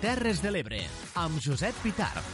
[0.00, 0.78] Terres de l'Ebre,
[1.20, 2.26] amb Josep Pitarc.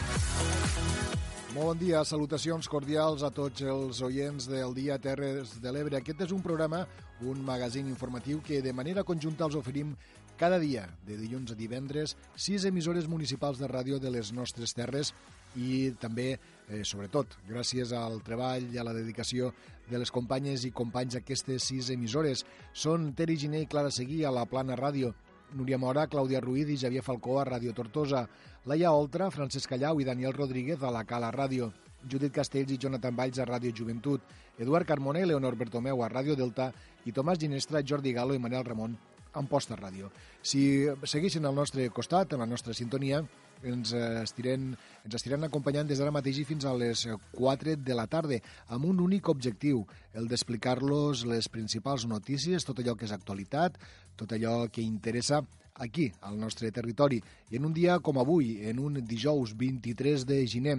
[1.50, 5.98] Molt bon dia, salutacions cordials a tots els oients del Dia Terres de l'Ebre.
[5.98, 6.84] Aquest és un programa,
[7.26, 9.96] un magazín informatiu que de manera conjunta els oferim
[10.40, 15.10] cada dia, de dilluns a divendres, sis emissores municipals de ràdio de les nostres terres
[15.56, 16.38] i també,
[16.68, 19.50] eh, sobretot, gràcies al treball i a la dedicació
[19.90, 22.46] de les companyes i companys d'aquestes sis emissores.
[22.72, 25.12] Són Teri Giné i Clara Seguí a la Plana Ràdio,
[25.54, 28.26] Núria Mora, Clàudia Ruiz i Javier Falcó a Ràdio Tortosa,
[28.66, 31.72] Laia Oltra, Francesc Callau i Daniel Rodríguez a la Cala Ràdio,
[32.08, 34.22] Judit Castells i Jonathan Valls a Ràdio Joventut,
[34.58, 36.72] Eduard Carmona i Leonor Bertomeu a Ràdio Delta
[37.04, 38.98] i Tomàs Ginestra, Jordi Galo i Manel Ramon
[39.34, 40.10] Amposta Ràdio.
[40.42, 43.22] Si segueixen al nostre costat, en la nostra sintonia,
[43.62, 44.70] ens estirem,
[45.04, 47.06] ens estirem acompanyant des d'ara mateix i fins a les
[47.36, 52.96] 4 de la tarda, amb un únic objectiu, el d'explicar-los les principals notícies, tot allò
[52.96, 53.78] que és actualitat,
[54.16, 55.42] tot allò que interessa
[55.80, 57.20] aquí, al nostre territori.
[57.50, 60.78] I en un dia com avui, en un dijous 23 de gener,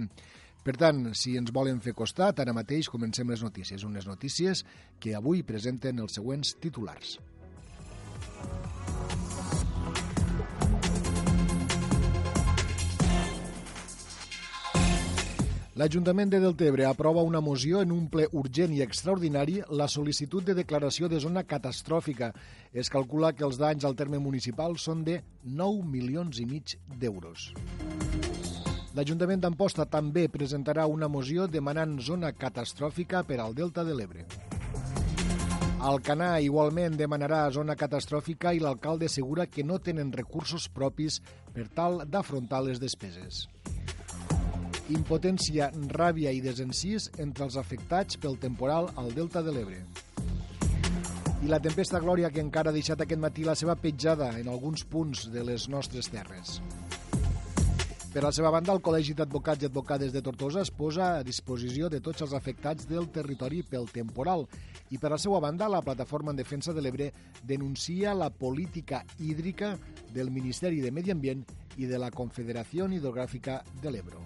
[0.62, 3.82] per tant, si ens volen fer costat, ara mateix comencem les notícies.
[3.82, 4.62] Unes notícies
[5.02, 7.18] que avui presenten els següents titulars.
[15.82, 20.54] L'Ajuntament de Deltebre aprova una moció en un ple urgent i extraordinari la sol·licitud de
[20.54, 22.28] declaració de zona catastròfica.
[22.70, 27.48] Es calcula que els danys al terme municipal són de 9 milions i mig d'euros.
[28.94, 34.28] L'Ajuntament d'Amposta també presentarà una moció demanant zona catastròfica per al Delta de l'Ebre.
[35.82, 41.18] Alcanar igualment demanarà zona catastròfica i l'alcalde assegura que no tenen recursos propis
[41.52, 43.48] per tal d'afrontar les despeses
[44.92, 49.80] impotència, ràbia i desencís entre els afectats pel temporal al Delta de l'Ebre.
[51.42, 54.84] I la tempesta Glòria que encara ha deixat aquest matí la seva petjada en alguns
[54.84, 56.60] punts de les nostres terres.
[58.12, 61.88] Per la seva banda, el Col·legi d'Advocats i Advocades de Tortosa es posa a disposició
[61.88, 64.44] de tots els afectats del territori pel temporal
[64.92, 67.06] i per la seva banda, la Plataforma en Defensa de l'Ebre
[67.48, 69.78] denuncia la política hídrica
[70.12, 71.46] del Ministeri de Medi Ambient
[71.80, 74.20] i de la Confederació Hidrogràfica de l'Ebro.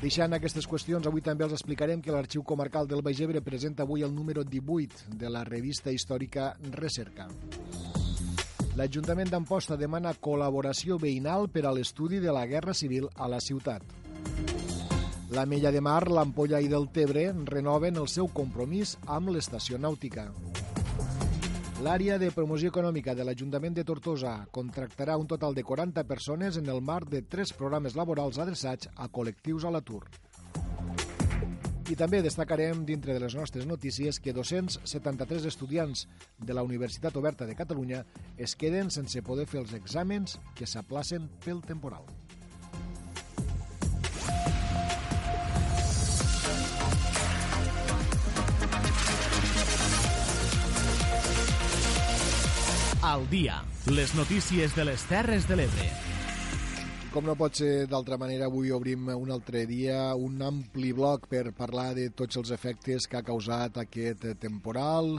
[0.00, 4.00] Deixant aquestes qüestions, avui també els explicarem que l'Arxiu Comarcal del Baix Ebre presenta avui
[4.00, 7.28] el número 18 de la revista històrica Recerca.
[8.76, 13.80] L'Ajuntament d'Amposta demana col·laboració veïnal per a l'estudi de la Guerra Civil a la ciutat.
[15.32, 20.26] La Mella de Mar, l'Ampolla i del Tebre renoven el seu compromís amb l'estació nàutica.
[21.86, 26.68] L'àrea de promoció econòmica de l'Ajuntament de Tortosa contractarà un total de 40 persones en
[26.68, 30.04] el marc de tres programes laborals adreçats a col·lectius a l'atur.
[31.86, 36.08] I també destacarem, dintre de les nostres notícies, que 273 estudiants
[36.42, 38.00] de la Universitat Oberta de Catalunya
[38.36, 42.02] es queden sense poder fer els exàmens que s'aplacen pel temporal.
[53.06, 56.15] Al dia, les notícies de les Terres de l'Ebre.
[57.14, 61.52] Com no pot ser d'altra manera, avui obrim un altre dia un ampli bloc per
[61.56, 65.14] parlar de tots els efectes que ha causat aquest temporal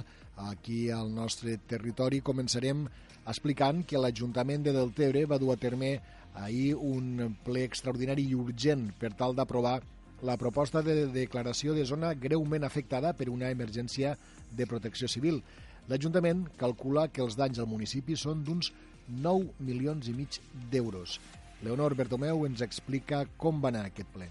[0.50, 2.20] aquí al nostre territori.
[2.22, 2.84] Començarem
[3.26, 5.96] explicant que l'Ajuntament de Deltebre va dur a terme
[6.36, 9.80] ahir un ple extraordinari i urgent per tal d'aprovar
[10.28, 14.16] la proposta de declaració de zona greument afectada per una emergència
[14.52, 15.42] de protecció civil.
[15.88, 18.74] L'Ajuntament calcula que els danys al municipi són d'uns
[19.08, 21.20] 9 milions i mig d'euros.
[21.66, 24.28] Leonor Bertomeu ens explica com va anar aquest ple.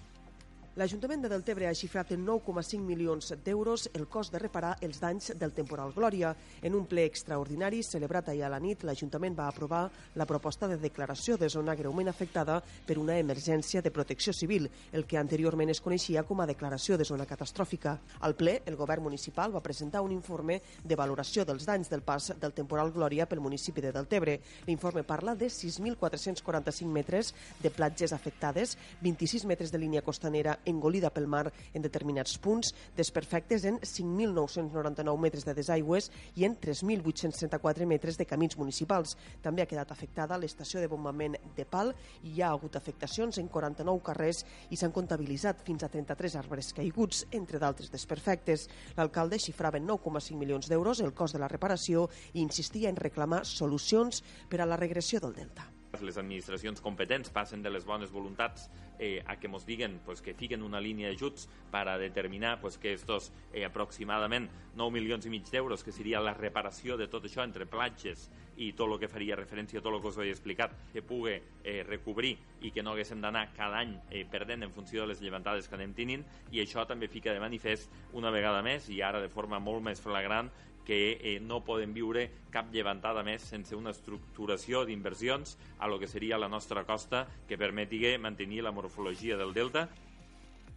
[0.77, 5.31] L'Ajuntament de Deltebre ha xifrat en 9,5 milions d'euros el cost de reparar els danys
[5.41, 6.35] del temporal Glòria.
[6.61, 9.87] En un ple extraordinari celebrat ahir a la nit, l'Ajuntament va aprovar
[10.21, 15.07] la proposta de declaració de zona greument afectada per una emergència de protecció civil, el
[15.09, 17.97] que anteriorment es coneixia com a declaració de zona catastròfica.
[18.21, 22.35] Al ple, el govern municipal va presentar un informe de valoració dels danys del pas
[22.37, 24.37] del temporal Glòria pel municipi de Deltebre.
[24.69, 27.33] L'informe parla de 6.445 metres
[27.65, 33.65] de platges afectades, 26 metres de línia costanera engolida pel mar en determinats punts, desperfectes
[33.65, 39.17] en 5.999 metres de desaigües i en 3.834 metres de camins municipals.
[39.43, 41.93] També ha quedat afectada l'estació de bombament de Pal
[42.23, 46.73] i hi ha hagut afectacions en 49 carrers i s'han comptabilitzat fins a 33 arbres
[46.77, 48.69] caiguts, entre d'altres desperfectes.
[48.99, 53.45] L'alcalde xifrava en 9,5 milions d'euros el cost de la reparació i insistia en reclamar
[53.47, 55.76] solucions per a la regressió del delta.
[56.03, 60.35] Les administracions competents passen de les bones voluntats eh, a que ens diguen pues, que
[60.35, 65.33] fiquen una línia d'ajuts per a determinar pues, que estos eh, aproximadament 9 milions i
[65.33, 69.09] mig d'euros, que seria la reparació de tot això entre platges i tot el que
[69.13, 72.83] faria referència a tot el que us he explicat, que pugui eh, recobrir i que
[72.83, 76.25] no haguéssim d'anar cada any eh, perdent en funció de les llevantades que anem tenint
[76.53, 80.01] i això també fica de manifest una vegada més i ara de forma molt més
[80.01, 80.51] flagrant
[80.87, 86.09] que eh, no poden viure cap llevantada més sense una estructuració d'inversions a lo que
[86.09, 89.89] seria la nostra costa que permeti mantenir la morfologia del delta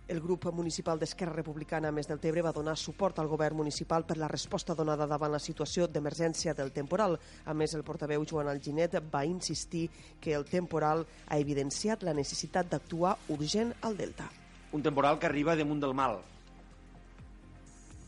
[0.10, 4.16] el grup municipal d'Esquerra Republicana Més del Tebre va donar suport al govern municipal per
[4.18, 7.14] la resposta donada davant la situació d'emergència del temporal.
[7.46, 9.84] A més, el portaveu Joan Alginet va insistir
[10.20, 14.26] que el temporal ha evidenciat la necessitat d'actuar urgent al Delta.
[14.74, 16.18] Un temporal que arriba damunt del mal,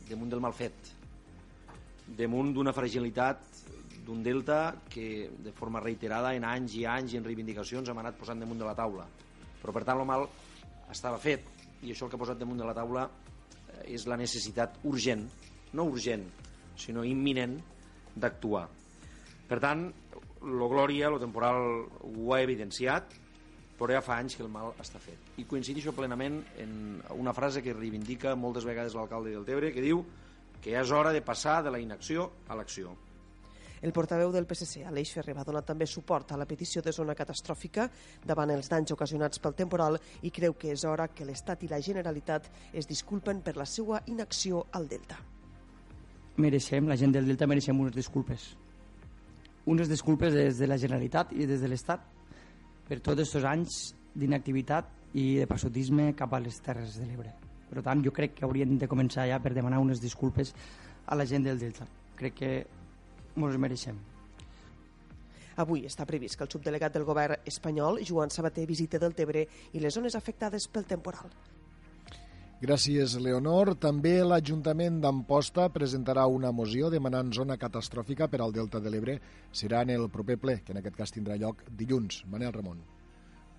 [0.10, 0.96] damunt del mal fet,
[2.18, 3.44] damunt d'una fragilitat
[4.06, 8.18] d'un delta que de forma reiterada en anys i anys i en reivindicacions hem anat
[8.20, 9.08] posant damunt de la taula.
[9.62, 10.28] Però per tant el mal
[10.92, 11.48] estava fet
[11.82, 15.26] i això el que ha posat damunt de la taula eh, és la necessitat urgent,
[15.74, 16.26] no urgent,
[16.78, 17.58] sinó imminent
[18.16, 18.68] d'actuar.
[19.48, 19.88] Per tant,
[20.42, 23.18] lo Glòria, lo temporal ho ha evidenciat,
[23.78, 25.32] però ja fa anys que el mal està fet.
[25.42, 30.04] I coincidixo plenament en una frase que reivindica moltes vegades l'alcalde del Tebre, que diu
[30.62, 32.94] que ja és hora de passar de la inacció a l'acció.
[33.82, 37.16] El portaveu del PSC, Aleix Ferrer, va donar també suport a la petició de zona
[37.18, 37.88] catastròfica
[38.30, 41.82] davant els danys ocasionats pel temporal i creu que és hora que l'Estat i la
[41.82, 45.18] Generalitat es disculpen per la seva inacció al Delta.
[46.38, 48.52] Mereixem, la gent del Delta mereixem unes disculpes.
[49.66, 52.06] Unes disculpes des de la Generalitat i des de l'Estat
[52.86, 53.84] per tots aquests anys
[54.14, 57.41] d'inactivitat i de passotisme cap a les Terres de l'Ebre.
[57.72, 60.54] Per tant, jo crec que haurien de començar ja per demanar unes disculpes
[61.08, 61.88] a la gent del Delta.
[62.20, 62.52] Crec que
[63.36, 63.98] ens mereixem.
[65.62, 69.82] Avui està previst que el subdelegat del govern espanyol, Joan Sabater, visite del Tebre i
[69.84, 71.32] les zones afectades pel temporal.
[72.62, 73.74] Gràcies, Leonor.
[73.82, 79.18] També l'Ajuntament d'Amposta presentarà una moció demanant zona catastròfica per al Delta de l'Ebre.
[79.52, 82.22] Serà en el proper ple, que en aquest cas tindrà lloc dilluns.
[82.30, 82.84] Manel Ramon.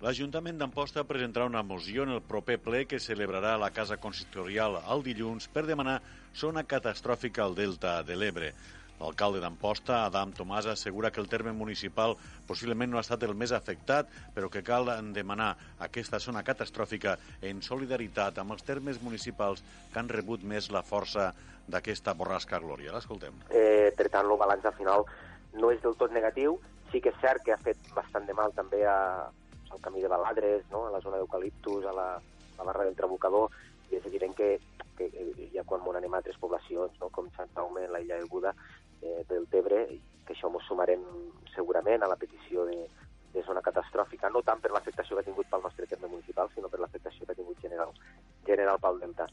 [0.03, 5.03] L'Ajuntament d'Amposta presentarà una moció en el proper ple que celebrarà la Casa Consistorial el
[5.05, 6.01] dilluns per demanar
[6.35, 8.49] zona catastròfica al Delta de l'Ebre.
[8.99, 12.17] L'alcalde d'Amposta, Adam Tomàs, assegura que el terme municipal
[12.49, 15.53] possiblement no ha estat el més afectat, però que cal demanar
[15.87, 19.63] aquesta zona catastròfica en solidaritat amb els termes municipals
[19.93, 21.29] que han rebut més la força
[21.71, 22.91] d'aquesta borrasca glòria.
[22.91, 23.39] L'escoltem.
[23.55, 25.07] Eh, per tant, el balanç al final
[25.55, 26.59] no és del tot negatiu.
[26.91, 29.31] Sí que és cert que ha fet bastant de mal també a,
[29.73, 30.85] al camí de Baladres, no?
[30.87, 33.51] a la zona d'Eucaliptus, a la, a la barra del Trabucador,
[33.91, 34.55] i és evident que,
[34.97, 35.09] que,
[35.53, 37.09] ja quan m'ho anem a altres poblacions, no?
[37.13, 38.53] com Sant Jaume, la Illa de Buda,
[39.01, 39.85] eh, del Tebre,
[40.23, 41.03] que això m'ho sumarem
[41.55, 42.85] segurament a la petició de,
[43.33, 46.69] de zona catastròfica, no tant per l'afectació que ha tingut pel nostre terme municipal, sinó
[46.69, 47.91] per l'afectació que ha tingut general,
[48.45, 49.27] general pel Delta.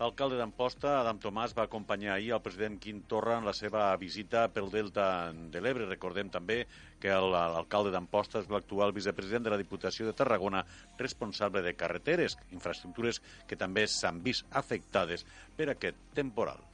[0.00, 4.46] L'alcalde d'Amposta, Adam Tomàs, va acompanyar ahir el president Quim Torra en la seva visita
[4.48, 5.04] pel Delta
[5.52, 5.84] de l'Ebre.
[5.90, 6.62] Recordem també
[7.02, 10.62] que l'alcalde d'Amposta és l'actual vicepresident de la Diputació de Tarragona,
[10.96, 15.26] responsable de carreteres, infraestructures que també s'han vist afectades
[15.58, 16.64] per aquest temporal.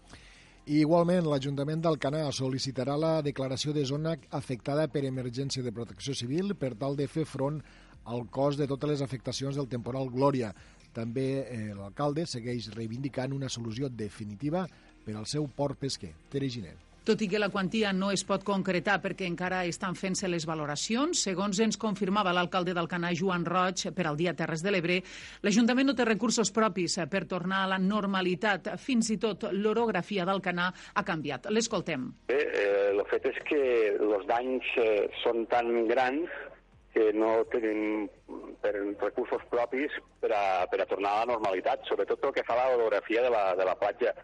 [0.70, 6.55] I igualment, l'Ajuntament d'Alcanar sol·licitarà la declaració de zona afectada per emergència de protecció civil
[6.55, 7.58] per tal de fer front
[8.06, 10.55] al cost de totes les afectacions del temporal Glòria.
[10.96, 14.65] També eh, l'alcalde segueix reivindicant una solució definitiva
[15.05, 16.15] per al seu port pesquer.
[16.32, 16.86] Tere Ginet.
[17.06, 21.20] Tot i que la quantia no es pot concretar perquè encara estan fent-se les valoracions,
[21.22, 24.96] segons ens confirmava l'alcalde d'Alcanar, Joan Roig, per al dia Terres de l'Ebre,
[25.46, 28.72] l'Ajuntament no té recursos propis per tornar a la normalitat.
[28.82, 31.46] Fins i tot l'orografia d'Alcanar ha canviat.
[31.55, 32.10] L'escoltem.
[32.26, 33.62] Bé, eh, el fet és que
[33.94, 36.34] els danys eh, són tan grans
[36.96, 38.06] que no tenim
[38.62, 42.56] per recursos propis per a, per a tornar a la normalitat, sobretot el que fa
[42.56, 44.15] a l'orografia de, la, de la platja.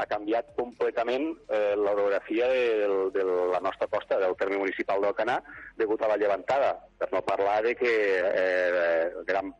[0.00, 5.42] Ha canviat completament eh, l'orografia de, de la nostra costa, del terme municipal d'Alcanar,
[5.76, 9.52] degut a la llevantada, per no parlar de que eh, gran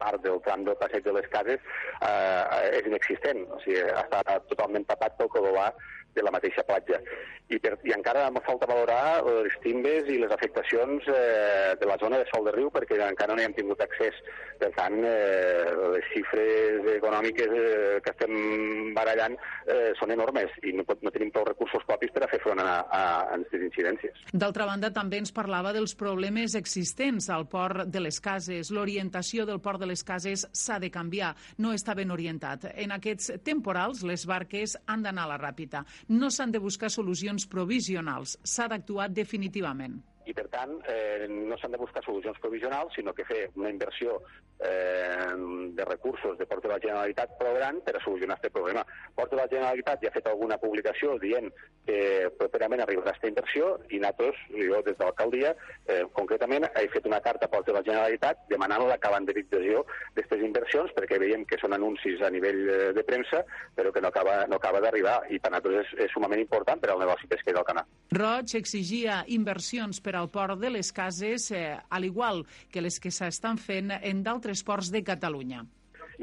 [0.00, 4.88] part del tram del passeig de les cases eh, és inexistent, o sigui, està totalment
[4.88, 5.68] tapat pel codolà
[6.14, 7.00] de la mateixa platja.
[7.52, 11.98] I, per, i encara em falta valorar les timbes i les afectacions eh, de la
[12.00, 14.16] zona de Sol de Riu perquè encara no hi hem tingut accés.
[14.60, 20.84] Per tant, eh, les xifres econòmiques eh, que estem barallant eh, són enormes i no,
[20.88, 24.24] pot, no tenim prou recursos propis per a fer front a, a, a aquestes incidències.
[24.32, 28.70] D'altra banda, també ens parlava dels problemes existents al port de les cases.
[28.74, 31.34] L'orientació del port de les cases s'ha de canviar.
[31.58, 32.68] No està ben orientat.
[32.74, 37.46] En aquests temporals, les barques han d'anar a la ràpida no s'han de buscar solucions
[37.50, 40.00] provisionals, s'ha d'actuar definitivament.
[40.26, 44.20] I per tant eh, no s'han de buscar solucions provisionals, sinó que fer una inversió
[44.58, 45.34] eh,
[45.74, 48.84] de recursos de Port de la Generalitat prou gran per a solucionar aquest problema.
[49.14, 51.50] Port de la Generalitat ja ha fet alguna publicació dient
[51.84, 55.54] que properament arribarà aquesta inversió i nosaltres, jo des de l'alcaldia,
[55.86, 60.44] eh, concretament he fet una carta a Port de la Generalitat demanant la calendarització d'aquestes
[60.46, 64.44] inversions perquè veiem que són anuncis a nivell eh, de premsa però que no acaba,
[64.48, 67.66] no acaba d'arribar i per nosaltres és, és sumament important per al negoci pesquer del
[67.66, 67.88] canal.
[68.14, 73.12] Roig exigia inversions per al port de les cases, eh, al igual que les que
[73.14, 75.64] s'estan fent en d'altres ports de Catalunya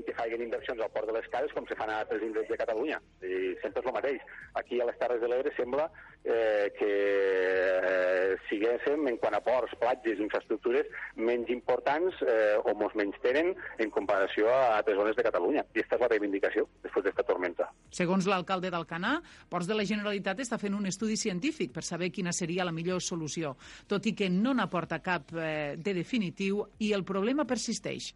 [0.01, 2.49] i que facin inversions al port de les Cases com se fan a altres indrets
[2.49, 2.97] de Catalunya.
[3.21, 4.25] I sempre és el mateix.
[4.59, 5.87] Aquí a les Terres de l'Ebre sembla
[6.23, 12.95] eh, que eh, siguéssim, en quant a ports, platges, infraestructures, menys importants eh, o mos
[12.97, 15.65] menys tenen en comparació a altres zones de Catalunya.
[15.69, 17.69] I aquesta és la reivindicació després d'esta tormenta.
[17.93, 19.17] Segons l'alcalde d'Alcanar,
[19.51, 23.01] Ports de la Generalitat està fent un estudi científic per saber quina seria la millor
[23.03, 23.55] solució,
[23.87, 28.13] tot i que no n'aporta cap eh, de definitiu i el problema persisteix.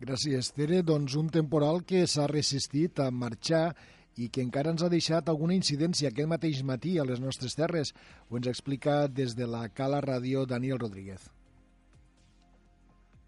[0.00, 0.78] Gràcies, Tere.
[0.80, 3.66] Doncs un temporal que s'ha resistit a marxar
[4.16, 7.92] i que encara ens ha deixat alguna incidència aquest mateix matí a les nostres terres.
[8.30, 11.28] Ho ens explica des de la Cala Ràdio Daniel Rodríguez.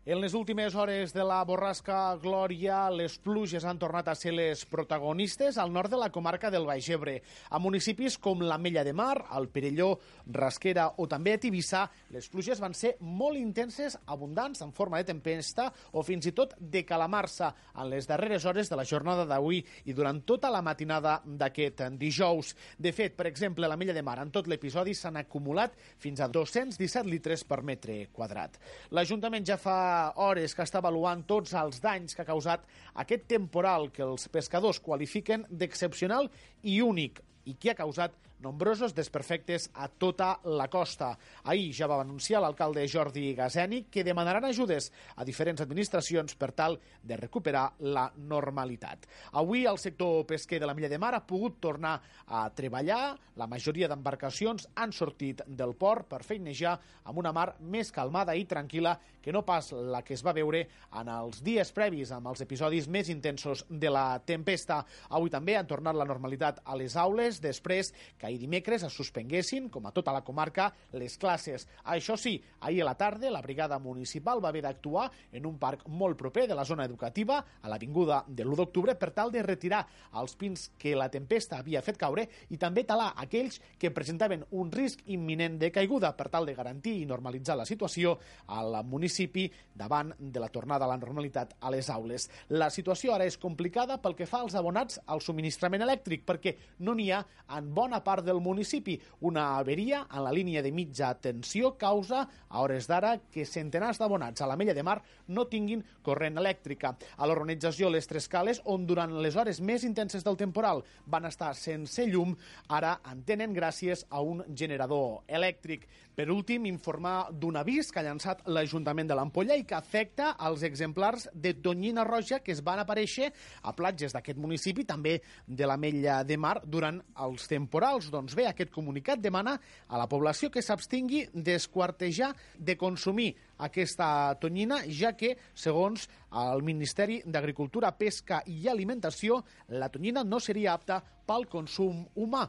[0.05, 4.65] En les últimes hores de la borrasca Glòria, les pluges han tornat a ser les
[4.67, 7.21] protagonistes al nord de la comarca del Baix Ebre.
[7.55, 9.93] A municipis com la Mella de Mar, el Perelló,
[10.27, 15.07] Rasquera o també a Tibissà, les pluges van ser molt intenses, abundants, en forma de
[15.13, 19.63] tempesta o fins i tot de calamarsa en les darreres hores de la jornada d'avui
[19.87, 22.57] i durant tota la matinada d'aquest dijous.
[22.75, 26.19] De fet, per exemple, a la Mella de Mar, en tot l'episodi s'han acumulat fins
[26.19, 28.59] a 217 litres per metre quadrat.
[28.91, 32.65] L'Ajuntament ja fa hores que està avaluant tots els danys que ha causat
[33.05, 36.31] aquest temporal que els pescadors qualifiquen d'excepcional
[36.63, 41.13] i únic i que ha causat nombrosos desperfectes a tota la costa.
[41.45, 46.79] Ahir ja va anunciar l'alcalde Jordi Gazeni que demanaran ajudes a diferents administracions per tal
[47.03, 49.07] de recuperar la normalitat.
[49.39, 51.95] Avui el sector pesquer de la Milla de Mar ha pogut tornar
[52.27, 53.15] a treballar.
[53.39, 58.45] La majoria d'embarcacions han sortit del port per feinejar amb una mar més calmada i
[58.45, 60.65] tranquil·la que no pas la que es va veure
[60.99, 64.83] en els dies previs amb els episodis més intensos de la tempesta.
[65.15, 69.69] Avui també han tornat la normalitat a les aules després que ahir dimecres es suspenguessin,
[69.71, 71.67] com a tota la comarca, les classes.
[71.85, 75.87] Això sí, ahir a la tarda la brigada municipal va haver d'actuar en un parc
[75.89, 79.85] molt proper de la zona educativa, a l'avinguda de l'1 d'octubre, per tal de retirar
[80.21, 84.73] els pins que la tempesta havia fet caure i també talar aquells que presentaven un
[84.73, 88.17] risc imminent de caiguda per tal de garantir i normalitzar la situació
[88.49, 92.29] al municipi davant de la tornada a la normalitat a les aules.
[92.49, 96.95] La situació ara és complicada pel que fa als abonats al subministrament elèctric, perquè no
[96.95, 97.23] n'hi ha
[97.57, 98.99] en bona part del municipi.
[99.21, 104.43] Una averia en la línia de mitja tensió causa, a hores d'ara, que centenars d'abonats
[104.43, 106.95] a la Mella de Mar no tinguin corrent elèctrica.
[107.17, 111.53] A l'organització Les Tres Cales, on durant les hores més intenses del temporal van estar
[111.59, 112.37] sense llum,
[112.69, 115.87] ara en tenen gràcies a un generador elèctric.
[116.13, 120.65] Per últim, informar d'un avís que ha llançat l'Ajuntament de l'Ampolla i que afecta als
[120.67, 123.31] exemplars de tonyina roja que es van aparèixer
[123.63, 128.02] a platges d'aquest municipi, també de la Mella de Mar, durant els temporals.
[128.11, 133.29] Doncs bé, aquest comunicat demana a la població que s'abstingui d'esquartejar de consumir
[133.63, 136.09] aquesta tonyina, ja que, segons
[136.43, 142.49] el Ministeri d'Agricultura, Pesca i Alimentació, la tonyina no seria apta pel consum humà.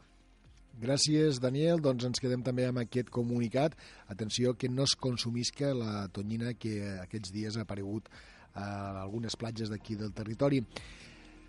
[0.82, 1.82] Gràcies, Daniel.
[1.86, 3.76] Doncs ens quedem també amb aquest comunicat.
[4.10, 8.10] Atenció que no es consumisca la tonyina que aquests dies ha aparegut
[8.54, 10.64] a algunes platges d'aquí del territori.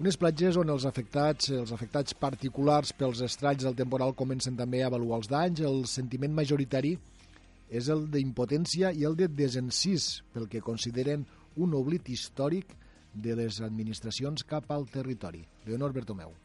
[0.04, 4.90] Unes platges on els afectats, els afectats particulars pels estralls del temporal comencen també a
[4.90, 5.62] avaluar els danys.
[5.64, 6.90] El sentiment majoritari
[7.80, 11.24] és el d'impotència i el de desencís, pel que consideren
[11.56, 12.76] un oblit històric
[13.16, 15.40] de les administracions cap al territori.
[15.64, 16.36] Leonor Bertomeu.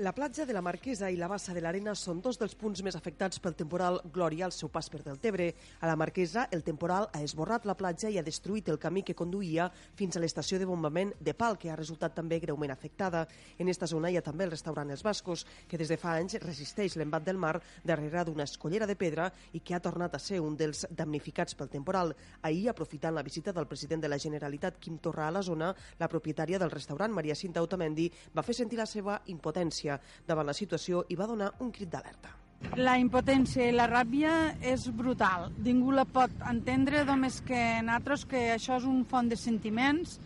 [0.00, 2.96] La platja de la Marquesa i la Bassa de l'Arena són dos dels punts més
[2.96, 5.50] afectats pel temporal Glòria al seu pas per Deltebre.
[5.84, 9.14] A la Marquesa, el temporal ha esborrat la platja i ha destruït el camí que
[9.18, 9.66] conduïa
[9.98, 13.26] fins a l'estació de bombament de Pal, que ha resultat també greument afectada.
[13.58, 16.38] En esta zona hi ha també el restaurant Els Bascos, que des de fa anys
[16.46, 20.40] resisteix l'embat del mar darrere d'una escollera de pedra i que ha tornat a ser
[20.40, 22.14] un dels damnificats pel temporal.
[22.40, 26.08] Ahir, aprofitant la visita del president de la Generalitat, Quim Torra, a la zona, la
[26.08, 29.89] propietària del restaurant, Maria Cinta Otamendi, va fer sentir la seva impotència
[30.26, 32.36] davant la situació i va donar un crit d'alerta.
[32.76, 35.48] La impotència i la ràbia és brutal.
[35.64, 40.18] Ningú la pot entendre, només que nosaltres que això és un font de sentiments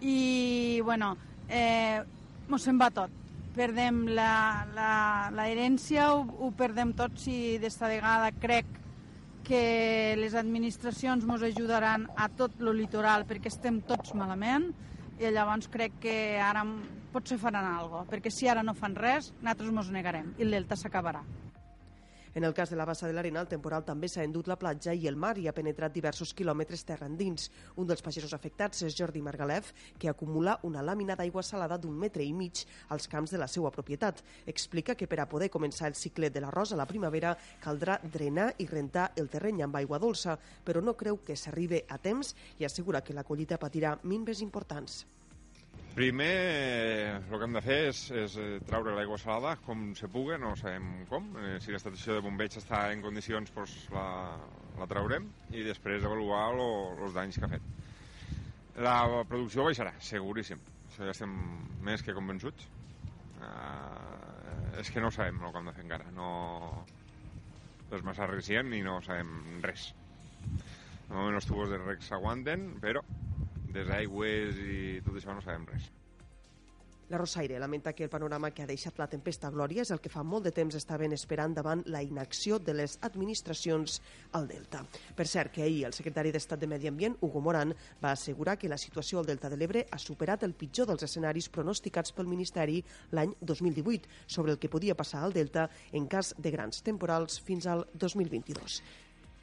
[0.00, 1.16] i, bueno,
[1.48, 1.98] eh,
[2.48, 3.10] mos se'n va tot.
[3.56, 4.92] Perdem la, la,
[5.34, 8.78] la herència, ho, ho perdem tot si d'esta vegada crec
[9.50, 14.68] que les administracions ens ajudaran a tot lo litoral perquè estem tots malament
[15.18, 16.62] i llavors crec que ara
[17.12, 20.58] potser faran alguna cosa, perquè si ara no fan res, nosaltres ens negarem i el
[20.58, 21.24] delta s'acabarà.
[22.32, 24.92] En el cas de la bassa de l'Arena, el temporal també s'ha endut la platja
[24.94, 27.48] i el mar i ha penetrat diversos quilòmetres terra endins.
[27.74, 32.22] Un dels pagesos afectats és Jordi Margalef, que acumula una làmina d'aigua salada d'un metre
[32.22, 34.22] i mig als camps de la seva propietat.
[34.46, 38.52] Explica que per a poder començar el cicle de l'arròs a la primavera caldrà drenar
[38.58, 42.64] i rentar el terreny amb aigua dolça, però no creu que s'arribe a temps i
[42.64, 45.02] assegura que la collita patirà minves importants.
[45.94, 50.36] Primer, el que hem de fer és, és eh, traure l'aigua salada com se pugui,
[50.38, 51.26] no sabem com.
[51.42, 54.04] Eh, si l'estació de bombeig està en condicions, doncs la,
[54.78, 57.66] la traurem i després avaluar els danys que ha fet.
[58.86, 58.94] La
[59.28, 60.62] producció baixarà, seguríssim.
[60.86, 61.34] Això ja estem
[61.82, 62.70] més que convençuts.
[63.40, 66.10] Uh, és que no sabem el que hem de fer encara.
[66.14, 66.30] No...
[67.90, 69.90] És massa recient i no sabem res.
[70.46, 73.02] De moment els tubos de rec s'aguanten, però
[73.74, 75.90] des aigües i tot això no sabem res.
[77.10, 80.12] La Rosaire lamenta que el panorama que ha deixat la tempesta Glòria és el que
[80.12, 83.96] fa molt de temps estaven esperant davant la inacció de les administracions
[84.38, 84.84] al Delta.
[85.18, 88.70] Per cert, que ahir el secretari d'Estat de Medi Ambient, Hugo Moran, va assegurar que
[88.70, 92.78] la situació al Delta de l'Ebre ha superat el pitjor dels escenaris pronosticats pel Ministeri
[93.10, 97.66] l'any 2018 sobre el que podia passar al Delta en cas de grans temporals fins
[97.66, 98.82] al 2022.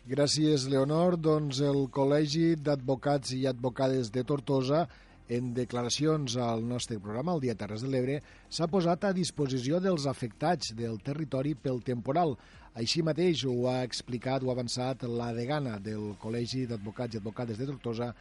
[0.08, 1.18] Gràcies, Leonor.
[1.20, 4.86] Doncs el Col·legi d'Advocats i Advocades de Tortosa
[5.28, 8.16] en declaracions al nostre programa, el Dia Terres de l'Ebre,
[8.48, 12.38] s'ha posat a disposició dels afectats del territori pel temporal.
[12.80, 17.68] Així mateix ho ha explicat o avançat la degana del Col·legi d'Advocats i Advocades de
[17.74, 18.14] Tortosa,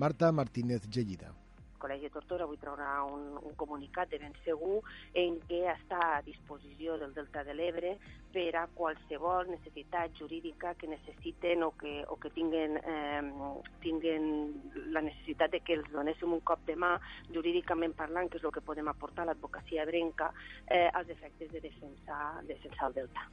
[0.00, 1.43] Marta Martínez Gellida.
[1.84, 4.78] Col·legi de Tortosa avui traurà un, un comunicat de ben segur
[5.20, 7.90] en què està a disposició del Delta de l'Ebre
[8.32, 13.20] per a qualsevol necessitat jurídica que necessiten o que, o que tinguen, eh,
[13.84, 14.24] tinguen
[14.96, 16.94] la necessitat de que els donéssim un cop de mà
[17.36, 20.32] jurídicament parlant, que és el que podem aportar a l'advocacia ebrenca
[20.66, 23.28] eh, als efectes de defensar, defensar el Delta.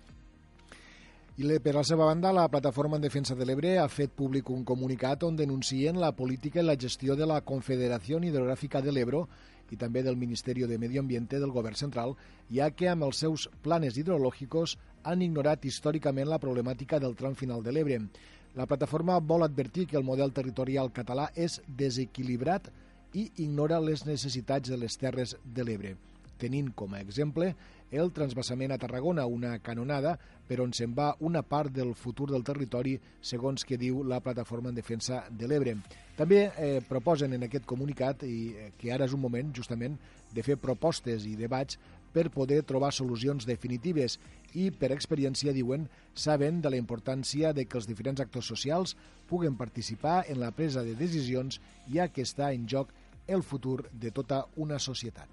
[1.41, 4.61] I per la seva banda, la Plataforma en Defensa de l'Ebre ha fet públic un
[4.61, 9.23] comunicat on denuncien la política i la gestió de la Confederació Hidrogràfica de l'Ebro
[9.73, 12.13] i també del Ministeri de Medi Ambiente del Govern Central,
[12.51, 17.65] ja que amb els seus planes hidrològicos han ignorat històricament la problemàtica del tram final
[17.65, 17.97] de l'Ebre.
[18.53, 22.69] La plataforma vol advertir que el model territorial català és desequilibrat
[23.17, 25.95] i ignora les necessitats de les terres de l'Ebre,
[26.37, 27.55] tenint com a exemple
[27.91, 30.15] el transbassament a Tarragona, una canonada
[30.47, 34.71] per on se'n va una part del futur del territori, segons que diu la Plataforma
[34.71, 35.75] en Defensa de l'Ebre.
[36.17, 39.97] També eh, proposen en aquest comunicat i, eh, que ara és un moment, justament,
[40.31, 41.79] de fer propostes i debats
[42.11, 44.17] per poder trobar solucions definitives
[44.53, 48.95] i, per experiència, diuen, saben de la importància de que els diferents actors socials
[49.29, 52.91] puguen participar en la presa de decisions ja que està en joc
[53.27, 55.29] el futur de tota una societat.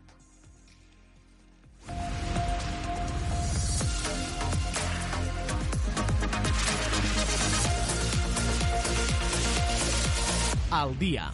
[10.71, 11.31] Al dia.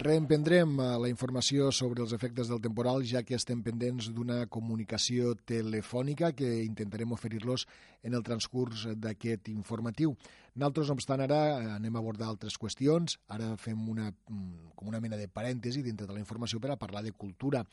[0.00, 5.34] Reemprendrem eh, la informació sobre els efectes del temporal, ja que estem pendents d'una comunicació
[5.44, 7.66] telefònica que intentarem oferir-los
[8.08, 10.14] en el transcurs d'aquest informatiu.
[10.54, 13.18] Nosaltres, no obstant, ara eh, anem a abordar altres qüestions.
[13.28, 16.80] Ara fem una, mm, com una mena de parèntesi dintre de la informació per a
[16.80, 17.66] parlar de cultura.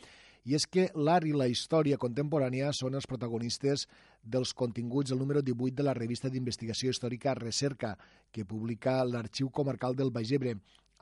[0.48, 3.82] I és que l'art i la història contemporània són els protagonistes
[4.24, 7.98] dels continguts del número 18 de la revista d'investigació històrica Recerca,
[8.32, 10.54] que publica l'Arxiu Comarcal del Baix Ebre.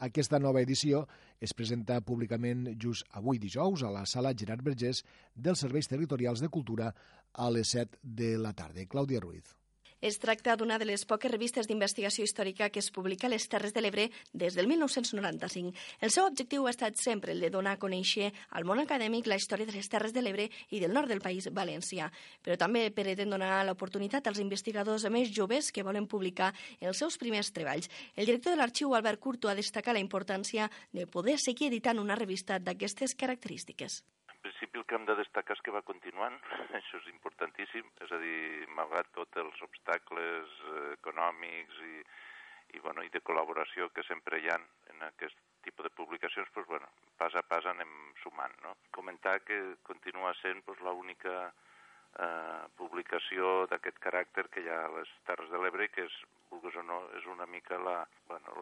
[0.08, 1.04] Aquesta nova edició
[1.40, 5.04] es presenta públicament just avui dijous a la sala Gerard Vergés
[5.36, 6.90] dels Serveis Territorials de Cultura
[7.34, 8.90] a les 7 de la tarda.
[8.90, 9.54] Clàudia Ruiz.
[10.06, 13.74] Es tracta d'una de les poques revistes d'investigació històrica que es publica a les Terres
[13.74, 14.04] de l'Ebre
[14.38, 15.72] des del 1995.
[15.98, 19.40] El seu objectiu ha estat sempre el de donar a conèixer al món acadèmic la
[19.42, 22.12] història de les Terres de l'Ebre i del nord del país valencià,
[22.46, 27.50] però també pretén donar l'oportunitat als investigadors més joves que volen publicar els seus primers
[27.50, 27.90] treballs.
[28.14, 32.22] El director de l'arxiu, Albert Curto, ha destacat la importància de poder seguir editant una
[32.22, 34.04] revista d'aquestes característiques
[34.76, 36.38] el que hem de destacar és que va continuant,
[36.80, 41.98] això és importantíssim, és a dir, malgrat tots els obstacles eh, econòmics i,
[42.76, 44.60] i, bueno, i de col·laboració que sempre hi ha
[44.94, 48.54] en aquest tipus de publicacions, pues, bueno, pas a pas anem sumant.
[48.64, 48.76] No?
[48.92, 55.12] Comentar que continua sent pues, l'única eh, publicació d'aquest caràcter que hi ha a les
[55.28, 56.20] Terres de l'Ebre, que és
[56.52, 57.98] vulguis o no, és una mica la,
[58.30, 58.54] bueno,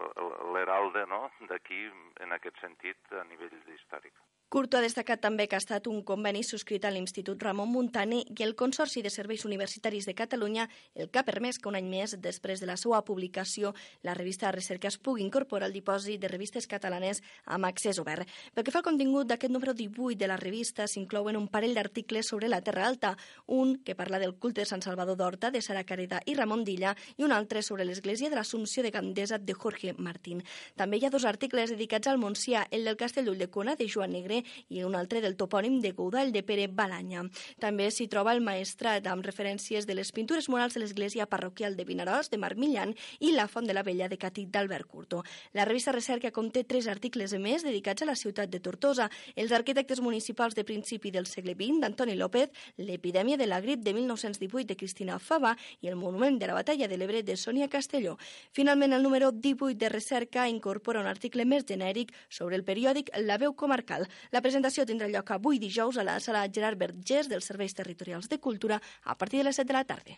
[1.11, 1.21] no?
[1.49, 1.81] d'aquí
[2.25, 4.13] en aquest sentit a nivell històric.
[4.53, 8.43] Curto ha destacat també que ha estat un conveni subscrit a l'Institut Ramon Muntani i
[8.45, 12.11] el Consorci de Serveis Universitaris de Catalunya, el que ha permès que un any més,
[12.21, 13.71] després de la seva publicació,
[14.05, 18.29] la revista de recerca es pugui incorporar al dipòsit de revistes catalanes amb accés obert.
[18.53, 22.29] Pel que fa al contingut d'aquest número 18 de la revista, s'inclouen un parell d'articles
[22.29, 23.15] sobre la Terra Alta,
[23.47, 26.93] un que parla del culte de Sant Salvador d'Horta, de Sara Careda i Ramon Dilla,
[27.17, 30.45] i un altre sobre l'església de l'Assumpció de Gandesa de Jorge Martín.
[30.77, 34.13] També hi ha dos articles dedicats al Montsià, el del Castellull de Cona de Joan
[34.13, 37.23] Negre i un altre del topònim de Goudal de Pere Balanya.
[37.59, 41.85] També s'hi troba el maestrat amb referències de les pintures murals de l'església parroquial de
[41.85, 45.23] Vinaròs, de Marc Millan, i la Font de la Vella de Catí d'Albert Curto.
[45.53, 50.01] La revista Recerca conté tres articles més dedicats a la ciutat de Tortosa, els arquitectes
[50.01, 54.77] municipals de principi del segle XX d'Antoni López, l'epidèmia de la grip de 1918 de
[54.77, 58.17] Cristina Fava i el monument de la batalla de l'Ebre de Sònia Castelló.
[58.51, 63.37] Finalment, el número 18 de Recerca incorpora un article més genèric sobre el periòdic La
[63.37, 64.07] Veu Comarcal.
[64.33, 68.39] La presentació tindrà lloc avui dijous a la sala Gerard Vergés dels Serveis Territorials de
[68.41, 70.17] Cultura a partir de les 7 de la tarda.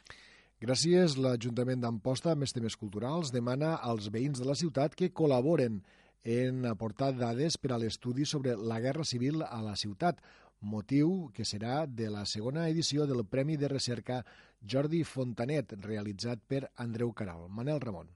[0.64, 1.18] Gràcies.
[1.20, 5.82] L'Ajuntament d'Amposta, més temes culturals, demana als veïns de la ciutat que col·laboren
[6.24, 10.24] en aportar dades per a l'estudi sobre la Guerra Civil a la ciutat,
[10.62, 14.24] motiu que serà de la segona edició del Premi de Recerca
[14.64, 17.50] Jordi Fontanet, realitzat per Andreu Caral.
[17.50, 18.08] Manel Ramon.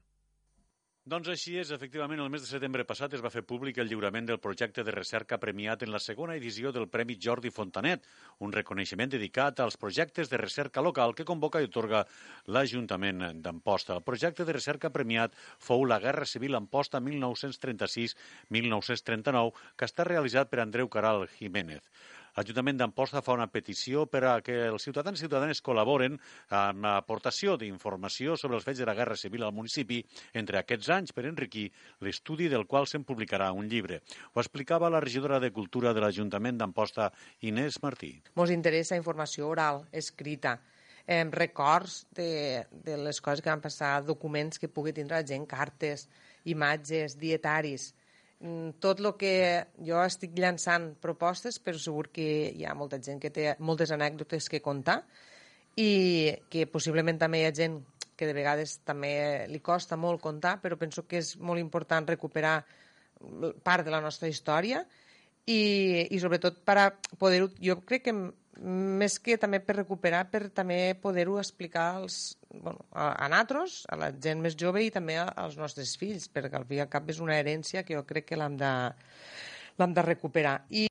[1.08, 4.26] Doncs així és, efectivament, el mes de setembre passat es va fer públic el lliurament
[4.28, 8.04] del projecte de recerca premiat en la segona edició del Premi Jordi Fontanet,
[8.44, 12.04] un reconeixement dedicat als projectes de recerca local que convoca i otorga
[12.52, 13.96] l'Ajuntament d'Amposta.
[13.96, 20.60] El projecte de recerca premiat fou la Guerra Civil Amposta 1936-1939, que està realitzat per
[20.60, 21.80] Andreu Caral Jiménez.
[22.40, 26.14] L'Ajuntament d'Amposta fa una petició per a que els ciutadans i ciutadanes col·laboren
[26.56, 29.98] amb l'aportació d'informació sobre els fets de la Guerra Civil al municipi
[30.40, 31.66] entre aquests anys per enriquir
[32.00, 34.00] l'estudi del qual se'n publicarà un llibre.
[34.32, 37.10] Ho explicava la regidora de Cultura de l'Ajuntament d'Amposta,
[37.44, 38.14] Inés Martí.
[38.32, 40.56] Ens interessa informació oral, escrita,
[41.04, 45.44] eh, records de, de les coses que van passar, documents que pugui tindre la gent,
[45.44, 46.08] cartes,
[46.48, 47.90] imatges, dietaris,
[48.80, 49.32] tot el que
[49.84, 52.26] jo estic llançant propostes, però segur que
[52.56, 55.02] hi ha molta gent que té moltes anècdotes que contar
[55.76, 57.80] i que possiblement també hi ha gent
[58.16, 62.58] que de vegades també li costa molt contar, però penso que és molt important recuperar
[63.64, 64.82] part de la nostra història
[65.44, 67.50] i, i sobretot per a poder-ho...
[67.60, 68.16] Jo crec que
[68.60, 73.96] més que també per recuperar, per també poder-ho explicar als, bueno, a, a natros, a
[73.96, 77.20] la gent més jove i també als nostres fills, perquè al fi al cap és
[77.24, 78.72] una herència que jo crec que l'hem de,
[79.80, 80.56] de recuperar.
[80.68, 80.88] I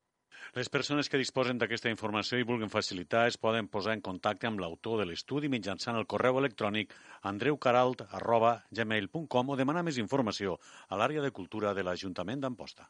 [0.55, 4.59] les persones que disposen d'aquesta informació i vulguin facilitar es poden posar en contacte amb
[4.63, 6.87] l'autor de l'estudi mitjançant el correu electrònic
[7.31, 10.57] andreucaralt.gmail.com o demanar més informació
[10.89, 12.89] a l'àrea de cultura de l'Ajuntament d'Amposta.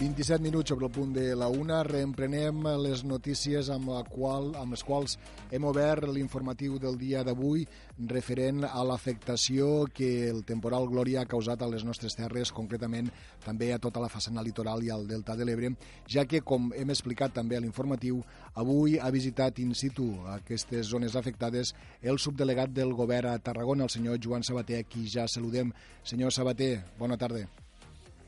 [0.00, 1.82] 27 minuts sobre el punt de la una.
[1.84, 5.18] Reemprenem les notícies amb, la qual, amb les quals
[5.52, 7.66] hem obert l'informatiu del dia d'avui
[8.08, 13.10] referent a l'afectació que el temporal Glòria ha causat a les nostres terres, concretament
[13.44, 15.74] també a tota la façana litoral i al Delta de l'Ebre,
[16.08, 18.22] ja que, com hem explicat també a l'informatiu,
[18.54, 23.92] avui ha visitat in situ aquestes zones afectades el subdelegat del govern a Tarragona, el
[23.92, 25.74] senyor Joan Sabater, a qui ja saludem.
[26.02, 27.44] Senyor Sabater, bona tarda.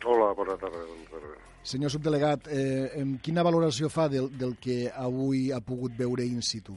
[0.04, 0.84] Hola, bona tarda.
[0.84, 1.51] Bona tarda.
[1.62, 6.74] Senyor subdelegat, eh, quina valoració fa del, del que avui ha pogut veure in situ?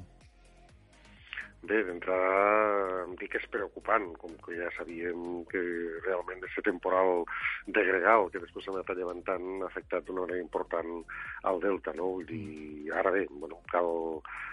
[1.65, 5.61] Bé, d'entrada em dic que és preocupant, com que ja sabíem que
[6.05, 7.23] realment aquest temporal
[7.65, 10.91] de gregal que després s'ha anat llevantant ha afectat d'una manera important
[11.49, 12.11] al delta, no?
[12.17, 13.89] Vull dir, ara bé, bueno, cal,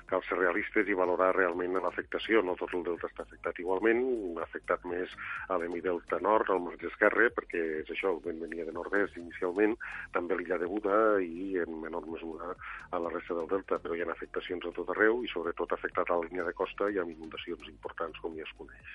[0.08, 2.40] cal ser realistes i valorar realment l'afectació.
[2.46, 4.02] No tot el delta està afectat igualment,
[4.38, 5.12] ha afectat més
[5.52, 9.76] a l'hemidelta nord, al marge esquerre, perquè és això, el vent venia de nord-est inicialment,
[10.16, 12.54] també l'illa de Buda i en menor mesura
[12.92, 15.80] a la resta del delta, però hi ha afectacions a tot arreu i sobretot ha
[15.80, 18.94] afectat a la línia de costa i amb inundacions importants, com ja es coneix.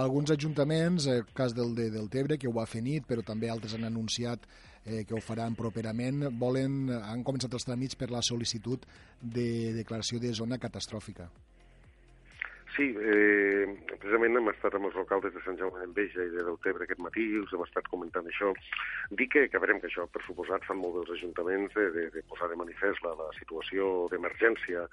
[0.00, 3.74] Alguns ajuntaments, el cas del de Deltebre, que ho va fer nit, però també altres
[3.76, 4.46] han anunciat
[4.84, 8.86] eh, que ho faran properament, volen, han començat els tràmits per la sol·licitud
[9.20, 11.28] de declaració de zona catastròfica.
[12.78, 13.66] Sí, eh,
[13.98, 17.24] precisament hem estat amb els alcaldes de Sant Jaume d'Enveja i de Deltebre aquest matí,
[17.34, 18.52] els hem estat comentant això.
[19.18, 22.22] Dic que, que veurem que això, per suposat, fan molt dels ajuntaments de, de, de
[22.30, 24.84] posar de manifest la, la situació d'emergència,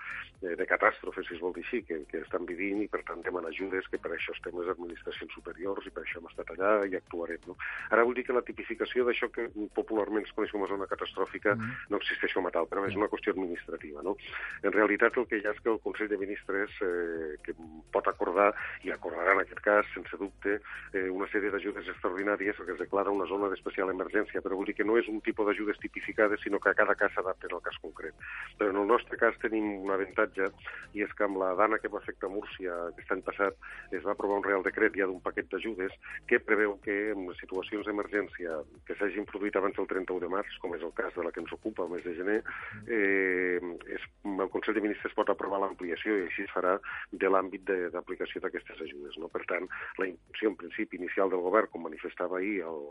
[0.41, 3.21] de, de catàstrofe, si es vol dir així, que, que estan vivint i, per tant,
[3.27, 6.73] demanar ajudes, que per això estem les administracions superiors i per això hem estat allà
[6.89, 7.45] i actuarem.
[7.45, 7.57] No?
[7.93, 9.45] Ara vull dir que la tipificació d'això que
[9.77, 11.85] popularment es coneix com a zona catastròfica mm.
[11.93, 14.01] no existeix com a tal, però és una qüestió administrativa.
[14.01, 14.17] No?
[14.65, 17.53] En realitat el que hi ha és que el Consell de Ministres, eh, que
[17.91, 18.51] pot acordar,
[18.83, 20.59] i acordarà en aquest cas, sense dubte,
[20.93, 24.75] eh, una sèrie d'ajudes extraordinàries que es declara una zona d'especial emergència, però vol dir
[24.75, 27.77] que no és un tipus d'ajudes tipificades, sinó que a cada cas s'adapten al cas
[27.81, 28.13] concret.
[28.57, 30.49] Però en el nostre cas tenim un avantatge,
[30.93, 33.57] i és que amb la dana que va afectar Múrcia aquest any passat
[33.95, 35.93] es va aprovar un real decret ja d'un paquet d'ajudes
[36.29, 40.75] que preveu que en situacions d'emergència que s'hagin produït abans del 31 de març, com
[40.77, 42.39] és el cas de la que ens ocupa el mes de gener,
[42.87, 43.59] eh,
[43.97, 46.77] és, el Consell de Ministres pot aprovar l'ampliació i així es farà
[47.11, 49.17] de l'àmbit d'aplicació d'aquestes ajudes.
[49.21, 49.29] No?
[49.33, 49.67] Per tant,
[50.01, 52.81] la intenció en principi inicial del govern, com manifestava ahir el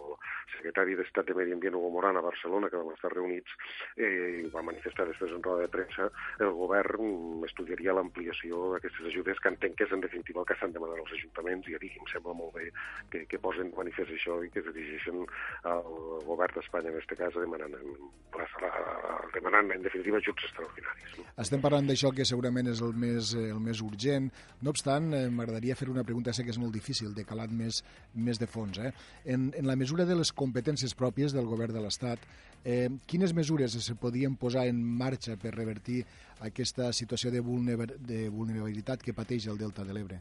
[0.56, 3.54] secretari d'Estat de Medi Ambient Hugo Moran a Barcelona, que vam estar reunits,
[3.96, 6.10] eh, va manifestar després en roda de premsa,
[6.40, 10.74] el govern estudiaria l'ampliació d'aquestes ajudes, que entenc que és en definitiva el que s'han
[10.74, 12.70] demanat als ajuntaments, i a dir, em sembla molt bé
[13.10, 15.24] que, que posen manifest això i que es dirigeixen
[15.70, 15.88] al
[16.28, 17.76] govern d'Espanya, en aquest cas, demanant,
[19.34, 21.16] demanant en definitiva ajuts extraordinaris.
[21.18, 21.26] No?
[21.44, 24.30] Estem parlant d'això que segurament és el més, el més urgent.
[24.62, 27.82] No obstant, eh, m'agradaria fer una pregunta, sé que és molt difícil, de calat més,
[28.14, 28.78] més de fons.
[28.78, 28.92] Eh?
[29.24, 32.22] En, en la mesura de les competències pròpies del govern de l'Estat,
[32.64, 36.04] eh, quines mesures es podien posar en marxa per revertir
[36.40, 40.20] aquesta situació de, vulner de vulnerabilitat que pateix el Delta de l'Ebre?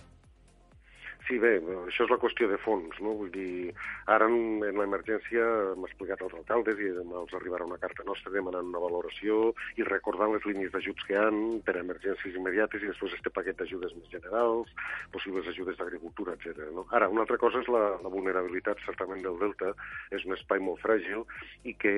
[1.23, 1.53] Sí, bé,
[1.87, 3.13] això és la qüestió de fons, no?
[3.15, 3.71] Vull dir,
[4.11, 8.67] ara en, en l'emergència hem explicat als alcaldes i els arribarà una carta nostra demanant
[8.73, 13.15] una valoració i recordant les línies d'ajuts que han per a emergències immediates i després
[13.15, 14.73] este paquet d'ajudes més generals,
[15.15, 16.67] possibles ajudes d'agricultura, etc.
[16.75, 16.83] No?
[16.91, 19.71] Ara, una altra cosa és la, la vulnerabilitat, certament, del Delta.
[20.11, 21.23] És un espai molt fràgil
[21.63, 21.95] i que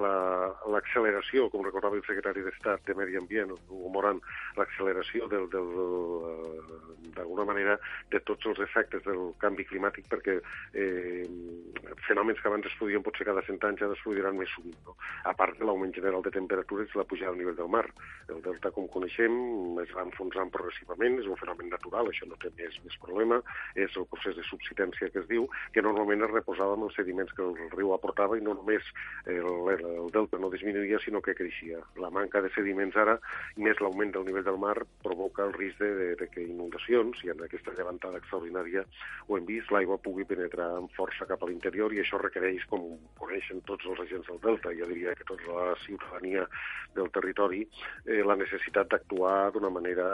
[0.00, 4.24] l'acceleració, la, com recordava el secretari d'Estat de Medi Ambient, Hugo Moran,
[4.56, 5.68] l'acceleració del, del,
[7.16, 7.78] d'alguna manera
[8.12, 10.38] de tots els efectes del canvi climàtic perquè
[10.74, 11.26] eh,
[12.06, 14.96] fenòmens que abans es podien potser cada 100 anys ja es produiran més sovint, no?
[15.28, 17.84] a part de l'augment general de temperatures i la pujada al nivell del mar.
[18.32, 19.34] El delta, com coneixem,
[19.82, 23.40] es va enfonsant progressivament, és un fenomen natural, això no té més, més problema,
[23.74, 27.32] és el procés de subsidència que es diu, que normalment es reposava amb els sediments
[27.36, 28.86] que el riu aportava i no només
[29.26, 31.82] el, el, el delta no disminuïa, sinó que creixia.
[32.02, 33.18] La manca de sediments ara,
[33.56, 37.32] més l'augment del nivell del mar, provoca el risc de, de, de que inundacions, i
[37.34, 38.84] en aquesta llevantada extraordinària
[39.26, 42.96] ho hem vist, l'aigua pugui penetrar amb força cap a l'interior i això requereix, com
[43.20, 46.46] coneixen tots els agents del Delta, jo diria que tota la ciutadania
[46.94, 47.62] del territori,
[48.06, 50.08] eh, la necessitat d'actuar d'una manera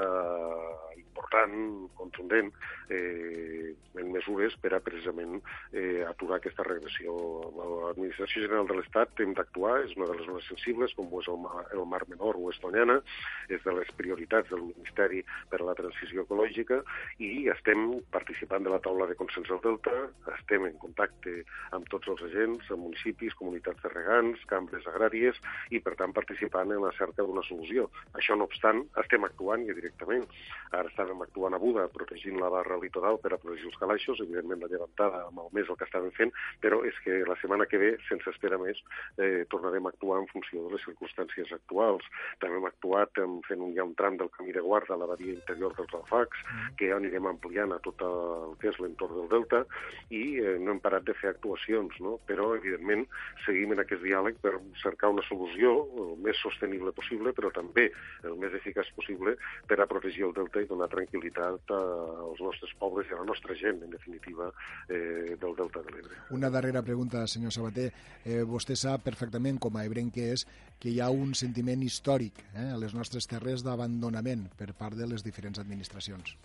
[0.96, 2.52] important, contundent,
[2.88, 5.40] eh, en mesures per a precisament
[5.72, 7.12] eh, aturar aquesta regressió.
[7.58, 11.40] L'Administració General de l'Estat hem d'actuar, és una de les zones sensibles, com és el
[11.42, 13.00] mar, el mar Menor o Estoniana,
[13.48, 16.80] és de les prioritats del Ministeri per a la transició ecològica
[17.18, 19.94] i estem participant de la taula de consens del Delta,
[20.34, 21.34] estem en contacte
[21.76, 25.38] amb tots els agents, amb municipis, comunitats de regants, cambres agràries
[25.70, 27.88] i, per tant, participant en la cerca d'una solució.
[28.18, 30.26] Això no obstant, estem actuant ja directament.
[30.72, 34.64] Ara estàvem actuant a Buda, protegint la barra litoral per a protegir els calaixos, evidentment
[34.64, 36.34] la llevantada amb el mes el que estàvem fent,
[36.64, 38.80] però és que la setmana que ve, sense esperar més,
[39.16, 42.04] eh, tornarem a actuar en funció de les circumstàncies actuals.
[42.42, 45.08] També hem actuat en, fent un, ja un tram del camí de guarda a la
[45.10, 46.44] badia interior dels Alfacs,
[46.78, 49.62] que anirem ampliant a tot el que és l'entorn del Delta,
[50.10, 52.18] i eh, no hem parat de fer actuacions, no?
[52.28, 53.06] però evidentment
[53.46, 57.88] seguim en aquest diàleg per cercar una solució el més sostenible possible, però també
[58.26, 59.36] el més eficaç possible
[59.70, 63.56] per a protegir el Delta i donar tranquil·litat als nostres pobles i a la nostra
[63.58, 64.50] gent, en definitiva,
[64.88, 66.22] eh, del Delta de l'Ebre.
[66.34, 67.90] Una darrera pregunta, senyor Sabater.
[68.24, 70.46] Eh, vostè sap perfectament, com a ebrenc que és,
[70.78, 75.08] que hi ha un sentiment històric eh, a les nostres terres d'abandonament per part de
[75.10, 76.36] les diferents administracions.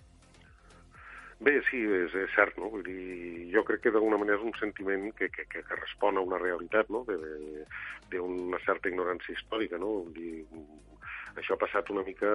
[1.43, 2.69] Bé, sí, és, és cert, no?
[2.71, 6.17] Vull dir, jo crec que d'alguna manera és un sentiment que, que, que, que respon
[6.17, 7.03] a una realitat, no?,
[8.13, 9.89] d'una certa ignorància històrica, no?
[10.05, 10.45] Vull dir,
[11.39, 12.29] això ha passat una mica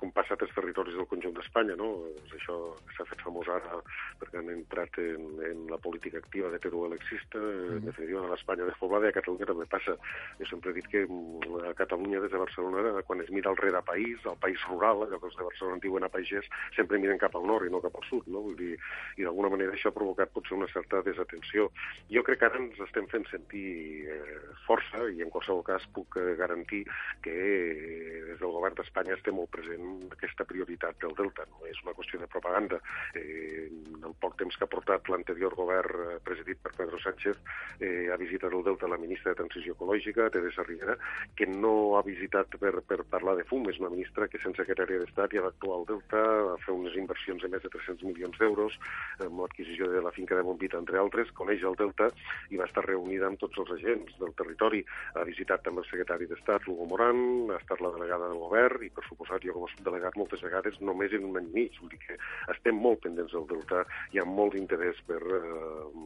[0.00, 1.90] com passa a altres territoris del conjunt d'Espanya, no?
[2.36, 2.56] Això
[2.96, 3.80] s'ha fet famós ara
[4.20, 7.76] perquè han entrat en, en la política activa de Perú alexista, mm.
[7.78, 9.96] en definitiva de l'Espanya despoblada, i a Catalunya també passa.
[10.40, 13.60] Jo sempre he dit que mm, a Catalunya, des de Barcelona, quan es mira al
[13.60, 17.00] rere país, al país rural, allò que els de Barcelona en diuen a pagès, sempre
[17.02, 18.44] miren cap al nord i no cap al sud, no?
[18.48, 18.74] Vull dir,
[19.16, 21.70] i d'alguna manera això ha provocat potser una certa desatenció.
[22.12, 26.16] Jo crec que ara ens estem fent sentir eh, força, i en qualsevol cas puc
[26.20, 26.84] eh, garantir
[27.24, 31.46] que des del govern d'Espanya estem molt present aquesta prioritat del Delta.
[31.50, 32.80] No és una qüestió de propaganda.
[33.18, 37.36] Eh, en el poc temps que ha portat l'anterior govern eh, presidit per Pedro Sánchez
[37.80, 40.96] eh, ha visitat el Delta la ministra de Transició Ecològica, Teresa Rivera,
[41.36, 43.66] que no ha visitat per, per parlar de fum.
[43.70, 46.96] És una ministra que, sense secretària d'Estat, ja va actuar al Delta, va fer unes
[47.00, 48.76] inversions de més de 300 milions d'euros
[49.24, 52.10] amb l'adquisició de la finca de Bombita, entre altres, coneix el Delta
[52.50, 54.82] i va estar reunida amb tots els agents del territori.
[55.16, 58.84] Ha visitat també el secretari d'Estat, Hugo Morán, ha estat la delegada delegada del govern
[58.84, 61.78] i, per suposat, jo com a subdelegat moltes vegades només en un any mig.
[61.80, 62.16] Vull dir que
[62.52, 65.42] estem molt pendents del Delta, hi ha molt d'interès per eh,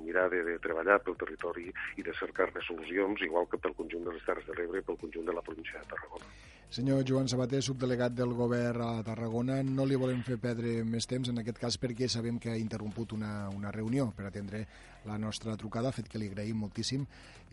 [0.05, 4.15] mirar de, de treballar pel territori i de cercar-ne solucions, igual que pel conjunt de
[4.15, 6.31] les Terres de l'Ebre i pel conjunt de la província de Tarragona.
[6.75, 11.29] Senyor Joan Sabater, subdelegat del govern a Tarragona, no li volem fer perdre més temps
[11.31, 14.65] en aquest cas perquè sabem que ha interromput una, una reunió per atendre
[15.07, 17.05] la nostra trucada, fet que li agraïm moltíssim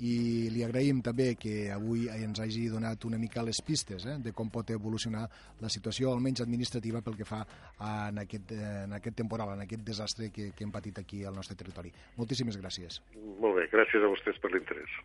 [0.09, 0.15] i
[0.49, 4.49] li agraïm també que avui ens hagi donat una mica les pistes eh, de com
[4.49, 5.27] pot evolucionar
[5.61, 7.43] la situació, almenys administrativa, pel que fa
[7.77, 11.53] en aquest, en aquest temporal, en aquest desastre que, que hem patit aquí al nostre
[11.61, 11.93] territori.
[12.17, 13.03] Moltíssimes gràcies.
[13.37, 15.01] Molt bé, gràcies a vostès per l'interès.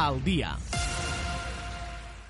[0.00, 0.56] Al dia.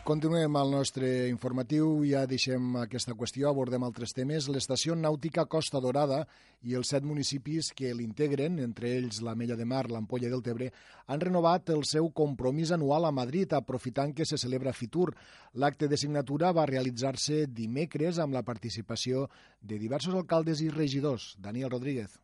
[0.03, 4.49] Continuem el nostre informatiu, ja deixem aquesta qüestió, abordem altres temes.
[4.51, 6.25] L'estació nàutica Costa Dorada
[6.67, 10.73] i els set municipis que l'integren, entre ells la Mella de Mar, l'Ampolla del Tebre,
[11.07, 15.13] han renovat el seu compromís anual a Madrid, aprofitant que se celebra Fitur.
[15.55, 19.29] L'acte de signatura va realitzar-se dimecres amb la participació
[19.61, 21.37] de diversos alcaldes i regidors.
[21.39, 22.19] Daniel Rodríguez.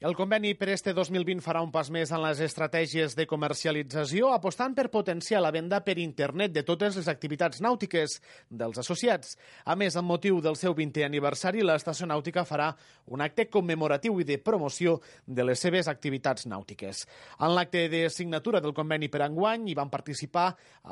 [0.00, 4.72] El conveni per este 2020 farà un pas més en les estratègies de comercialització, apostant
[4.72, 8.14] per potenciar la venda per internet de totes les activitats nàutiques
[8.48, 9.34] dels associats.
[9.68, 12.70] A més, amb motiu del seu 20è aniversari, l'estació nàutica farà
[13.12, 14.94] un acte commemoratiu i de promoció
[15.26, 17.04] de les seves activitats nàutiques.
[17.36, 20.46] En l'acte de signatura del conveni per enguany hi van participar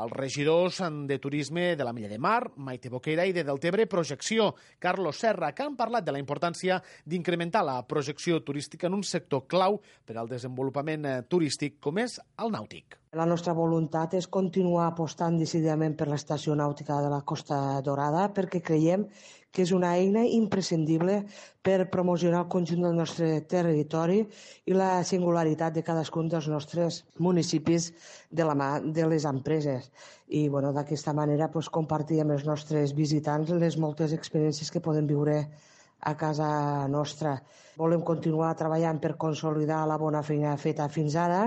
[0.05, 4.53] els regidors de turisme de la Milla de Mar, Maite Boquera i de Deltebre Projecció,
[4.79, 9.47] Carlos Serra, que han parlat de la importància d'incrementar la projecció turística en un sector
[9.47, 12.99] clau per al desenvolupament eh, turístic com és el nàutic.
[13.17, 18.61] La nostra voluntat és continuar apostant decididament per l'estació nàutica de la Costa Dorada perquè
[18.61, 19.07] creiem
[19.51, 21.23] que és una eina imprescindible
[21.65, 24.19] per promocionar el conjunt del nostre territori
[24.69, 27.89] i la singularitat de cadascun dels nostres municipis
[28.31, 29.89] de la mà de les empreses.
[30.29, 35.09] I bueno, d'aquesta manera pues, compartir amb els nostres visitants les moltes experiències que poden
[35.09, 35.41] viure
[36.01, 37.37] a casa nostra.
[37.77, 41.45] Volem continuar treballant per consolidar la bona feina feta fins ara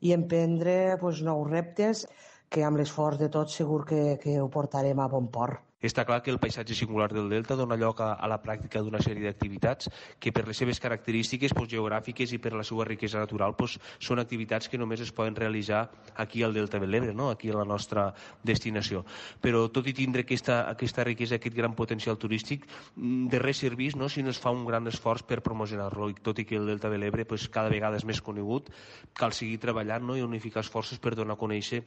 [0.00, 2.06] i emprendre pues, nous reptes
[2.52, 5.71] que amb l'esforç de tots segur que, que ho portarem a bon port.
[5.82, 9.00] Està clar que el paisatge singular del Delta dona lloc a, a la pràctica d'una
[9.02, 9.88] sèrie d'activitats
[10.22, 14.22] que per les seves característiques pues, geogràfiques i per la seva riquesa natural pues, són
[14.22, 15.88] activitats que només es poden realitzar
[16.22, 17.30] aquí al Delta de l'Ebre, no?
[17.30, 18.12] aquí a la nostra
[18.46, 19.02] destinació.
[19.42, 23.98] Però tot i tindre aquesta, aquesta riquesa, aquest gran potencial turístic, mm, de res servís
[23.98, 24.08] no?
[24.08, 26.12] si no es fa un gran esforç per promocionar-lo.
[26.12, 28.70] I tot i que el Delta de l'Ebre pues, cada vegada és més conegut,
[29.18, 30.16] cal seguir treballant no?
[30.16, 31.82] i unificar esforços per donar a conèixer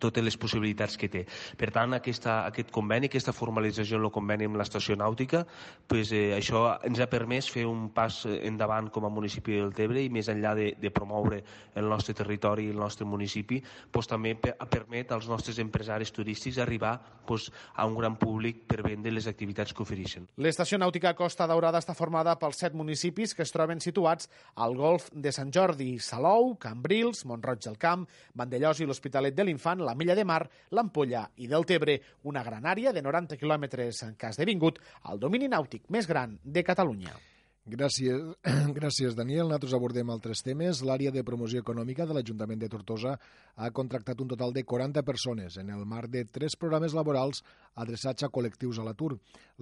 [0.00, 1.24] totes les possibilitats que té.
[1.58, 5.44] Per tant, aquesta, aquest conveni, aquesta formalització en el conveni amb l'estació nàutica,
[5.88, 10.02] pues, eh, això ens ha permès fer un pas endavant com a municipi del Tebre
[10.02, 11.42] i més enllà de, de promoure
[11.74, 13.60] el nostre territori i el nostre municipi,
[13.92, 19.12] pues, també permet als nostres empresaris turístics arribar pues, a un gran públic per vendre
[19.12, 20.28] les activitats que ofereixen.
[20.36, 25.08] L'estació nàutica Costa Daurada està formada pels set municipis que es troben situats al golf
[25.12, 30.16] de Sant Jordi, Salou, Cambrils, Montroig del Camp, Vandellós i l'Hospitalet de l'Infant, la Milla
[30.18, 34.80] de Mar, l'Ampolla i del Tebre, una gran àrea de 90 quilòmetres cas de vingut
[35.04, 37.14] al domini nàutic més gran de Catalunya.
[37.64, 38.20] Gràcies,
[38.76, 39.46] gràcies Daniel.
[39.48, 40.82] Nosaltres abordem altres temes.
[40.84, 43.14] L'àrea de promoció econòmica de l'Ajuntament de Tortosa
[43.56, 47.40] ha contractat un total de 40 persones en el marc de tres programes laborals
[47.80, 49.14] adreçats a col·lectius a l'atur.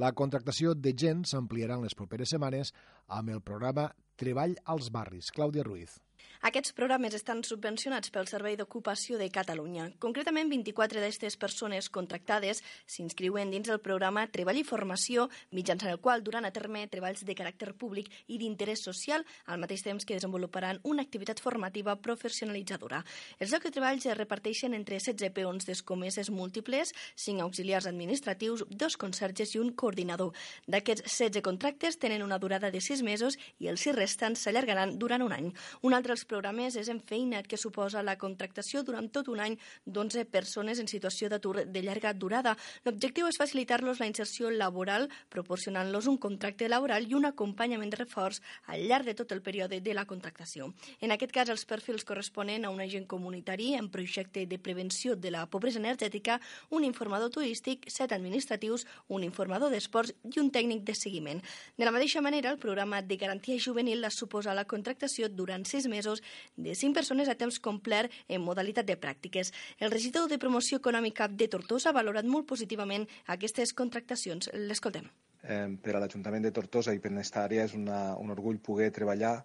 [0.02, 2.74] La contractació de gent s'ampliarà en les properes setmanes
[3.06, 5.30] amb el programa Treball als barris.
[5.30, 6.00] Clàudia Ruiz.
[6.42, 9.84] Aquests programes estan subvencionats pel Servei d'Ocupació de Catalunya.
[10.02, 16.24] Concretament, 24 d'aquestes persones contractades s'inscriuen dins el programa Treball i Formació, mitjançant el qual
[16.26, 20.80] duran a terme treballs de caràcter públic i d'interès social, al mateix temps que desenvoluparan
[20.82, 23.04] una activitat formativa professionalitzadora.
[23.38, 28.98] Els llocs de treball es reparteixen entre 16 peons d'escomeses múltiples, 5 auxiliars administratius, dos
[28.98, 30.34] conserges i un coordinador.
[30.66, 35.22] D'aquests 16 contractes tenen una durada de 6 mesos i els 6 restants s'allargaran durant
[35.22, 35.54] un any.
[35.86, 40.24] Un altre dels programes és Enfeina't, que suposa la contractació durant tot un any d'11
[40.32, 42.54] persones en situació d'atur de llarga durada.
[42.86, 48.40] L'objectiu és facilitar-los la inserció laboral, proporcionant-los un contracte laboral i un acompanyament de reforç
[48.72, 50.70] al llarg de tot el període de la contractació.
[51.00, 55.34] En aquest cas, els perfils corresponen a un agent comunitari en projecte de prevenció de
[55.34, 56.40] la pobresa energètica,
[56.70, 61.42] un informador turístic, set administratius, un informador d'esports i un tècnic de seguiment.
[61.76, 65.86] De la mateixa manera, el programa de garantia juvenil la suposa la contractació durant sis
[65.90, 66.21] mesos
[66.56, 69.52] de 5 persones a temps complet en modalitat de pràctiques.
[69.78, 74.50] El regidor de promoció econòmica de Tortosa ha valorat molt positivament aquestes contractacions.
[74.54, 75.10] L'escoltem.
[75.42, 78.90] eh, per a l'Ajuntament de Tortosa i per aquesta àrea és una, un orgull poder
[78.94, 79.42] treballar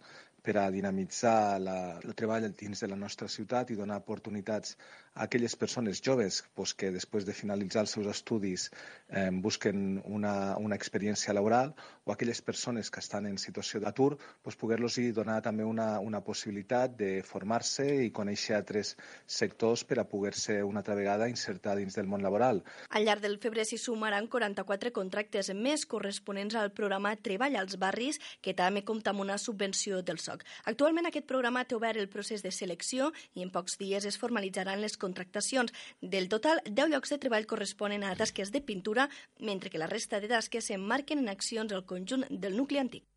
[0.47, 4.77] per a dinamitzar la, el treball dins de la nostra ciutat i donar oportunitats
[5.17, 8.69] aquelles persones joves pues, que després de finalitzar els seus estudis
[9.09, 11.73] eh, busquen una, una experiència laboral
[12.05, 16.95] o aquelles persones que estan en situació d'atur pues, poder-los donar també una, una possibilitat
[16.97, 18.95] de formar-se i conèixer altres
[19.25, 22.63] sectors per a poder-se una altra vegada insertar dins del món laboral.
[22.89, 28.19] Al llarg del febrer s'hi sumaran 44 contractes més corresponents al programa Treball als barris,
[28.41, 30.45] que també compta amb una subvenció del SOC.
[30.71, 34.81] Actualment aquest programa té obert el procés de selecció i en pocs dies es formalitzaran
[34.81, 35.73] les contractacions.
[36.01, 40.21] Del total, 10 llocs de treball corresponen a tasques de pintura, mentre que la resta
[40.21, 43.07] de tasques s'emmarquen en accions al conjunt del nucli antic.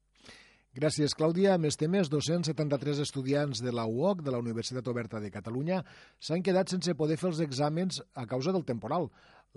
[0.70, 1.56] Gràcies, Clàudia.
[1.58, 5.80] Més temes, 273 estudiants de la UOC, de la Universitat Oberta de Catalunya,
[6.22, 9.08] s'han quedat sense poder fer els exàmens a causa del temporal.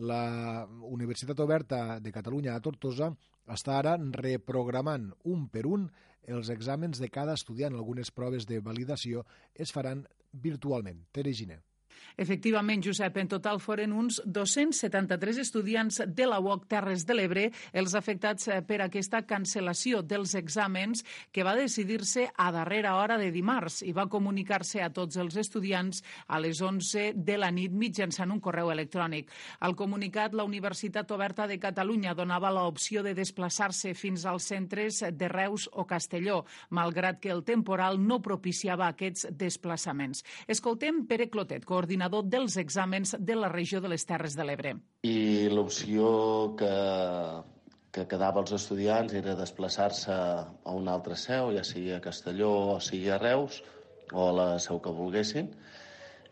[0.02, 3.12] La Universitat Oberta de Catalunya a Tortosa
[3.46, 5.86] està ara reprogramant un per un
[6.26, 7.78] els exàmens de cada estudiant.
[7.78, 9.22] Algunes proves de validació
[9.54, 11.06] es faran virtualment.
[11.14, 11.62] Tere Giner.
[12.18, 17.96] Efectivament, Josep, en total foren uns 273 estudiants de la UOC Terres de l'Ebre els
[17.98, 21.02] afectats eh, per aquesta cancel·lació dels exàmens
[21.34, 26.04] que va decidir-se a darrera hora de dimarts i va comunicar-se a tots els estudiants
[26.28, 29.32] a les 11 de la nit mitjançant un correu electrònic.
[29.66, 35.32] Al comunicat, la Universitat Oberta de Catalunya donava l'opció de desplaçar-se fins als centres de
[35.32, 40.22] Reus o Castelló, malgrat que el temporal no propiciava aquests desplaçaments.
[40.48, 44.74] Escoltem Pere Clotet, coordinador coordinador dels exàmens de la regió de les Terres de l'Ebre.
[45.06, 46.74] I l'opció que,
[47.94, 52.80] que quedava als estudiants era desplaçar-se a una altra seu, ja sigui a Castelló o
[52.82, 53.62] sigui a Reus,
[54.12, 55.52] o a la seu que volguessin,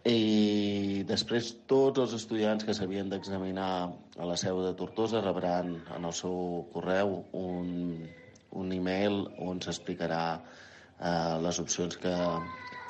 [0.10, 6.10] i després tots els estudiants que s'havien d'examinar a la seu de Tortosa rebran en
[6.10, 8.02] el seu correu un,
[8.50, 12.18] un e-mail on s'explicarà eh, les opcions que,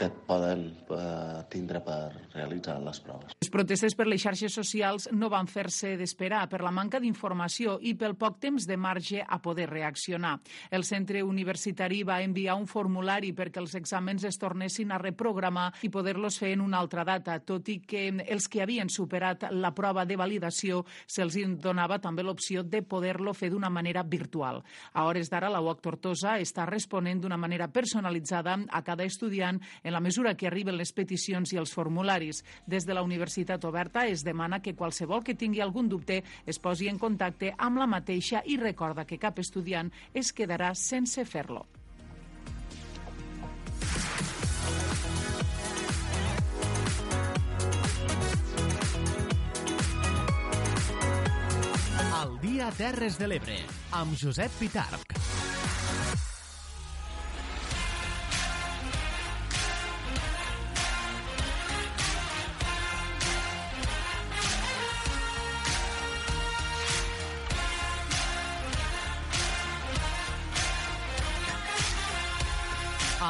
[0.02, 3.36] que et poden eh, tindre per realitzar les proves.
[3.38, 7.94] Les protestes per les xarxes socials no van fer-se d'esperar per la manca d'informació i
[8.00, 10.40] pel poc temps de marge a poder reaccionar.
[10.74, 15.92] El centre universitari va enviar un formulari perquè els exàmens es tornessin a reprogramar i
[15.94, 20.08] poder-los fer en una altra data, tot i que els que havien superat la prova
[20.10, 24.64] de validació se'ls donava també l'opció de poder-lo fer d'una manera virtual.
[24.94, 29.91] A hores d'ara, la UOC Tortosa està responent d'una manera personalitzada a cada estudiant en
[29.92, 34.06] en la mesura que arriben les peticions i els formularis des de la Universitat Oberta,
[34.08, 38.40] es demana que qualsevol que tingui algun dubte es posi en contacte amb la mateixa
[38.48, 41.68] i recorda que cap estudiant es quedarà sense fer-lo.
[52.22, 53.60] El dia Terres de l'Ebre,
[53.92, 55.51] amb Josep Pitarc.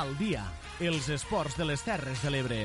[0.02, 0.42] Al dia.
[0.82, 2.62] Els esports de les Terres de l'Ebre.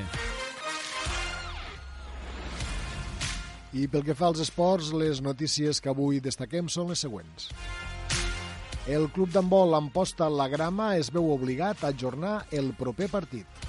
[3.77, 7.51] I pel que fa als esports, les notícies que avui destaquem són les següents.
[8.87, 13.67] El club d'handbol Amposta La Grama es veu obligat a ajornar el proper partit.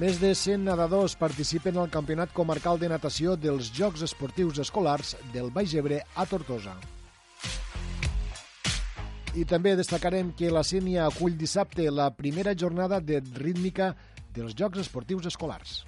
[0.00, 5.50] Més de 100 nedadors participen al Campionat Comarcal de Natació dels Jocs Esportius Escolars del
[5.52, 6.78] Baix Ebre a Tortosa.
[9.30, 13.92] I també destacarem que la Sènia acull dissabte la primera jornada de rítmica
[14.34, 15.84] dels Jocs Esportius Escolars.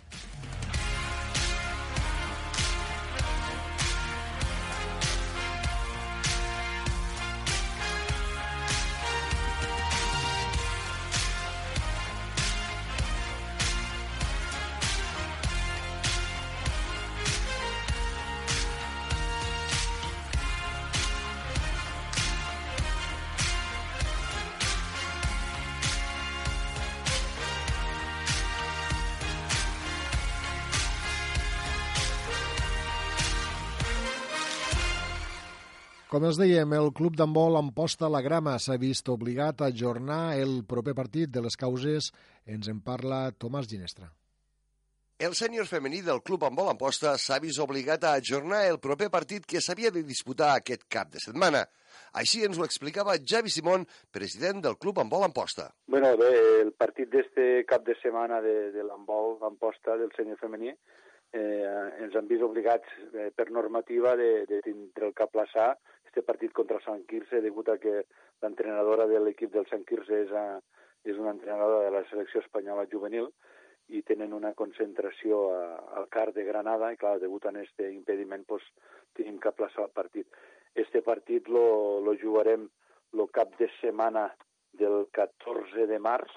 [36.23, 40.53] Com els dèiem, el club d'handbol Amposta la Grama s'ha vist obligat a ajornar el
[40.73, 42.13] proper partit de les causes.
[42.47, 44.07] Ens en parla Tomàs Ginestra.
[45.19, 49.51] El sènior femení del Club Handbol Amposta s'ha vist obligat a ajornar el proper partit
[49.51, 51.65] que s'havia de disputar aquest cap de setmana.
[52.23, 55.73] Així ens ho explicava Javi Simón, president del Club Handbol Amposta.
[55.91, 56.31] Bueno, bé,
[56.63, 61.67] el partit d'este cap de setmana de, de l'handbol Amposta del sènior femení eh,
[62.05, 65.73] ens han vist obligats eh, per normativa de, de tindre el que aplaçar
[66.13, 68.03] este partit contra el Sant Quirze, degut a que
[68.45, 70.61] l'entrenadora de l'equip del Sant Quirze és, a,
[71.09, 73.31] és una entrenadora de la selecció espanyola juvenil
[73.89, 75.63] i tenen una concentració a,
[75.97, 78.67] al CAR de Granada i, clar, degut a aquest impediment, pues,
[79.17, 80.29] tenim que aplaçar el partit.
[80.77, 81.65] Este partit lo,
[82.05, 82.69] lo jugarem
[83.17, 84.29] el cap de setmana
[84.77, 86.37] del 14 de març,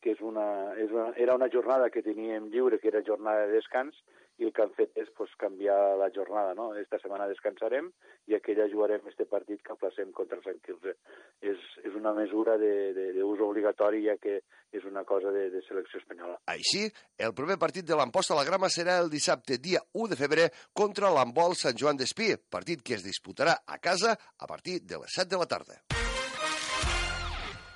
[0.00, 0.46] que és una,
[0.78, 3.98] és una, era una jornada que teníem lliure, que era jornada de descans,
[4.40, 6.54] i el que han fet és pues, canviar la jornada.
[6.56, 6.70] No?
[6.80, 7.90] Esta setmana descansarem
[8.30, 10.96] i aquella jugarem este partit que placem contra el Sant Quirze.
[11.44, 14.40] És, és una mesura d'ús obligatori ja que
[14.72, 16.38] és una cosa de, de selecció espanyola.
[16.52, 16.86] Així,
[17.18, 20.48] el primer partit de l'Amposta a la Grama serà el dissabte, dia 1 de febrer,
[20.72, 25.20] contra l'Embol Sant Joan d'Espí, partit que es disputarà a casa a partir de les
[25.20, 26.09] 7 de la tarda.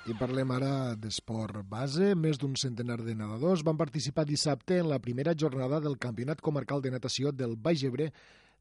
[0.05, 2.11] I parlem ara d'esport base.
[2.13, 6.83] Més d'un centenar de nedadors van participar dissabte en la primera jornada del Campionat Comarcal
[6.83, 8.11] de Natació del Baix Ebre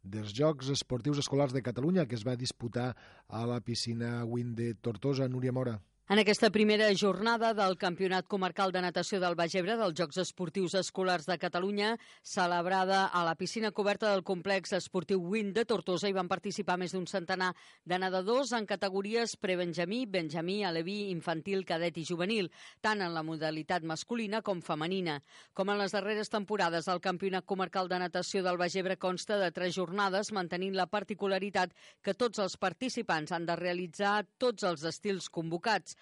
[0.01, 2.95] dels Jocs Esportius Escolars de Catalunya, que es va disputar
[3.29, 5.77] a la piscina Wind de Tortosa, Núria Mora.
[6.07, 10.75] En aquesta primera jornada del Campionat Comarcal de Natació del Baix Ebre dels Jocs Esportius
[10.77, 16.13] Escolars de Catalunya, celebrada a la piscina coberta del complex esportiu Wind de Tortosa, hi
[16.13, 17.55] van participar més d'un centenar
[17.89, 22.51] de nedadors en categories prebenjamí, benjamí, aleví, infantil, cadet i juvenil,
[22.85, 25.17] tant en la modalitat masculina com femenina.
[25.55, 29.49] Com en les darreres temporades, el Campionat Comarcal de Natació del Baix Ebre consta de
[29.57, 31.73] tres jornades, mantenint la particularitat
[32.05, 35.95] que tots els participants han de realitzar tots els estils convocats.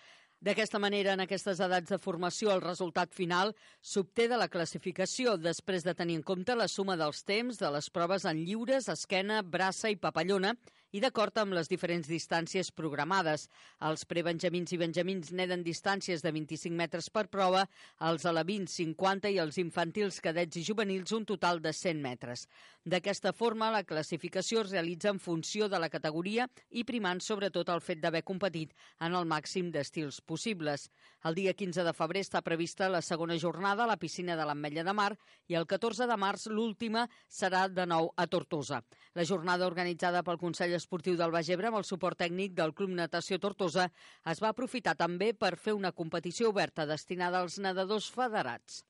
[0.43, 5.85] D'aquesta manera, en aquestes edats de formació, el resultat final s'obté de la classificació després
[5.87, 9.93] de tenir en compte la suma dels temps de les proves en lliures, esquena, braça
[9.93, 10.57] i papallona
[10.93, 13.47] i d'acord amb les diferents distàncies programades.
[13.89, 17.65] Els prebenjamins i benjamins neden distàncies de 25 metres per prova,
[18.09, 22.45] els alevins 50 i els infantils, cadets i juvenils un total de 100 metres.
[22.85, 27.81] D'aquesta forma, la classificació es realitza en funció de la categoria i primant sobretot el
[27.81, 30.91] fet d'haver competit en el màxim d'estils possibles.
[31.25, 34.85] El dia 15 de febrer està prevista la segona jornada a la piscina de l'Ametlla
[34.85, 35.13] de Mar
[35.49, 38.83] i el 14 de març l'última serà de nou a Tortosa.
[39.15, 42.91] La jornada organitzada pel Consell Esportiu del Baix Ebre amb el suport tècnic del Club
[42.99, 43.87] Natació Tortosa
[44.29, 48.83] es va aprofitar també per fer una competició oberta destinada als nedadors federats.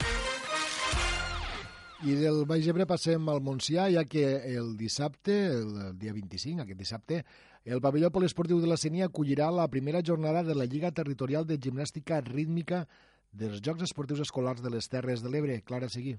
[2.02, 6.80] I del Baix Ebre passem al Montsià, ja que el dissabte, el dia 25, aquest
[6.80, 7.20] dissabte,
[7.62, 11.60] el pavelló poliesportiu de la Senia acollirà la primera jornada de la Lliga Territorial de
[11.62, 12.88] Gimnàstica Rítmica
[13.30, 15.60] dels Jocs Esportius Escolars de les Terres de l'Ebre.
[15.62, 16.16] Clara Seguí.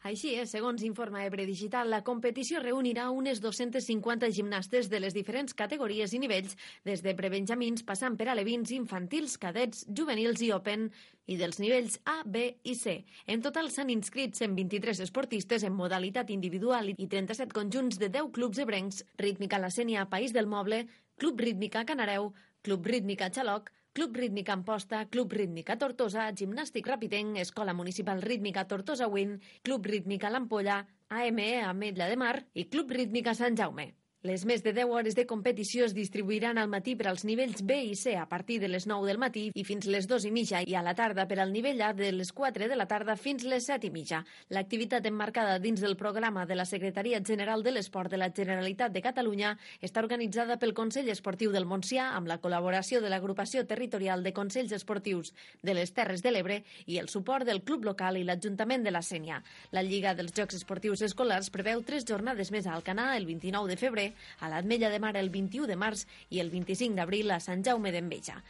[0.00, 5.52] Així és, segons informa Ebre Digital, la competició reunirà unes 250 gimnastes de les diferents
[5.52, 6.56] categories i nivells,
[6.88, 10.86] des de prebenjamins passant per alevins, infantils, cadets, juvenils i open,
[11.28, 13.02] i dels nivells A, B i C.
[13.28, 18.62] En total s'han inscrit 123 esportistes en modalitat individual i 37 conjunts de 10 clubs
[18.64, 20.86] ebrencs, Rítmica La Sènia, País del Moble,
[21.20, 22.32] Club Rítmica Canareu,
[22.64, 29.08] Club Rítmica Xaloc, Club Rítmica Amposta, Club Rítmica Tortosa, Gimnàstic Rapitenc, Escola Municipal Rítmica Tortosa
[29.08, 33.99] Win, Club Rítmica L'Ampolla, AME Ametlla de Mar i Club Rítmica Sant Jaume.
[34.22, 37.78] Les més de 10 hores de competició es distribuiran al matí per als nivells B
[37.88, 40.58] i C a partir de les 9 del matí i fins les 2 i mitja
[40.60, 43.46] i a la tarda per al nivell A de les 4 de la tarda fins
[43.48, 44.18] les 7 i mitja.
[44.52, 49.00] L'activitat emmarcada dins del programa de la Secretaria General de l'Esport de la Generalitat de
[49.00, 54.34] Catalunya està organitzada pel Consell Esportiu del Montsià amb la col·laboració de l'Agrupació Territorial de
[54.36, 58.84] Consells Esportius de les Terres de l'Ebre i el suport del Club Local i l'Ajuntament
[58.84, 59.40] de la Sènia.
[59.72, 63.80] La Lliga dels Jocs Esportius Escolars preveu tres jornades més a Alcanar el 29 de
[63.80, 64.09] febrer
[64.40, 67.92] a l'Atmella de Mar el 21 de març i el 25 d'abril a Sant Jaume
[67.94, 68.40] d'Enveja.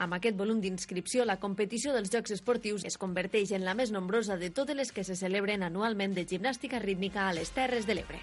[0.00, 4.38] Amb aquest volum d'inscripció, la competició dels Jocs Esportius es converteix en la més nombrosa
[4.40, 8.22] de totes les que se celebren anualment de gimnàstica rítmica a les Terres de l'Ebre.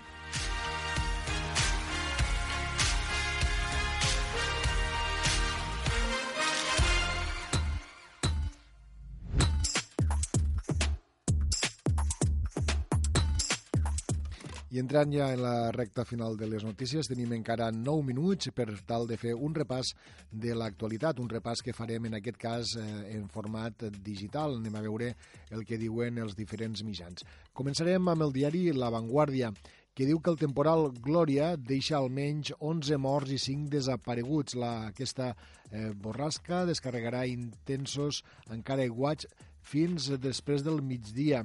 [14.77, 19.07] Entrant ja en la recta final de les notícies, tenim encara 9 minuts per tal
[19.09, 19.93] de fer un repàs
[20.29, 24.59] de l'actualitat, un repàs que farem en aquest cas eh, en format digital.
[24.59, 25.09] Anem a veure
[25.49, 27.25] el que diuen els diferents mitjans.
[27.57, 29.49] Començarem amb el diari La Vanguardia,
[29.97, 34.53] que diu que el temporal Glòria deixa almenys 11 morts i 5 desapareguts.
[34.61, 35.31] La, aquesta
[35.71, 38.21] eh, borrasca descarregarà intensos
[38.53, 39.25] encara aiguats
[39.67, 41.41] fins després del migdia,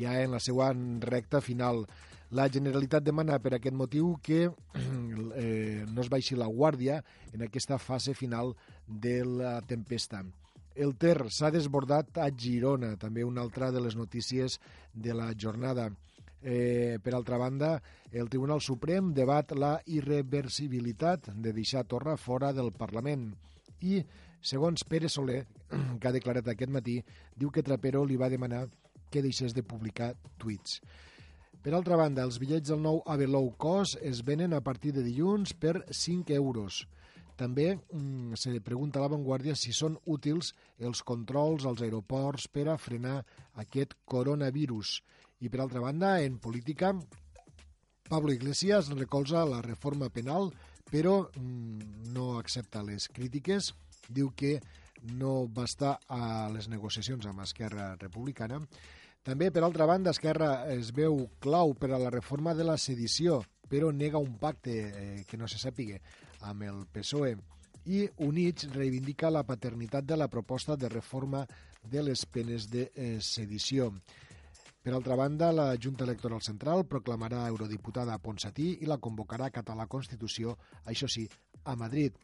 [0.00, 0.72] ja en la seva
[1.04, 1.84] recta final.
[2.30, 4.44] La Generalitat demana per aquest motiu que
[5.34, 7.00] eh, no es baixi la guàrdia
[7.34, 8.54] en aquesta fase final
[8.86, 10.22] de la tempesta.
[10.78, 14.60] El Ter s'ha desbordat a Girona, també una altra de les notícies
[14.94, 15.90] de la jornada.
[16.40, 17.74] Eh, per altra banda,
[18.12, 23.26] el Tribunal Suprem debat la irreversibilitat de deixar Torra fora del Parlament
[23.82, 23.98] i,
[24.40, 25.42] segons Pere Soler,
[26.00, 27.00] que ha declarat aquest matí,
[27.34, 28.68] diu que Trapero li va demanar
[29.10, 30.78] que deixés de publicar tuits.
[31.60, 35.02] Per altra banda, els bitllets del nou AVE Low Cost es venen a partir de
[35.04, 36.86] dilluns per 5 euros.
[37.36, 42.78] També mm, se pregunta a l'avantguàrdia si són útils els controls als aeroports per a
[42.80, 43.18] frenar
[43.60, 44.94] aquest coronavirus.
[45.44, 46.94] I per altra banda, en política,
[48.08, 50.48] Pablo Iglesias recolza la reforma penal,
[50.88, 53.74] però mm, no accepta les crítiques.
[54.08, 54.56] Diu que
[55.12, 58.62] no va estar a les negociacions amb Esquerra Republicana.
[59.26, 63.42] També, per altra banda, Esquerra es veu clau per a la reforma de la sedició,
[63.68, 66.00] però nega un pacte eh, que no se sàpiga
[66.48, 67.36] amb el PSOE
[67.84, 71.46] i Units reivindica la paternitat de la proposta de reforma
[71.82, 73.90] de les penes de eh, sedició.
[74.82, 79.54] Per altra banda, la Junta Electoral Central proclamarà eurodiputada a Ponsatí i la convocarà a
[79.54, 81.26] Català Constitució, això sí,
[81.64, 82.16] a Madrid.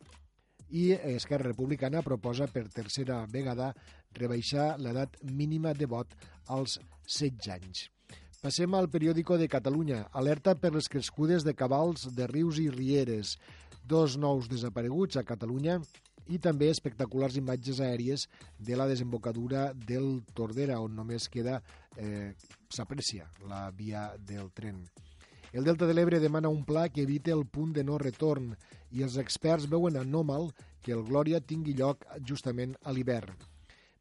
[0.68, 3.74] I Esquerra Republicana proposa per tercera vegada
[4.18, 6.16] rebaixar l'edat mínima de vot
[6.48, 7.86] als 16 anys.
[8.42, 10.04] Passem al periòdico de Catalunya.
[10.12, 13.36] Alerta per les crescudes de cabals de rius i rieres
[13.86, 15.80] dos nous desapareguts a Catalunya
[16.26, 18.26] i també espectaculars imatges aèries
[18.58, 21.60] de la desembocadura del Tordera, on només queda,
[21.96, 22.34] eh,
[22.68, 24.82] s'aprecia la via del tren.
[25.52, 28.56] El Delta de l'Ebre demana un pla que evite el punt de no retorn
[28.92, 30.50] i els experts veuen anòmal
[30.82, 33.32] que el Glòria tingui lloc justament a l'hivern.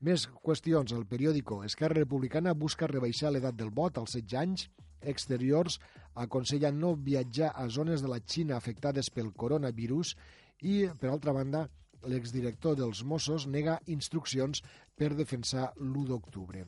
[0.04, 0.92] Més qüestions.
[0.92, 4.68] El periòdico Esquerra Republicana busca rebaixar l'edat del vot als 16 anys
[5.06, 5.80] exteriors
[6.16, 10.16] aconsellen no viatjar a zones de la Xina afectades pel coronavirus
[10.64, 11.66] i, per altra banda,
[12.06, 14.62] l'exdirector dels Mossos nega instruccions
[14.96, 16.66] per defensar l'1 d'octubre.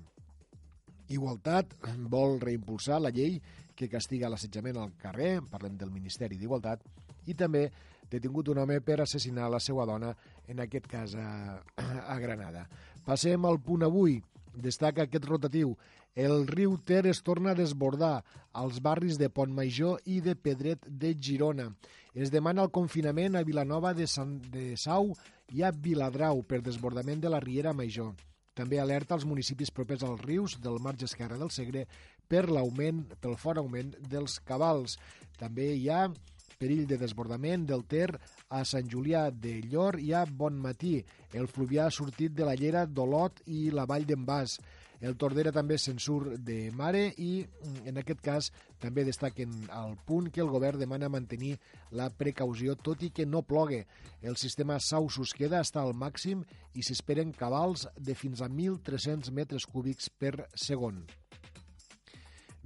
[1.14, 1.76] Igualtat
[2.12, 3.38] vol reimpulsar la llei
[3.78, 6.84] que castiga l'assetjament al carrer, parlem del Ministeri d'Igualtat,
[7.28, 7.68] i també
[8.10, 10.14] detingut un home per assassinar la seva dona,
[10.48, 12.66] en aquest cas a, a Granada.
[13.08, 14.18] Passem al punt avui.
[14.60, 15.78] Destaca aquest rotatiu.
[16.18, 21.14] El riu Ter es torna a desbordar als barris de Major i de Pedret de
[21.14, 21.70] Girona.
[22.14, 25.14] Es demana el confinament a Vilanova de, Sant, de Sau
[25.54, 28.12] i a Viladrau per desbordament de la Riera Major.
[28.54, 31.86] També alerta als municipis propers als rius del marge esquerre del Segre
[32.28, 34.98] per l'augment, pel fort augment dels cabals.
[35.38, 36.10] També hi ha
[36.58, 38.10] perill de desbordament del Ter
[38.50, 40.98] a Sant Julià de Llor i a Bonmatí.
[41.38, 44.58] El fluvià ha sortit de la llera d'Olot i la vall d'en Bas.
[44.98, 48.48] El Tordera també se'n surt de mare i, mm, en aquest cas,
[48.82, 51.60] també destaquen al punt que el govern demana mantenir
[51.92, 53.86] la precaució tot i que no plogue.
[54.24, 56.44] El sistema Sausus queda està al màxim
[56.74, 61.06] i s'esperen cabals de fins a 1.300 metres cúbics per segon.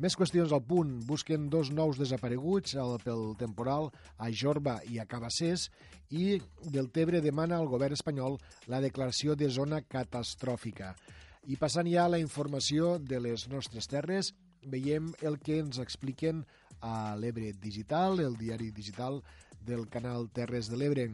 [0.02, 0.96] Més qüestions al punt.
[1.06, 2.74] Busquen dos nous desapareguts
[3.04, 5.68] pel temporal a Jorba i a Cabassers
[6.10, 6.40] i
[6.74, 8.40] del Tebre demana al govern espanyol
[8.74, 10.96] la declaració de zona catastròfica.
[11.46, 14.34] I passant ja a la informació de les nostres terres,
[14.66, 16.48] veiem el que ens expliquen
[16.82, 19.22] a l'Ebre Digital, el diari digital
[19.62, 21.12] del canal Terres de l'Ebre.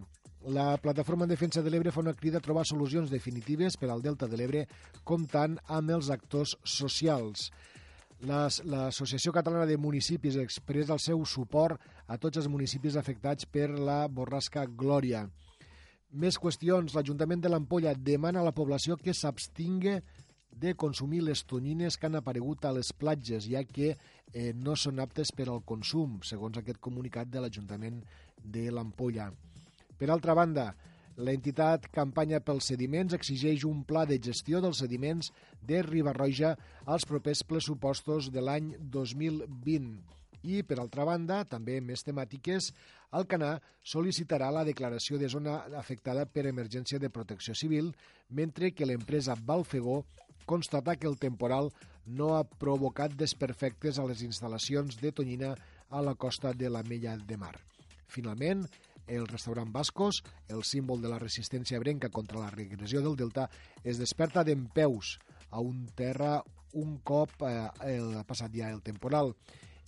[0.47, 4.03] La plataforma en defensa de l'Ebre fa una crida a trobar solucions definitives per al
[4.05, 4.67] Delta de l'Ebre
[5.03, 7.49] comptant amb els actors socials.
[8.25, 14.07] L'Associació Catalana de Municipis expressa el seu suport a tots els municipis afectats per la
[14.09, 15.27] borrasca Glòria.
[16.17, 16.95] Més qüestions.
[16.95, 19.99] L'Ajuntament de l'Ampolla demana a la població que s'abstingui
[20.49, 24.99] de consumir les tonyines que han aparegut a les platges, ja que eh, no són
[24.99, 28.01] aptes per al consum, segons aquest comunicat de l'Ajuntament
[28.41, 29.29] de l'Ampolla.
[29.97, 30.71] Per altra banda,
[31.17, 35.31] l'entitat Campanya pels Sediments exigeix un pla de gestió dels sediments
[35.65, 36.53] de Ribarroja
[36.85, 39.97] als propers pressupostos de l'any 2020.
[40.47, 42.69] I, per altra banda, també més temàtiques,
[43.17, 47.91] el Canà sol·licitarà la declaració de zona afectada per emergència de protecció civil,
[48.29, 50.03] mentre que l'empresa Balfegó
[50.45, 51.71] constata que el temporal
[52.05, 55.55] no ha provocat desperfectes a les instal·lacions de Tonyina
[55.89, 57.55] a la costa de la Mella de Mar.
[58.07, 58.63] Finalment,
[59.07, 63.49] el restaurant Bascos, el símbol de la resistència brenca contra la regressió del delta,
[63.83, 65.17] es desperta d'en peus
[65.49, 66.41] a un terra
[66.77, 69.33] un cop eh, el, passat ja el temporal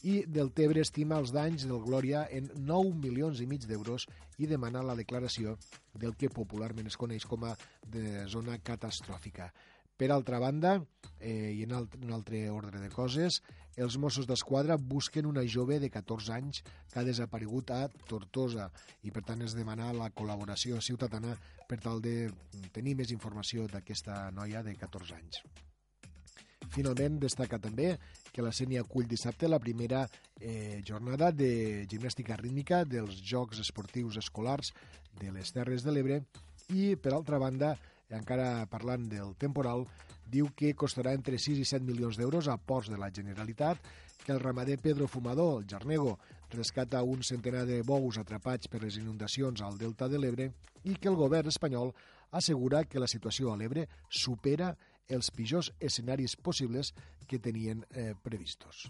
[0.08, 4.06] i del Tebre estima els danys del Glòria en 9 milions i mig d'euros
[4.40, 5.58] i demana la declaració
[5.94, 9.50] del que popularment es coneix com a de zona catastròfica.
[10.00, 10.78] Per altra banda,
[11.20, 13.42] eh, i en un altre ordre de coses,
[13.78, 18.70] els Mossos d'Esquadra busquen una jove de 14 anys que ha desaparegut a Tortosa
[19.04, 21.36] i per tant es demana la col·laboració ciutadana
[21.70, 22.30] per tal de
[22.74, 25.44] tenir més informació d'aquesta noia de 14 anys.
[26.70, 27.96] Finalment, destaca també
[28.34, 30.04] que la Sènia acull dissabte la primera
[30.40, 34.74] eh, jornada de gimnàstica rítmica dels Jocs Esportius Escolars
[35.20, 36.20] de les Terres de l'Ebre
[36.70, 37.74] i, per altra banda,
[38.14, 39.88] encara parlant del temporal,
[40.32, 43.82] diu que costarà entre 6 i 7 milions d'euros a ports de la Generalitat,
[44.24, 46.18] que el ramader Pedro Fumador, el Jarnego,
[46.52, 50.52] rescata un centenar de bous atrapats per les inundacions al Delta de l'Ebre
[50.84, 51.94] i que el govern espanyol
[52.32, 54.76] assegura que la situació a l'Ebre supera
[55.10, 56.94] els pitjors escenaris possibles
[57.28, 58.90] que tenien eh, previstos.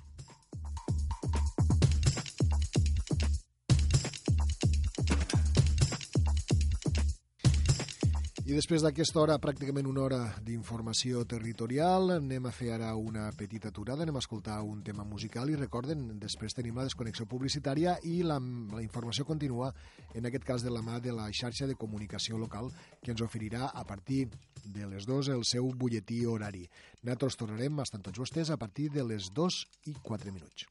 [8.50, 13.70] I després d'aquesta hora, pràcticament una hora d'informació territorial, anem a fer ara una petita
[13.70, 18.24] aturada, anem a escoltar un tema musical i recorden, després tenim la desconnexió publicitària i
[18.26, 18.39] la,
[18.74, 19.70] la informació continua,
[20.18, 22.74] en aquest cas de la mà de la xarxa de comunicació local,
[23.04, 24.24] que ens oferirà a partir
[24.66, 26.66] de les 2 el seu butlletí horari.
[27.04, 30.66] Nosaltres tornarem, estan tots vostès, a partir de les 2 i 4 minuts.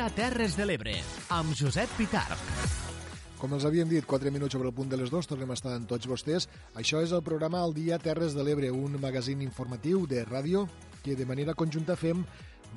[0.00, 0.94] Dia a Terres de l'Ebre,
[1.28, 2.40] amb Josep Pitarch.
[3.36, 5.74] Com els havíem dit, 4 minuts sobre el punt de les 2, tornem a estar
[5.76, 6.46] amb tots vostès.
[6.72, 10.64] Això és el programa El dia Terres de l'Ebre, un magazín informatiu de ràdio
[11.04, 12.24] que de manera conjunta fem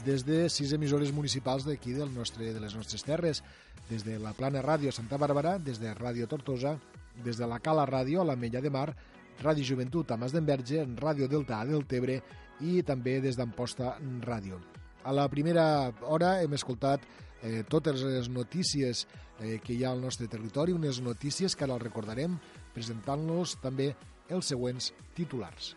[0.03, 3.39] des de sis emissores municipals d'aquí del nostre, de les nostres terres,
[3.87, 6.75] des de la Plana Ràdio Santa Bàrbara, des de Ràdio Tortosa,
[7.23, 8.89] des de la Cala Ràdio a la Mella de Mar,
[9.39, 12.19] Ràdio Joventut a Mas d'Enverge, Ràdio Delta a Deltebre
[12.59, 13.95] i també des d'Amposta
[14.27, 14.72] Ràdio.
[15.03, 17.03] A la primera hora hem escoltat
[17.43, 19.03] eh, totes les notícies
[19.41, 22.39] eh, que hi ha al nostre territori, unes notícies que ara el recordarem
[22.73, 23.91] presentant-los també
[24.31, 25.73] els següents titulars.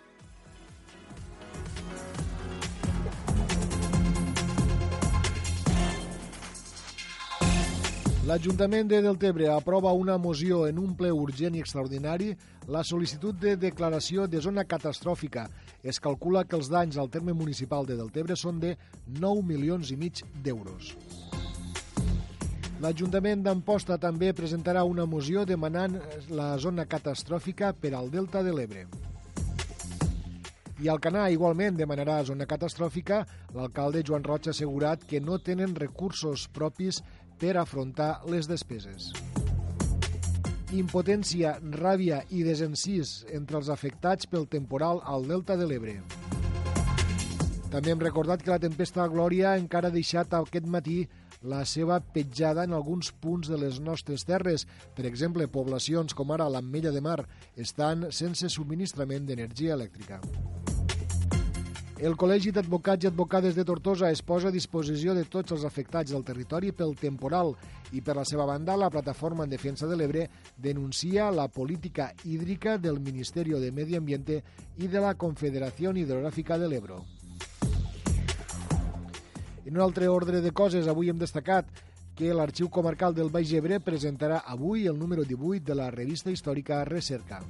[8.26, 12.32] L'Ajuntament de Deltebre aprova una moció en un ple urgent i extraordinari
[12.74, 15.44] la sol·licitud de declaració de zona catastròfica.
[15.86, 18.72] Es calcula que els danys al terme municipal de Deltebre són de
[19.22, 20.96] 9 milions i mig d'euros.
[22.82, 25.94] L'Ajuntament d'Amposta també presentarà una moció demanant
[26.28, 28.84] la zona catastròfica per al Delta de l'Ebre.
[30.82, 33.22] I Alcanar igualment demanarà zona catastròfica.
[33.54, 37.00] L'alcalde Joan Roig ha assegurat que no tenen recursos propis
[37.40, 39.12] per afrontar les despeses.
[40.74, 46.00] Impotència, ràbia i desencís entre els afectats pel temporal al Delta de l'Ebre.
[47.70, 51.04] També hem recordat que la tempesta Glòria encara ha deixat aquest matí
[51.46, 54.66] la seva petjada en alguns punts de les nostres terres.
[54.96, 57.20] Per exemple, poblacions com ara l'Ametlla de Mar
[57.54, 60.18] estan sense subministrament d'energia elèctrica.
[61.96, 66.12] El Col·legi d'Advocats i Advocades de Tortosa es posa a disposició de tots els afectats
[66.12, 67.54] del territori pel temporal
[67.96, 70.26] i per la seva banda la Plataforma en Defensa de l'Ebre
[70.60, 74.42] denuncia la política hídrica del Ministeri de Medi Ambiente
[74.76, 77.00] i de la Confederació Hidrogràfica de l'Ebro.
[79.64, 81.64] En un altre ordre de coses, avui hem destacat
[82.14, 86.84] que l'Arxiu Comarcal del Baix Ebre presentarà avui el número 18 de la revista històrica
[86.84, 87.40] Recerca.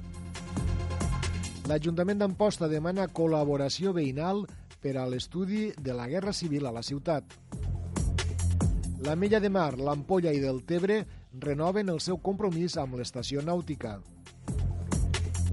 [1.67, 4.45] L'Ajuntament d'Amposta demana col·laboració veïnal
[4.79, 7.33] per a l'estudi de la Guerra Civil a la ciutat.
[9.03, 11.01] La Mella de Mar, l'Ampolla i del Tebre
[11.43, 13.97] renoven el seu compromís amb l'estació nàutica.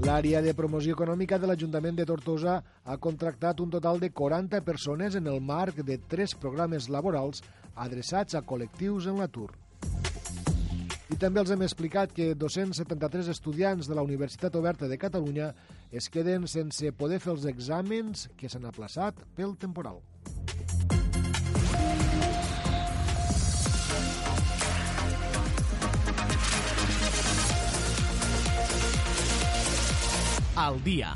[0.07, 5.19] L'àrea de promoció econòmica de l'Ajuntament de Tortosa ha contractat un total de 40 persones
[5.19, 7.43] en el marc de tres programes laborals
[7.75, 9.51] adreçats a col·lectius en l'atur.
[11.13, 15.51] I també els hem explicat que 273 estudiants de la Universitat Oberta de Catalunya
[15.93, 20.01] es queden sense poder fer els exàmens que s'han aplaçat pel temporal.
[30.55, 31.15] al dia.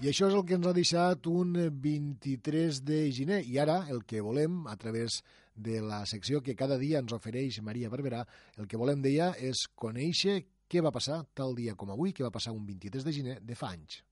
[0.00, 3.42] I això és el que ens ha deixat un 23 de gener.
[3.48, 5.22] I ara el que volem, a través
[5.56, 8.24] de la secció que cada dia ens ofereix Maria Barberà,
[8.60, 12.34] el que volem, deia, és conèixer què va passar tal dia com avui, què va
[12.34, 14.02] passar un 23 de gener de fa anys.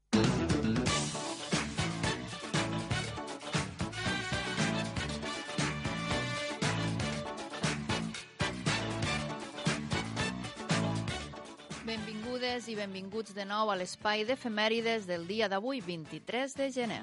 [11.84, 17.02] Benvingudes i benvinguts de nou a l'espai d'efemèrides del dia d'avui, 23 de gener.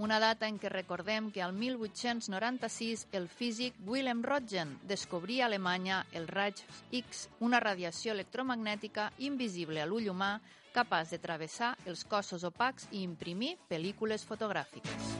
[0.00, 6.06] Una data en què recordem que al 1896 el físic Willem Röntgen descobria a Alemanya
[6.16, 10.30] el raig X, una radiació electromagnètica invisible a l'ull humà
[10.72, 15.12] capaç de travessar els cossos opacs i imprimir pel·lícules fotogràfiques.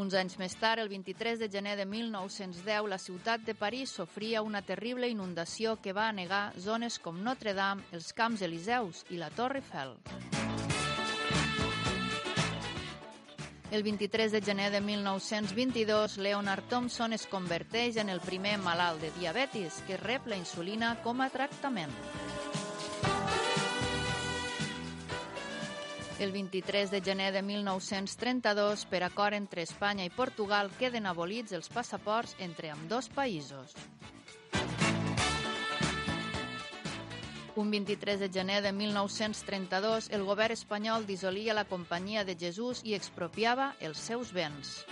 [0.00, 4.40] Uns anys més tard, el 23 de gener de 1910, la ciutat de París sofria
[4.40, 9.60] una terrible inundació que va anegar zones com Notre-Dame, els Camps Eliseus i la Torre
[9.60, 9.98] Eiffel.
[13.70, 19.12] El 23 de gener de 1922, Leonard Thompson es converteix en el primer malalt de
[19.14, 21.94] diabetis que rep la insulina com a tractament.
[26.18, 31.70] El 23 de gener de 1932, per acord entre Espanya i Portugal, queden abolits els
[31.70, 33.78] passaports entre amb dos països.
[37.56, 42.94] Un 23 de gener de 1932, el govern espanyol dissolia la Companyia de Jesús i
[42.94, 44.84] expropiava els seus béns.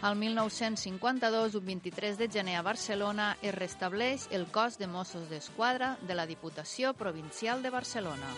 [0.00, 5.98] Al 1952, un 23 de gener a Barcelona, es restableix el cos de Mossos d'Esquadra
[6.00, 8.32] de la Diputació Provincial de Barcelona.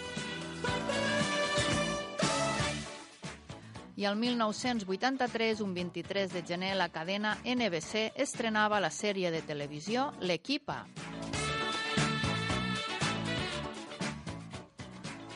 [4.02, 10.08] I al 1983, un 23 de gener, la cadena NBC estrenava la sèrie de televisió
[10.18, 10.80] L'Equipa.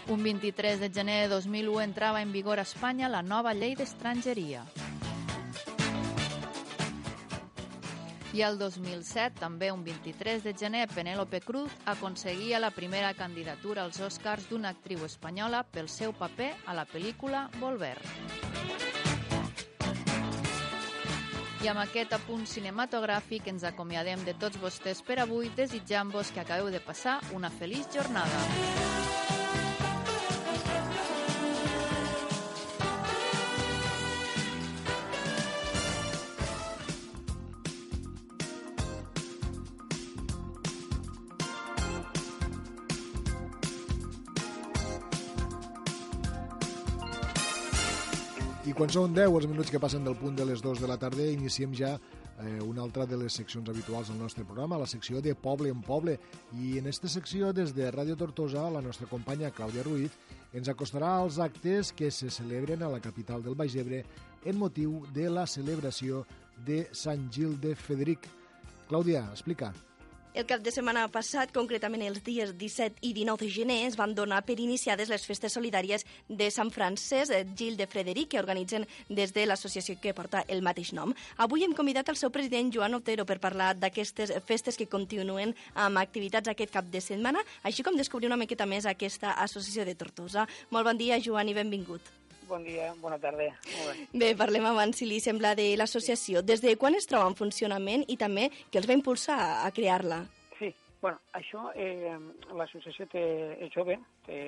[0.09, 4.67] Un 23 de gener de 2001 entrava en vigor a Espanya la nova llei d'estrangeria.
[8.37, 13.97] I el 2007, també un 23 de gener, Penélope Cruz aconseguia la primera candidatura als
[14.05, 17.97] Oscars d'una actriu espanyola pel seu paper a la pel·lícula Volver.
[21.65, 26.69] I amb aquest apunt cinematogràfic ens acomiadem de tots vostès per avui, desitjant-vos que acabeu
[26.69, 28.96] de passar una feliç jornada.
[48.87, 51.25] Quan són 10 els minuts que passen del punt de les 2 de la tarda,
[51.27, 55.33] iniciem ja eh, una altra de les seccions habituals del nostre programa, la secció de
[55.35, 56.15] Poble en Poble.
[56.55, 60.15] I en aquesta secció, des de Ràdio Tortosa, la nostra companya Clàudia Ruiz
[60.55, 64.05] ens acostarà als actes que se celebren a la capital del Baix Ebre
[64.45, 66.23] en motiu de la celebració
[66.63, 68.31] de Sant Gil de Federic.
[68.87, 69.73] Clàudia, explica.
[70.37, 74.13] El cap de setmana passat, concretament els dies 17 i 19 de gener, es van
[74.13, 79.33] donar per iniciades les festes solidàries de Sant Francesc Gil de Frederic, que organitzen des
[79.33, 81.15] de l'associació que porta el mateix nom.
[81.41, 86.05] Avui hem convidat el seu president, Joan Otero, per parlar d'aquestes festes que continuen amb
[86.05, 90.45] activitats aquest cap de setmana, així com descobrir una miqueta més aquesta associació de Tortosa.
[90.69, 92.26] Molt bon dia, Joan, i benvingut.
[92.47, 93.49] Bon dia, bona tarda.
[93.75, 94.05] Molt bé.
[94.23, 96.45] Bé, parlem abans, si li sembla, de l'associació.
[96.47, 100.21] Des de quan es troba en funcionament i també què els va impulsar a crear-la?
[100.61, 100.71] Sí,
[101.03, 102.15] bueno, això, eh,
[102.55, 103.25] l'associació té,
[103.67, 104.39] és jove, té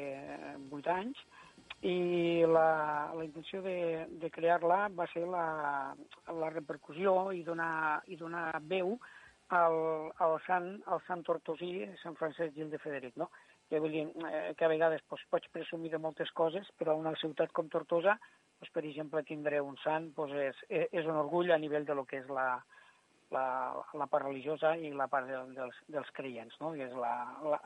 [0.70, 1.24] 8 anys,
[1.82, 2.68] i la,
[3.14, 5.94] la intenció de, de crear-la va ser la,
[6.40, 8.96] la repercussió i donar, i donar veu
[9.54, 9.78] al,
[10.22, 13.30] al, sant, al sant tortosí, Sant Francesc Gil de Frederic, no?
[13.68, 17.14] Que vull dir eh, que a vegades doncs, pots presumir de moltes coses, però una
[17.20, 18.16] ciutat com Tortosa,
[18.58, 22.06] doncs, per exemple, tindre un sant doncs, és, és un orgull a nivell de lo
[22.08, 22.50] que és la,
[23.34, 23.46] la,
[23.94, 26.72] la part religiosa i la part de, dels, dels creients, no?
[26.76, 27.14] que és la,
[27.44, 27.60] la,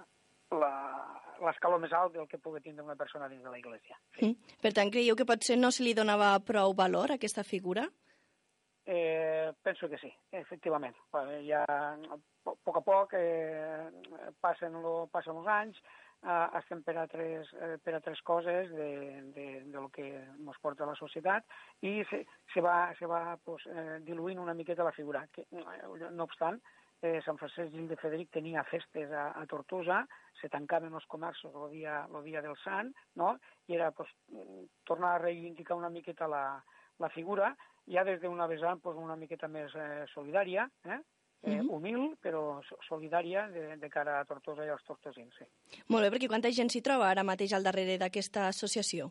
[1.42, 3.98] l'escaló més alt del que pugui tindre una persona dins de la Iglesia.
[4.18, 4.32] Sí.
[4.32, 4.58] Mm.
[4.62, 7.88] Per tant, creieu que potser no se li donava prou valor a aquesta figura?
[8.84, 10.96] Eh, penso que sí, efectivament.
[11.46, 13.90] Ja, a poc a poc eh,
[14.42, 15.78] passen, lo, passen els anys,
[16.26, 18.90] eh, estem per altres, eh, per altres coses de,
[19.36, 21.46] de, de lo que ens porta la societat
[21.86, 25.22] i se, se va, se va pues, eh, diluint una miqueta la figura.
[25.30, 26.58] Que, no obstant,
[27.02, 30.02] eh, Sant Francesc Gil de Frederic tenia festes a, a Tortosa,
[30.40, 33.36] se tancaven els comerços el dia, el dia del Sant, no?
[33.70, 34.10] i era pues,
[34.88, 36.44] tornar a reivindicar una miqueta la,
[36.98, 37.52] la figura,
[37.86, 40.98] ja des d'una vessant pues, una miqueta més eh, solidària, eh?
[41.42, 41.70] eh, mm -hmm.
[41.70, 45.34] humil, però solidària de, de cara a Tortosa i als tortosins.
[45.38, 45.44] Sí.
[45.88, 49.10] Molt bé, perquè quanta gent s'hi troba ara mateix al darrere d'aquesta associació?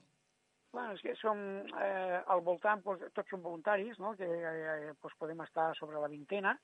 [0.72, 4.16] Bueno, és que som eh, al voltant, pues, tots són voluntaris, no?
[4.16, 6.58] que eh, pues, podem estar sobre la vintena,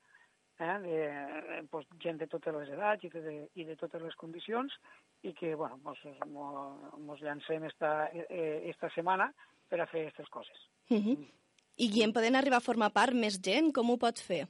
[0.58, 0.96] eh, de,
[1.58, 4.72] eh, pues, gent de totes les edats i de, i de totes les condicions
[5.22, 9.32] i que bueno, pues, mos llancem esta, eh, esta setmana
[9.68, 10.58] per a fer aquestes coses.
[10.90, 11.28] Uh -huh.
[11.78, 13.72] I en poden arribar a formar part més gent?
[13.74, 14.46] Com ho pot fer?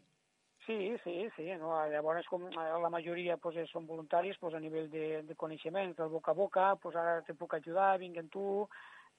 [0.65, 1.49] Sí, sí, sí.
[1.61, 1.73] No?
[1.93, 6.13] Llavors, com eh, la majoria pues, són voluntaris pues, a nivell de, de coneixement, del
[6.13, 8.47] boca a boca, pues, ara te puc ajudar, vinc amb tu,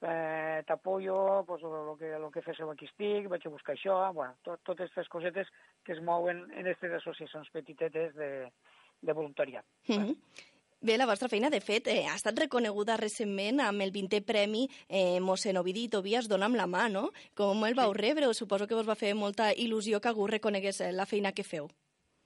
[0.01, 4.37] eh, t'apoyo, pues, lo, que, lo que féssiu aquí estic, vaig a buscar això, bueno,
[4.45, 5.49] tot, totes aquestes cosetes
[5.85, 8.31] que es mouen en aquestes associacions petitetes de,
[9.01, 9.65] de voluntariat.
[9.87, 10.15] Mm -hmm.
[10.81, 14.61] Bé, la vostra feina, de fet, eh, ha estat reconeguda recentment amb el 20è Premi
[14.87, 17.09] eh, Mossèn Ovidi Tobias Dona amb la mà, no?
[17.35, 18.29] Com el vau rebre?
[18.33, 21.67] Suposo que vos va fer molta il·lusió que algú reconegués la feina que feu.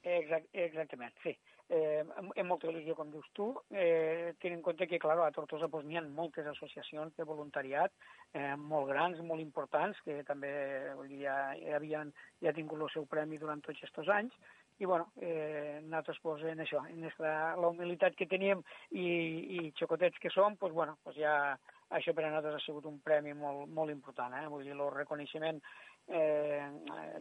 [0.04, 1.34] Exact, exactament, sí
[1.74, 5.70] eh, amb molta il·lusió, com dius tu, eh, tenint en compte que, clar, a Tortosa
[5.72, 7.93] doncs, n'hi ha moltes associacions de voluntariat
[8.34, 10.51] eh, molt grans, molt importants, que també
[11.20, 14.36] ja, ja havien ja tingut el seu premi durant tots aquests anys,
[14.84, 18.59] i bueno, eh, nosaltres pues, en això, en esta, la humilitat que teníem
[18.91, 19.05] i,
[19.55, 21.55] i xocotets que som, pues, bueno, pues ja
[21.93, 24.49] això per a nosaltres ha sigut un premi molt, molt important, eh?
[24.51, 25.61] vull dir, el reconeixement
[26.11, 26.67] eh,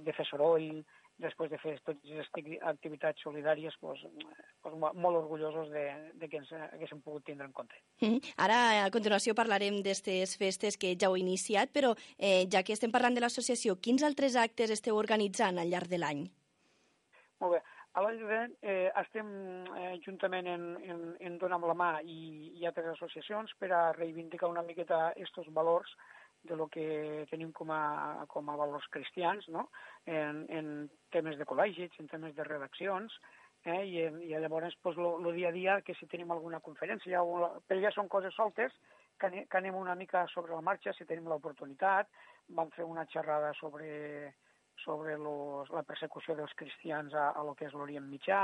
[0.02, 0.82] de fer soroll,
[1.22, 4.02] després de fer totes aquestes activitats solidàries, doncs,
[4.64, 5.86] doncs molt orgullosos de,
[6.18, 7.78] de que ens haguéssim pogut tindre en compte.
[8.00, 8.34] Mm -hmm.
[8.42, 12.90] Ara, a continuació, parlarem d'aquestes festes que ja heu iniciat, però eh, ja que estem
[12.90, 16.41] parlant de l'associació, quins altres actes esteu organitzant al llarg de l'any?
[17.43, 17.61] Molt bé.
[17.99, 19.30] A l'any vinent eh, estem
[19.74, 22.18] eh, juntament en, en, en Donar amb la mà i,
[22.61, 25.90] i altres associacions per a reivindicar una miqueta aquests valors
[26.47, 27.82] de lo que tenim com a,
[28.30, 29.68] com a valors cristians, no?
[30.07, 30.70] en, en
[31.14, 33.14] temes de col·legis, en temes de redaccions,
[33.64, 33.82] eh?
[33.86, 37.61] I, i llavors pues, lo, lo dia a dia, que si tenim alguna conferència, o,
[37.66, 38.74] però ja són coses soltes,
[39.20, 42.11] que, que anem una mica sobre la marxa, si tenim l'oportunitat.
[42.59, 44.32] Vam fer una xerrada sobre,
[44.85, 48.43] sobre los, la persecució dels cristians a, a lo que és l'Orient Mitjà,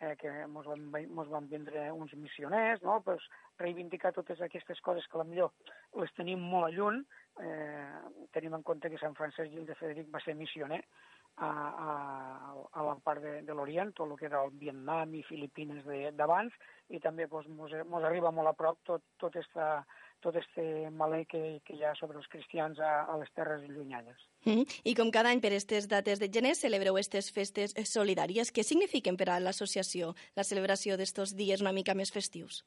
[0.00, 3.00] eh, que ens van, mos van vindre uns missioners, no?
[3.04, 3.22] pues,
[3.58, 5.52] reivindicar totes aquestes coses que millor
[6.00, 7.02] les tenim molt a lluny,
[7.44, 10.80] eh, tenim en compte que Sant Francesc Gil de Frederic va ser missioner
[11.36, 11.92] a, a,
[12.72, 15.84] a la part de, de l'Orient, tot el que era el Vietnam i Filipines
[16.16, 16.56] d'abans,
[16.88, 19.84] i també pues, mos, mos arriba molt a prop tot, tot esta,
[20.20, 24.16] tot este malè que, que hi ha sobre els cristians a, a les terres llunyanes.
[24.44, 24.80] Mm -hmm.
[24.84, 28.52] I com cada any per aquestes dates de gener celebreu aquestes festes solidàries.
[28.52, 32.64] Què signifiquen per a l'associació la celebració d'estos dies una mica més festius?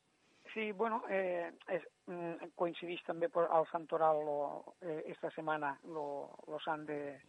[0.54, 6.60] Sí, bueno, eh, és, mm, coincideix també al santoral lo, eh, esta setmana lo, lo
[6.60, 7.20] sant de,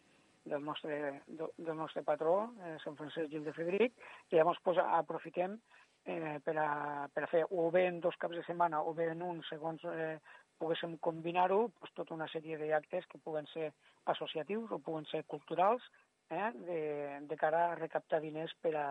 [0.44, 3.94] del nostre, del nostre patró, eh, Sant Francesc Gil de Frederic,
[4.30, 5.56] i llavors pues, aprofitem
[6.04, 9.10] eh, per, a, per a fer o bé en dos caps de setmana o bé
[9.12, 10.16] en un, segons eh,
[10.60, 13.72] poguéssim combinar-ho, doncs, tota una sèrie d'actes que puguen ser
[14.12, 15.82] associatius o puguen ser culturals,
[16.30, 16.80] eh, de,
[17.28, 18.88] de cara a recaptar diners per a,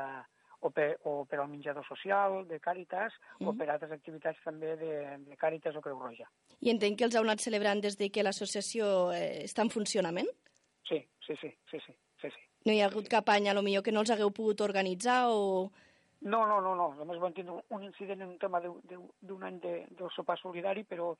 [0.64, 3.48] o per, o per al menjador social, de Càritas, mm.
[3.48, 4.94] o per altres activitats també de,
[5.28, 6.30] de Càritas o Creu Roja.
[6.64, 10.30] I entenc que els heu anat celebrant des de que l'associació eh, està en funcionament?
[10.88, 12.46] Sí, sí, sí, sí, sí, sí, sí.
[12.64, 15.26] No hi ha hagut cap any, a lo millor, que no els hagueu pogut organitzar
[15.32, 15.72] o...
[16.24, 16.88] No, no, no, no.
[16.96, 21.12] Només vam tenir un incident en un tema d'un any de, del sopar solidari, però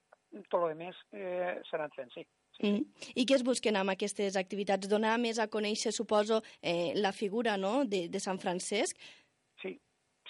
[0.50, 2.24] tot el més eh, s'ha anat fent, sí.
[2.56, 2.70] sí.
[2.70, 3.10] Mm.
[3.20, 4.88] I què es busquen amb aquestes activitats?
[4.92, 7.82] Donar més a conèixer, suposo, eh, la figura no?
[7.84, 9.02] de, de Sant Francesc?
[9.62, 9.76] Sí,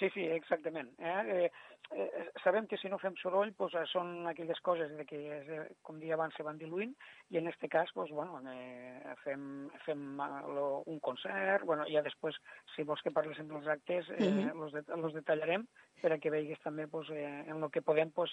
[0.00, 0.90] sí, sí, exactament.
[0.98, 1.14] Eh?
[1.36, 1.48] Eh,
[1.92, 5.66] eh, sabem que si no fem soroll pues, eh, són aquelles coses de que, eh,
[5.82, 6.94] com dia abans, se van diluint
[7.30, 10.04] i en aquest cas pues, bueno, eh, fem, fem
[10.56, 12.38] lo, un concert, bueno, ja després,
[12.74, 14.60] si vols que parlessin dels actes, eh, mm -hmm.
[14.60, 15.66] los, de, los detallarem
[16.00, 18.30] per a que veiguis també pues, eh, en el que podem pues,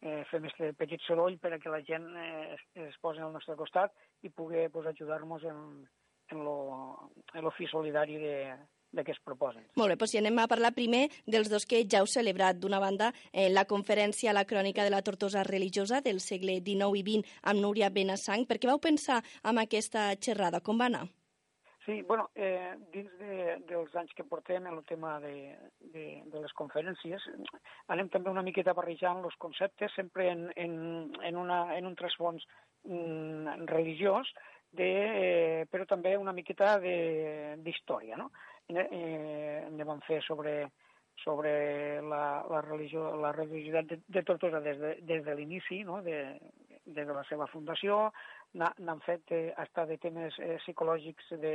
[0.00, 3.32] eh, fem aquest petit soroll per a que la gent eh, es, es posi al
[3.32, 3.92] nostre costat
[4.22, 5.88] i pugui pues, ajudar-nos en,
[6.30, 8.56] en, lo, en lo fi solidari de,
[8.92, 9.66] de què es proposen.
[9.76, 12.58] Molt bé, doncs si anem a parlar primer dels dos que ja heu celebrat.
[12.58, 17.04] D'una banda, eh, la conferència La crònica de la tortosa religiosa del segle XIX i
[17.04, 18.46] XX amb Núria Benassang.
[18.46, 20.60] Per què vau pensar en aquesta xerrada?
[20.60, 21.06] Com va anar?
[21.88, 25.56] Sí, bueno, eh, dins de, dels anys que portem en el tema de,
[25.94, 27.22] de, de les conferències,
[27.88, 30.74] anem també una miqueta barrejant els conceptes, sempre en, en,
[31.24, 32.44] en, una, en un trasfons
[32.84, 34.28] mm, religiós,
[34.76, 38.28] de, eh, però també una miqueta d'història, no?
[38.68, 40.68] Eh, ne vam fer sobre,
[41.24, 46.02] sobre la, la, religió, la religiositat de, de Tortosa des de, des de l'inici, no?
[46.02, 46.18] de,
[46.84, 48.10] des de la seva fundació,
[48.60, 51.54] n'han fet eh, hasta de temes eh, psicològics de,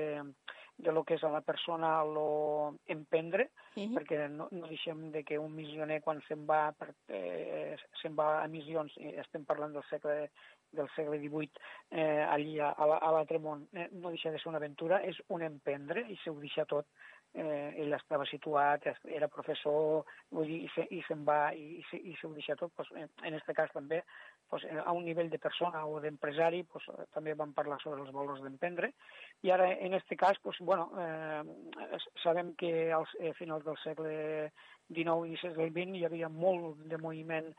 [0.78, 3.93] de lo que és a la persona lo emprendre, uh -huh.
[3.97, 8.43] perquè no, no deixem de que un missioner quan se'n va, per, eh, se'n va
[8.43, 10.30] a missions, eh, estem parlant del segle
[10.74, 11.51] del segle XVIII
[11.91, 15.45] eh, allí a, a l'altre món, eh, no deixa de ser una aventura, és un
[15.45, 16.89] emprendre i s'ho deixa tot
[17.34, 22.01] eh, ell estava situat, era professor, vull dir, i, se, i se'n va, i, i,
[22.11, 24.03] i s'ho deixa tot, pues, en, en aquest cas també,
[24.51, 28.43] pues, a un nivell de persona o d'empresari, pues, també vam parlar sobre els valors
[28.45, 28.91] d'emprendre,
[29.41, 34.17] i ara, en aquest cas, pues, bueno, eh, sabem que als eh, finals del segle
[34.93, 37.49] XIX i del XX hi havia molt de moviment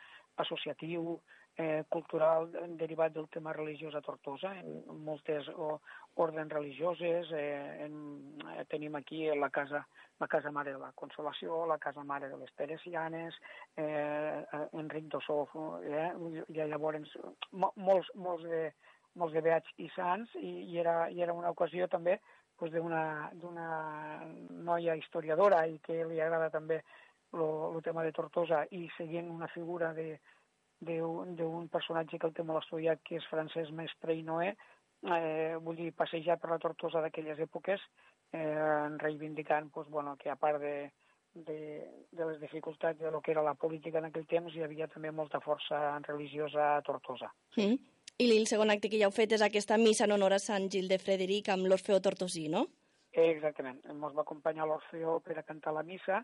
[0.42, 1.18] associatiu,
[1.57, 5.80] eh, cultural derivat del tema religiós a Tortosa, en moltes o,
[6.14, 9.86] ordens religioses, eh, en, eh, tenim aquí la casa,
[10.18, 13.34] la casa Mare de la Consolació, la casa Mare de les Teresianes,
[13.76, 15.48] eh, Enric d'Ossó,
[15.84, 16.11] eh,
[16.48, 17.16] i llavors
[17.52, 18.72] molts, molts, de,
[19.14, 22.18] molts de beats i sants, i, i, era, i era una ocasió també
[22.59, 26.82] pues, d'una noia historiadora i que li agrada també
[27.34, 30.20] el tema de Tortosa i seguint una figura de,
[30.80, 34.54] d'un personatge que el té molt estudiat, que és Francesc Mestre i Noé,
[35.04, 37.80] eh, vull dir, passejar per la Tortosa d'aquelles èpoques,
[38.32, 40.92] eh, reivindicant pues, bueno, que a part de,
[41.34, 41.58] de,
[42.10, 45.10] de les dificultats de lo que era la política en aquell temps, hi havia també
[45.10, 47.30] molta força religiosa a Tortosa.
[47.56, 47.76] Mm.
[48.22, 50.68] I el segon acte que ja heu fet és aquesta missa en honor a Sant
[50.70, 52.68] Gil de Frederic amb l'Orfeo Tortosí, no?
[53.14, 53.80] Exactament.
[53.90, 56.20] Ens va acompanyar l'Orfeo per a cantar la missa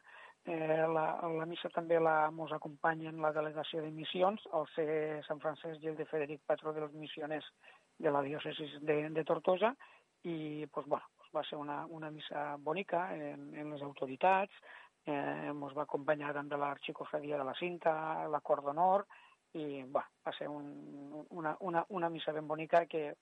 [0.47, 1.05] Eh, la,
[1.37, 5.83] la missa també la, mos acompanya en la delegació de missions, al ser Sant Francesc
[5.83, 7.47] Gil de Frederic, patró dels missioners
[8.01, 9.75] de la diòcesi de, de Tortosa,
[10.25, 14.53] i pues, bueno, pues va ser una, una missa bonica en, en les autoritats,
[15.07, 17.93] eh, ens va acompanyar també l'arxicofradia de la Cinta,
[18.29, 19.07] la Cor d'Honor,
[19.61, 23.15] i bueno, va ser un, una, una, una missa ben bonica que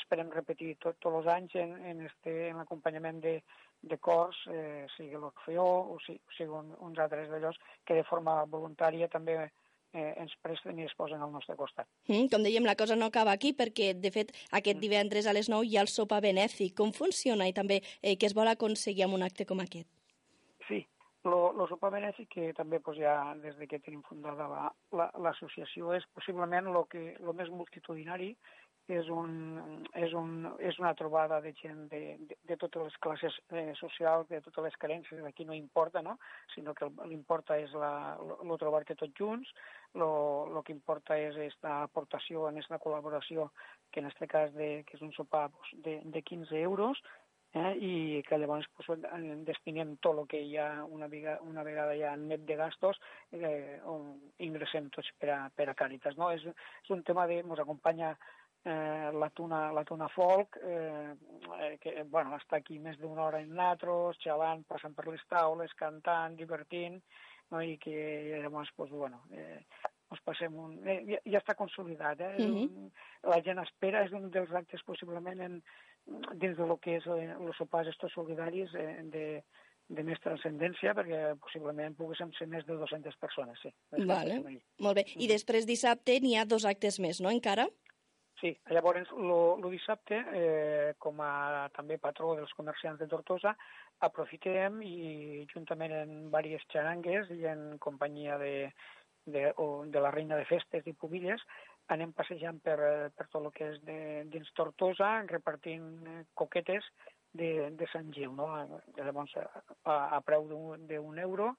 [0.00, 3.38] esperem repetir tots tot els anys en, en, este, en l'acompanyament de,
[3.82, 8.06] de cors, eh, sigui l'Orfeó o sigui, o sigui un, uns altres d'allòs que de
[8.08, 9.38] forma voluntària també
[9.92, 11.88] eh, ens presten i es posen al nostre costat.
[12.08, 14.84] Mm, com dèiem, la cosa no acaba aquí perquè, de fet, aquest mm.
[14.84, 16.76] divendres a les 9 hi ha el sopa benèfic.
[16.78, 19.88] Com funciona i també eh, què es vol aconseguir amb un acte com aquest?
[20.68, 20.84] Sí,
[21.26, 24.46] el sopa benèfic, que també pues, ja des de que tenim fundada
[24.92, 28.34] l'associació, la, la, és possiblement el que lo més multitudinari
[28.90, 29.32] és, un,
[29.94, 34.28] és, un, és una trobada de gent de, de, de totes les classes eh, socials,
[34.30, 36.18] de totes les carències, aquí no importa, no?
[36.54, 39.54] sinó que l'importa és el trobar-te tots junts,
[39.94, 43.50] el que importa és aquesta aportació en aquesta col·laboració,
[43.90, 47.02] que en aquest cas de, que és un sopar pues, de, de 15 euros,
[47.52, 49.00] eh, i que llavors pues,
[49.46, 53.00] destinem tot el que hi ha una vegada, una vegada ja net de gastos,
[53.32, 56.16] eh, on ingressem tots per a, per a Càritas.
[56.20, 56.30] No?
[56.34, 57.40] És, és un tema de...
[57.42, 58.14] ens acompanya
[58.64, 61.14] eh, la, tuna, la tuna folk, eh,
[61.60, 65.74] eh, que bueno, està aquí més d'una hora en natros, xalant, passant per les taules,
[65.78, 67.00] cantant, divertint,
[67.50, 67.62] no?
[67.62, 69.62] i que llavors, pues, bueno, eh,
[70.10, 70.76] ens passem un...
[70.84, 72.36] Eh, ja, ja està consolidat, eh?
[72.38, 72.90] Mm -hmm.
[73.30, 75.62] La gent espera, és un dels actes possiblement en,
[76.34, 79.42] dins de lo que és eh, els sopars estos solidaris eh, de,
[79.88, 83.72] de més transcendència, perquè possiblement poguéssim ser més de 200 persones, sí.
[84.06, 84.40] Vale.
[84.78, 85.04] Molt bé.
[85.16, 87.68] I després dissabte n'hi ha dos actes més, no, encara?
[88.40, 93.52] Sí, llavors el dissabte, eh, com a també patró dels comerciants de Tortosa,
[94.06, 98.54] aprofitem i juntament en diverses xarangues i en companyia de,
[99.26, 101.44] de, o de la reina de festes i pubilles,
[101.92, 102.78] anem passejant per,
[103.12, 104.00] per tot el que és de,
[104.32, 106.88] dins Tortosa, repartint eh, coquetes
[107.36, 108.48] de, de Sant Gil, no?
[108.96, 109.36] Llavors,
[109.84, 110.48] a, a preu
[110.88, 111.52] d'un euro,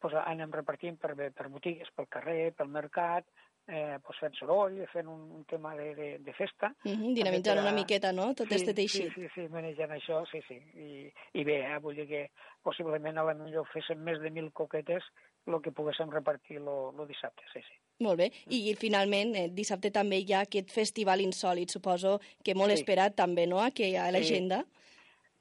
[0.00, 3.28] pues, anem repartint per, per botigues, pel carrer, pel mercat,
[3.68, 6.74] eh, pues fent soroll, fent un, un tema de, de, de festa.
[6.84, 9.12] Mm -hmm, dinamitzant una miqueta, no?, tot sí, este teixit.
[9.14, 10.58] Sí, sí, sí, manejant això, sí, sí.
[10.74, 12.30] I, i bé, eh, vull dir que
[12.62, 15.02] possiblement a la millor féssim més de mil coquetes
[15.46, 17.74] el que poguéssim repartir el dissabte, sí, sí.
[18.00, 18.30] Molt bé.
[18.48, 22.80] I, i finalment, eh, dissabte també hi ha aquest festival insòlid, suposo que molt sí.
[22.80, 24.62] esperat també, no?, aquí a l'agenda.
[24.62, 24.78] Sí.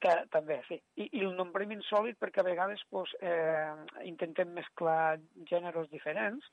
[0.02, 0.82] Que, també, sí.
[0.98, 3.74] I, I el nombrem insòlid perquè a vegades pues, eh,
[4.04, 6.44] intentem mesclar gèneres diferents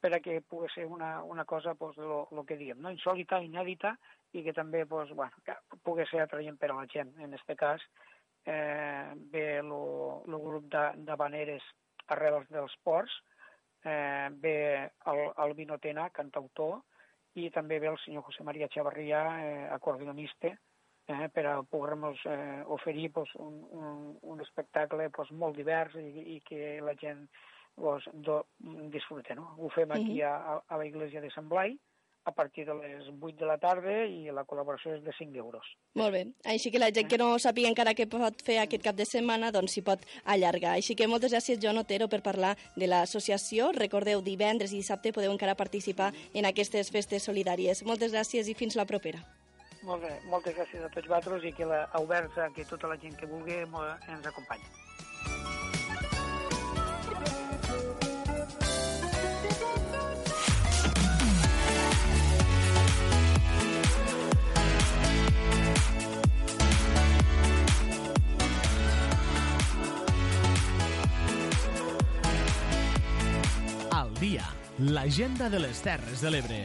[0.00, 2.92] per a que pugui ser una, una cosa, pues, lo, lo que diem, no?
[2.94, 3.96] insòlita, inèdita,
[4.32, 7.14] i que també pues, bueno, que pugui ser atraient per a la gent.
[7.18, 7.82] En aquest cas,
[8.46, 11.64] eh, ve el grup de, de baneres
[12.08, 13.12] arrel dels ports,
[13.84, 14.56] eh, ve
[15.06, 16.80] el, el Vinotena, cantautor,
[17.38, 20.54] i també ve el senyor José María Chavarria, eh, acordionista,
[21.08, 26.36] eh, per a poder-nos eh, oferir pues, un, un, un espectacle pues, molt divers i,
[26.36, 27.26] i que la gent
[27.80, 28.42] pues, do,
[28.92, 29.34] disfrute.
[29.38, 29.54] No?
[29.58, 31.76] Ho fem aquí a, a la iglesia de Sant Blai,
[32.28, 35.64] a partir de les 8 de la tarda i la col·laboració és de 5 euros.
[35.96, 36.22] Molt bé.
[36.52, 39.48] Així que la gent que no sàpiga encara què pot fer aquest cap de setmana,
[39.54, 40.74] doncs s'hi pot allargar.
[40.76, 43.70] Així que moltes gràcies, Joan Otero, per parlar de l'associació.
[43.78, 47.80] Recordeu, divendres i dissabte podeu encara participar en aquestes festes solidàries.
[47.88, 49.24] Moltes gràcies i fins la propera.
[49.88, 53.00] Molt bé, moltes gràcies a tots vosaltres i que la, oberts a que tota la
[53.00, 54.87] gent que vulgui ens acompanyi.
[74.78, 76.58] L'agenda de les Terres de l'Ebre.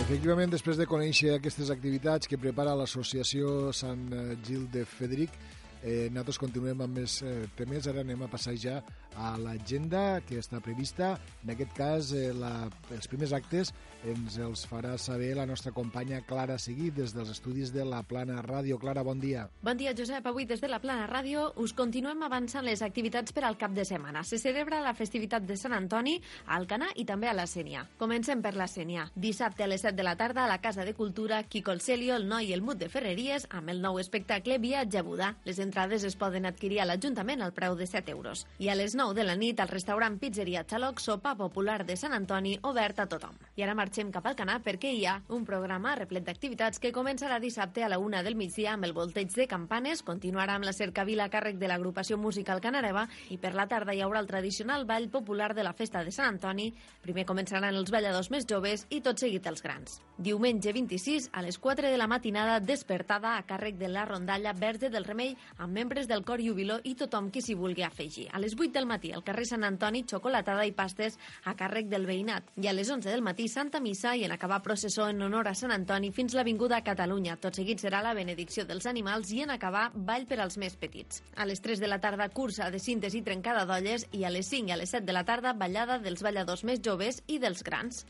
[0.00, 4.06] Efectivament, després de conèixer aquestes activitats que prepara l'Associació Sant
[4.46, 5.34] Gil de Federic,
[5.82, 7.88] eh, nosaltres continuem amb més eh, temes.
[7.90, 8.78] Ara anem a passar ja
[9.18, 11.16] a l'agenda que està prevista.
[11.42, 13.74] En aquest cas, eh, la, els primers actes
[14.06, 18.40] ens els farà saber la nostra companya Clara Seguí des dels estudis de la Plana
[18.42, 18.78] Ràdio.
[18.80, 19.46] Clara, bon dia.
[19.62, 20.26] Bon dia, Josep.
[20.26, 23.84] Avui des de la Plana Ràdio us continuem avançant les activitats per al cap de
[23.84, 24.22] setmana.
[24.24, 26.16] Se celebra la festivitat de Sant Antoni
[26.46, 27.84] a Alcanar i també a la Sènia.
[27.98, 29.08] Comencem per la Sènia.
[29.14, 32.16] Dissabte a les 7 de la tarda a la Casa de Cultura, Quico el Celio,
[32.16, 35.34] el Noi i el Mut de Ferreries amb el nou espectacle Viatge a.
[35.44, 38.46] Les entrades es poden adquirir a l'Ajuntament al preu de 7 euros.
[38.58, 42.12] I a les 9 de la nit al restaurant Pizzeria Xaloc, sopa popular de Sant
[42.12, 43.36] Antoni, obert a tothom.
[43.56, 47.40] I ara marxem cap al Canà perquè hi ha un programa replet d'activitats que començarà
[47.42, 51.24] dissabte a la una del migdia amb el volteig de campanes, continuarà amb la cercavila
[51.26, 55.08] a càrrec de l'agrupació musical Canareva i per la tarda hi haurà el tradicional ball
[55.10, 56.68] popular de la festa de Sant Antoni.
[57.02, 59.98] Primer començaran els balladors més joves i tot seguit els grans.
[60.16, 64.92] Diumenge 26 a les 4 de la matinada despertada a càrrec de la rondalla Verge
[64.94, 68.28] del Remei amb membres del cor Jubiló i tothom qui s'hi vulgui afegir.
[68.30, 72.06] A les 8 del matí al carrer Sant Antoni, xocolatada i pastes a càrrec del
[72.06, 72.54] veïnat.
[72.62, 75.54] I a les 11 del matí, Santa Missa i en acabar processó en honor a
[75.58, 77.38] Sant Antoni fins l'Avinguda a Catalunya.
[77.40, 81.22] Tot seguit serà la benedicció dels animals i en acabar ball per als més petits.
[81.36, 84.52] A les 3 de la tarda, cursa de cintes i trencada d'olles i a les
[84.52, 87.64] 5 i a les 7 de la tarda, ballada dels balladors més joves i dels
[87.66, 88.04] grans.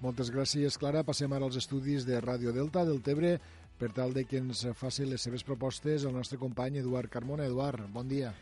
[0.00, 1.04] Moltes gràcies, Clara.
[1.04, 3.36] Passem ara als estudis de Ràdio Delta del Tebre
[3.78, 7.46] per tal de que ens faci les seves propostes el nostre company Eduard Carmona.
[7.46, 8.34] Eduard, bon dia.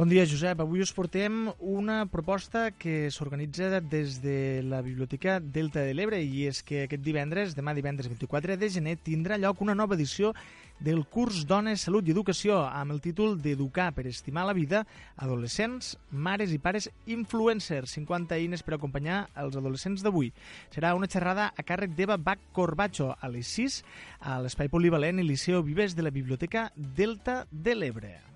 [0.00, 0.62] Bon dia, Josep.
[0.64, 6.46] Avui us portem una proposta que s'organitza des de la Biblioteca Delta de l'Ebre i
[6.48, 10.30] és que aquest divendres, demà divendres 24 de gener, tindrà lloc una nova edició
[10.80, 14.86] del curs Dones, Salut i Educació amb el títol d'Educar per estimar la vida
[15.20, 20.32] adolescents, mares i pares influencers, 50 eines per acompanyar els adolescents d'avui.
[20.72, 23.82] Serà una xerrada a càrrec d'Eva Bach Corbacho a les 6
[24.32, 28.29] a l'Espai Polivalent i Liceo Vives de la Biblioteca Delta de l'Ebre.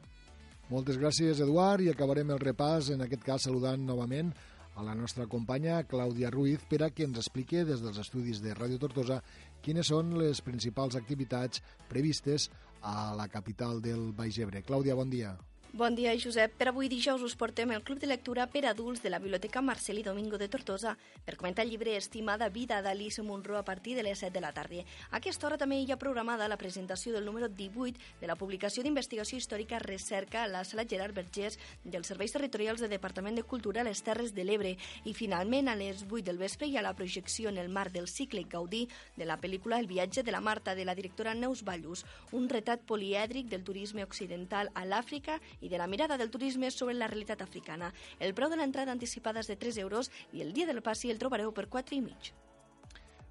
[0.72, 4.30] Moltes gràcies, Eduard, i acabarem el repàs, en aquest cas saludant novament
[4.74, 8.56] a la nostra companya Clàudia Ruiz per a que ens expliqui des dels estudis de
[8.56, 9.20] Ràdio Tortosa
[9.62, 11.60] quines són les principals activitats
[11.90, 12.48] previstes
[12.80, 14.64] a la capital del Baix Ebre.
[14.64, 15.36] Clàudia, bon dia.
[15.76, 16.52] Bon dia, Josep.
[16.54, 20.04] Per avui dijous us portem el Club de Lectura per adults de la Biblioteca Marcelí
[20.06, 20.92] Domingo de Tortosa
[21.26, 24.52] per comentar el llibre Estimada vida d'Alice Munro a partir de les 7 de la
[24.52, 24.84] tarda.
[25.10, 28.84] A aquesta hora també hi ha programada la presentació del número 18 de la publicació
[28.84, 33.82] d'investigació històrica Recerca a la sala Gerard Vergés dels Serveis Territorials del Departament de Cultura
[33.82, 34.76] a les Terres de l'Ebre.
[35.02, 38.06] I finalment, a les 8 del vespre hi ha la projecció en el marc del
[38.06, 38.84] cicle Gaudí
[39.16, 42.86] de la pel·lícula El viatge de la Marta de la directora Neus Ballus, un retrat
[42.86, 47.42] polièdric del turisme occidental a l'Àfrica i de la mirada del turisme sobre la realitat
[47.42, 47.90] africana.
[48.20, 51.18] El preu de l'entrada anticipada és de 3 euros i el dia del passi el
[51.18, 52.34] trobareu per 4 i mig.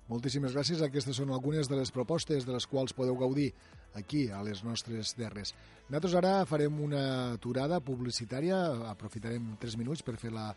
[0.09, 0.81] Moltíssimes gràcies.
[0.83, 3.53] Aquestes són algunes de les propostes de les quals podeu gaudir
[3.95, 5.53] aquí, a les nostres terres.
[5.87, 7.03] Nosaltres ara farem una
[7.37, 10.51] aturada publicitària, aprofitarem 3 minuts per fer la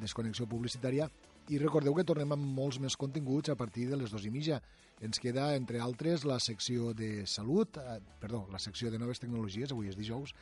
[0.00, 1.08] desconnexió publicitària
[1.50, 4.60] i recordeu que tornem amb molts més continguts a partir de les dues i mitja.
[5.02, 9.72] Ens queda, entre altres, la secció de salut, eh, perdó, la secció de noves tecnologies,
[9.72, 10.34] avui és dijous,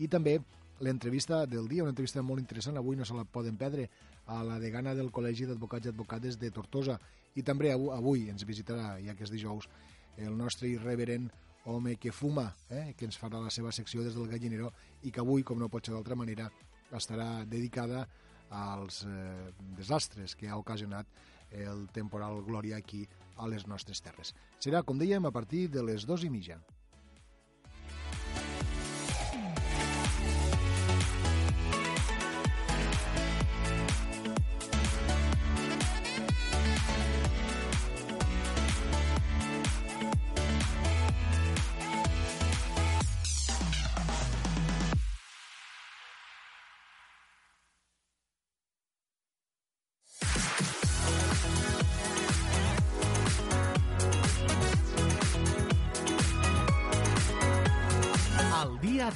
[0.00, 0.38] i també
[0.80, 3.88] l'entrevista del dia, una entrevista molt interessant, avui no se la poden perdre,
[4.26, 6.96] a la degana del Col·legi d'Advocats i Advocades de Tortosa.
[7.36, 9.68] I també avui ens visitarà, ja que és dijous,
[10.16, 11.28] el nostre irreverent
[11.68, 14.72] home que fuma, eh, que ens farà la seva secció des del Gallinero
[15.04, 16.48] i que avui, com no pot ser d'altra manera,
[16.96, 18.06] estarà dedicada
[18.50, 21.06] als eh, desastres que ha ocasionat
[21.50, 23.04] el temporal Glòria aquí
[23.36, 24.34] a les nostres terres.
[24.58, 26.60] Serà, com dèiem, a partir de les dues i mitja.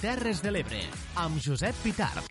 [0.04, 0.82] Terres de l'Ebre,
[1.16, 2.26] amb Josep Pitarc.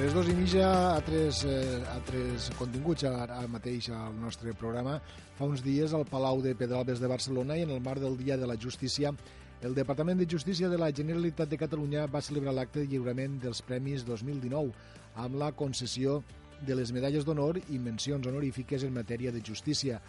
[0.00, 0.66] Les dos i mitja,
[0.96, 4.96] altres, eh, altres continguts ara mateix al nostre programa.
[5.38, 8.36] Fa uns dies al Palau de Pedralbes de Barcelona i en el marc del Dia
[8.36, 9.14] de la Justícia
[9.62, 13.60] el Departament de Justícia de la Generalitat de Catalunya va celebrar l'acte de lliurament dels
[13.62, 14.72] Premis 2019
[15.16, 16.20] amb la concessió
[16.66, 20.00] de les medalles d'honor i mencions honorífiques en matèria de justícia.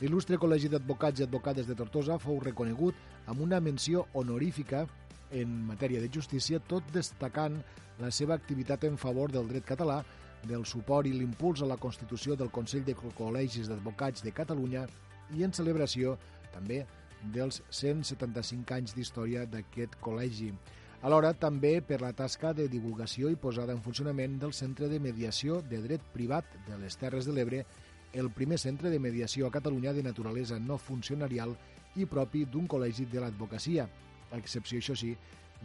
[0.00, 2.96] L'il·lustre Col·legi d'Advocats i Advocades de Tortosa fou reconegut
[3.26, 4.86] amb una menció honorífica
[5.30, 7.60] en matèria de justícia, tot destacant
[8.00, 10.00] la seva activitat en favor del dret català,
[10.48, 14.86] del suport i l'impuls a la constitució del Consell de Col·legis d'Advocats de Catalunya
[15.36, 16.16] i en celebració
[16.54, 16.80] també
[17.34, 20.54] dels 175 anys d'història d'aquest col·legi.
[21.00, 25.62] Alhora, també per la tasca de divulgació i posada en funcionament del Centre de Mediació
[25.64, 27.62] de Dret Privat de les Terres de l'Ebre,
[28.12, 31.54] el primer centre de mediació a Catalunya de naturalesa no funcionarial
[31.96, 33.86] i propi d'un col·legi de l'advocacia,
[34.30, 35.14] a excepció, això sí,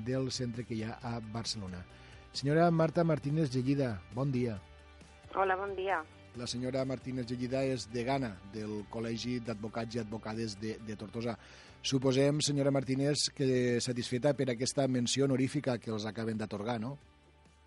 [0.08, 1.84] del centre que hi ha a Barcelona.
[2.32, 4.60] Senyora Marta Martínez Gellida, bon dia.
[5.36, 6.00] Hola, bon dia.
[6.36, 11.38] La senyora Martínez Gellida és degana del Col·legi d'Advocats i Advocades de, de Tortosa.
[11.86, 16.96] Suposem, senyora Martínez, que satisfeta per aquesta menció honorífica que els acaben d'atorgar, no?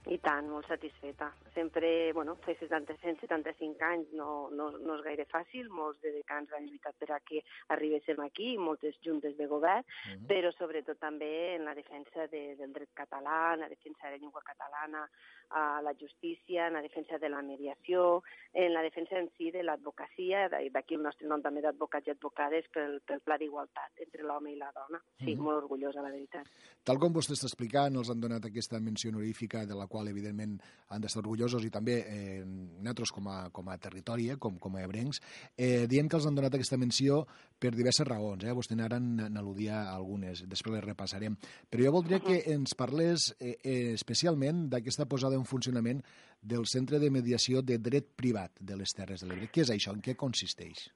[0.09, 1.28] I tant, molt satisfeta.
[1.55, 6.52] Sempre, bueno, fer 70, 175 anys no, no, no és gaire fàcil, molts de decans
[6.56, 7.43] han lluitat per a que
[7.74, 10.26] arribéssim aquí, moltes juntes de govern, uh -huh.
[10.30, 14.22] però sobretot també en la defensa de, del dret català, en la defensa de la
[14.22, 15.09] llengua catalana,
[15.51, 18.22] a la justícia, en la defensa de la mediació,
[18.52, 22.68] en la defensa en si de l'advocacia, d'aquí el nostre nom també d'advocats i advocades
[22.72, 25.01] pel, pel pla d'igualtat entre l'home i la dona.
[25.18, 25.43] Sí, uh -huh.
[25.43, 26.47] molt orgullosa, la veritat.
[26.85, 30.59] Tal com vostè està explicant, els han donat aquesta menció honorífica de la qual, evidentment,
[30.89, 34.79] han d'estar orgullosos i també eh, nosaltres com a, com a territori, eh, com, com
[34.79, 35.20] a ebrencs,
[35.57, 37.25] eh, dient que els han donat aquesta menció
[37.59, 38.47] per diverses raons.
[38.47, 38.55] Eh?
[38.57, 41.37] Vostè ara n'al·ludia algunes, després les repassarem.
[41.69, 46.05] Però jo voldria que ens parlés eh, eh, especialment d'aquesta posada en funcionament
[46.41, 49.51] del Centre de Mediació de Dret Privat de les Terres de l'Ebre.
[49.51, 49.97] Què és això?
[49.97, 50.87] En què consisteix?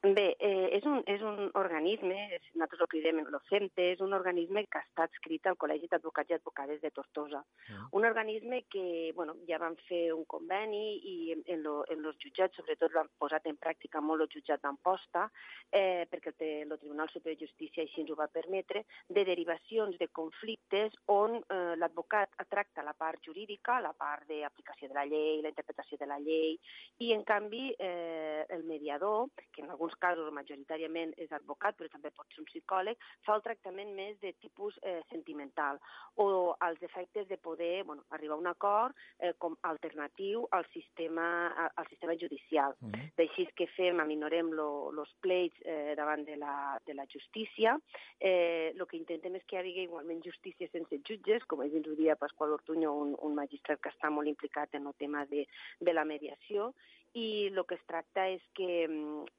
[0.00, 4.62] Bé, eh, és, un, és un organisme, és, nosaltres el cridem l'OCEMTE, és un organisme
[4.70, 7.40] que està adscrit al Col·legi d'Advocats i Advocades de Tortosa.
[7.66, 7.88] Uh.
[7.98, 12.14] Un organisme que bueno, ja van fer un conveni i en, en, lo, en los
[12.22, 15.24] jutjats, sobretot l'han posat en pràctica molt el jutjat d'Amposta,
[15.72, 19.98] eh, perquè el, el Tribunal Superior de Justícia així ens ho va permetre, de derivacions
[19.98, 25.42] de conflictes on eh, l'advocat tracta la part jurídica, la part d'aplicació de la llei,
[25.42, 26.54] la interpretació de la llei,
[27.02, 32.10] i en canvi eh, el mediador, que en alguns casos majoritàriament és advocat, però també
[32.14, 35.80] pot ser un psicòleg, fa el tractament més de tipus eh, sentimental
[36.16, 41.28] o als efectes de poder bueno, arribar a un acord eh, com alternatiu al sistema,
[41.74, 42.74] al sistema judicial.
[42.80, 43.10] Uh -huh.
[43.16, 47.78] D'així que fem, aminorem els pleits eh, davant de la, de la justícia.
[48.20, 51.94] Eh, el que intentem és que hi hagi igualment justícia sense jutges, com ens ho
[51.94, 55.46] dia Pasqual Ortuño, un, un magistrat que està molt implicat en el tema de,
[55.80, 56.74] de la mediació,
[57.14, 58.84] i el que es tracta és que,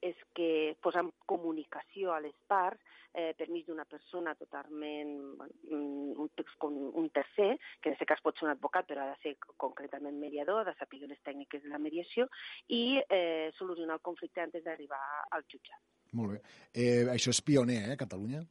[0.02, 0.50] és que
[0.82, 2.80] posar comunicació a les parts
[3.14, 6.30] eh, per mig d'una persona totalment, bueno, un,
[6.94, 10.18] un tercer, que en aquest cas pot ser un advocat, però ha de ser concretament
[10.20, 12.28] mediador, ha de saber les tècniques de la mediació,
[12.68, 15.80] i eh, solucionar el conflicte antes d'arribar al jutjat.
[16.18, 16.40] Molt bé.
[16.74, 18.42] Eh, això és pioner, eh, Catalunya?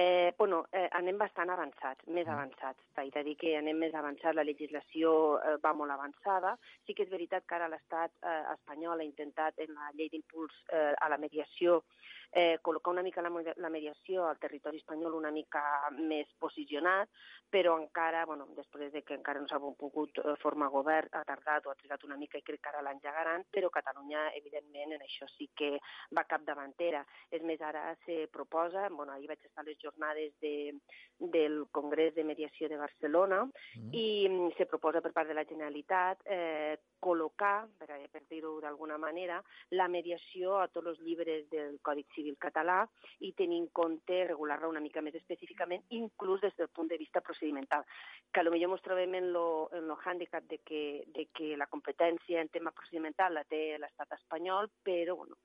[0.00, 2.84] Eh, bueno, eh, anem bastant avançats, més avançats.
[2.94, 5.10] T'haig de dir que anem més avançats, la legislació
[5.40, 6.52] eh, va molt avançada.
[6.86, 10.54] Sí que és veritat que ara l'estat eh, espanyol ha intentat en la llei d'impuls
[10.70, 11.80] eh, a la mediació
[12.32, 15.62] eh, col·locar una mica la, la mediació al territori espanyol una mica
[15.96, 17.08] més posicionat,
[17.48, 21.66] però encara, bueno, després de que encara no s'ha pogut eh, formar govern, ha tardat
[21.66, 25.28] o ha trigat una mica i crec que ara l'engegaran, però Catalunya, evidentment, en això
[25.36, 25.76] sí que
[26.16, 27.04] va capdavantera.
[27.30, 30.54] És més, ara se proposa, bueno, ahir vaig estar a les jornades de,
[31.18, 33.90] del Congrés de Mediació de Barcelona mm.
[33.92, 38.98] i mm, se proposa per part de la Generalitat eh, col·locar, per, per dir-ho d'alguna
[38.98, 42.82] manera, la mediació a tots els llibres del Codi Civil català
[43.24, 47.22] i tenir en compte regular-la una mica més específicament, inclús des del punt de vista
[47.24, 47.84] procedimental,
[48.32, 52.40] que potser ens trobem en lo, en lo hàndicap de que, de que la competència
[52.40, 55.38] en tema procedimental la té l'estat espanyol, però bueno,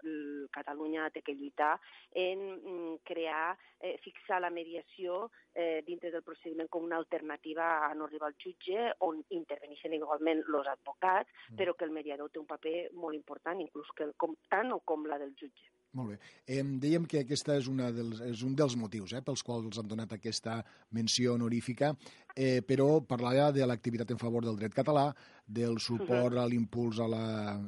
[0.53, 1.77] Catalunya té que lluitar
[2.13, 7.93] en mm, crear, eh, fixar la mediació eh, dintre del procediment com una alternativa a
[7.93, 11.29] no arribar al jutge, on interveneixen igualment els advocats.
[11.57, 15.05] Però que el mediador té un paper molt important, inclús que com, tant o com
[15.09, 15.69] la del jutge.
[15.93, 16.15] Molt bé.
[16.49, 19.77] Eh, dèiem que aquesta és, una dels, és un dels motius eh, pels quals els
[19.77, 20.55] han donat aquesta
[20.97, 21.91] menció honorífica,
[22.33, 25.11] eh, però parlava de l'activitat en favor del dret català,
[25.45, 27.27] del suport a l'impuls a la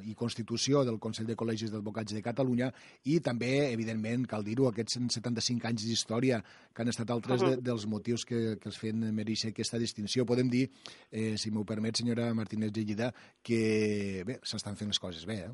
[0.09, 2.71] i constitució del Consell de Col·legis d'Advocats de Catalunya
[3.13, 7.85] i també, evidentment, cal dir-ho, aquests 175 anys d'història que han estat altres de, dels
[7.85, 10.25] motius que, que els feien mereixer aquesta distinció.
[10.25, 10.65] Podem dir,
[11.11, 13.13] eh, si m'ho permet, senyora Martínez Gellida,
[13.45, 15.53] que bé, s'estan fent les coses bé, eh?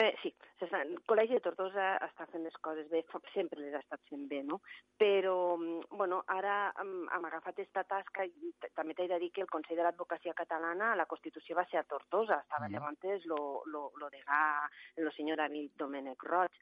[0.00, 0.30] Eh, sí,
[0.62, 3.02] el Col·legi de Tortosa està fent les coses bé,
[3.34, 4.60] sempre les ha estat fent bé, no?
[5.00, 9.42] Però, mm, bueno, ara hem, hem agafat aquesta tasca i també t'he de dir que
[9.42, 12.72] el Consell de l'Advocacia Catalana, la Constitució va ser a Tortosa, estava mm.
[12.72, 16.52] llavors lo, lo, lo degà, el senyor David Domènec Roig.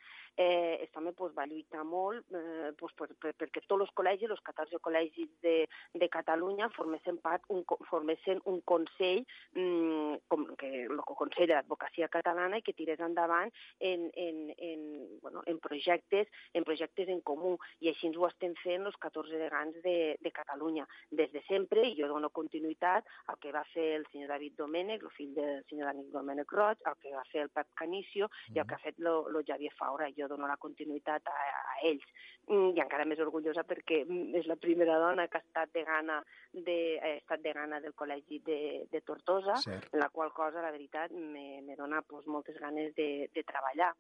[0.41, 4.31] Eh, este home pues, va lluitar molt eh, pues, per, per, perquè tots els col·legis,
[4.31, 5.55] els 14 col·legis de,
[5.99, 9.25] de Catalunya, formessin part, un, formessin un consell,
[9.59, 13.51] mm, com que el Consell de l'Advocacia Catalana, i que tirés endavant
[13.93, 14.83] en, en, en,
[15.23, 19.41] bueno, en, projectes, en projectes en comú i així ens ho estem fent els 14
[19.41, 20.87] degans de, de Catalunya.
[21.11, 25.05] Des de sempre, i jo dono continuïtat al que va fer el senyor David Domènech,
[25.05, 28.57] el fill del senyor David Domènech Roig, al que va fer el Pep Canicio mm.
[28.57, 30.11] i el que ha fet lo, lo Javier Faura.
[30.17, 31.39] Jo dono la continuïtat a,
[31.75, 32.07] a ells.
[32.49, 34.03] Mm, I encara més orgullosa perquè
[34.39, 36.21] és la primera dona que ha estat de gana,
[36.65, 38.61] de, ha estat de gana del Col·legi de,
[38.91, 39.93] de Tortosa, Cert.
[39.93, 43.59] en la qual cosa, la veritat, me, me dona pues, moltes ganes de, de treballar
[43.59, 43.95] treballar.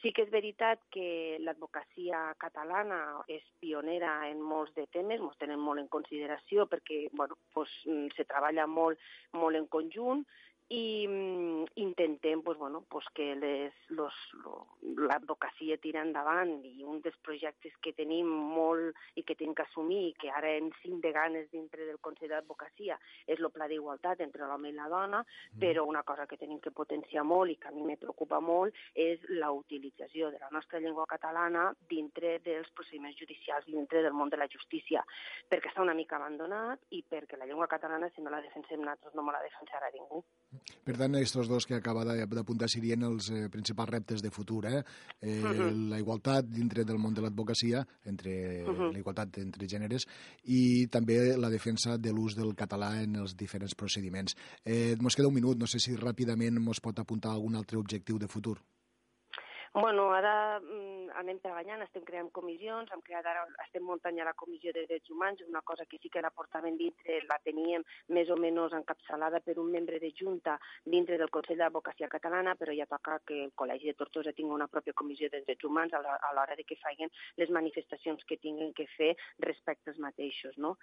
[0.00, 5.60] Sí que és veritat que l'advocacia catalana és pionera en molts de temes, ens tenen
[5.60, 7.68] molt en consideració perquè bueno, pues,
[8.16, 8.98] se treballa molt,
[9.36, 10.24] molt en conjunt
[10.70, 13.34] i mm, intentem pues, bueno, pues que
[14.96, 20.04] l'advocacia tira endavant i un dels projectes que tenim molt i que tenim que assumir
[20.06, 24.22] i que ara hem cinc de ganes dintre del Consell d'Advocacia és el pla d'igualtat
[24.22, 25.58] entre l'home i la dona, mm.
[25.58, 28.70] però una cosa que tenim que potenciar molt i que a mi me preocupa molt
[28.94, 34.14] és la utilització de la nostra llengua catalana dintre dels procediments judicials i dintre del
[34.14, 35.02] món de la justícia,
[35.50, 39.18] perquè està una mica abandonat i perquè la llengua catalana, si no la defensem nosaltres,
[39.18, 40.22] no me la defensarà ningú.
[40.84, 44.64] Per tant, aquests dos que acaba d'apuntar serien els eh, principals reptes de futur.
[44.66, 44.82] Eh?
[45.20, 45.88] eh uh -huh.
[45.90, 48.92] La igualtat dintre del món de l'advocacia, entre uh -huh.
[48.92, 50.06] la igualtat entre gèneres,
[50.44, 54.36] i també la defensa de l'ús del català en els diferents procediments.
[54.64, 58.18] Eh, ens queda un minut, no sé si ràpidament ens pot apuntar algun altre objectiu
[58.18, 58.58] de futur.
[59.72, 64.34] Bueno, ara mm, anem treballant, estem creant comissions, hem creat ara, estem muntant ja la
[64.34, 68.32] Comissió de Drets Humans, una cosa que sí que la portàvem dintre, la teníem més
[68.34, 72.88] o menys encapçalada per un membre de Junta dintre del Consell d'Advocacia Catalana, però ja
[72.90, 76.58] toca que el Col·legi de Tortosa tingui una pròpia Comissió de Drets Humans a l'hora
[76.58, 79.12] de que facin les manifestacions que tinguin que fer
[79.46, 80.58] respecte als mateixos.
[80.58, 80.74] No?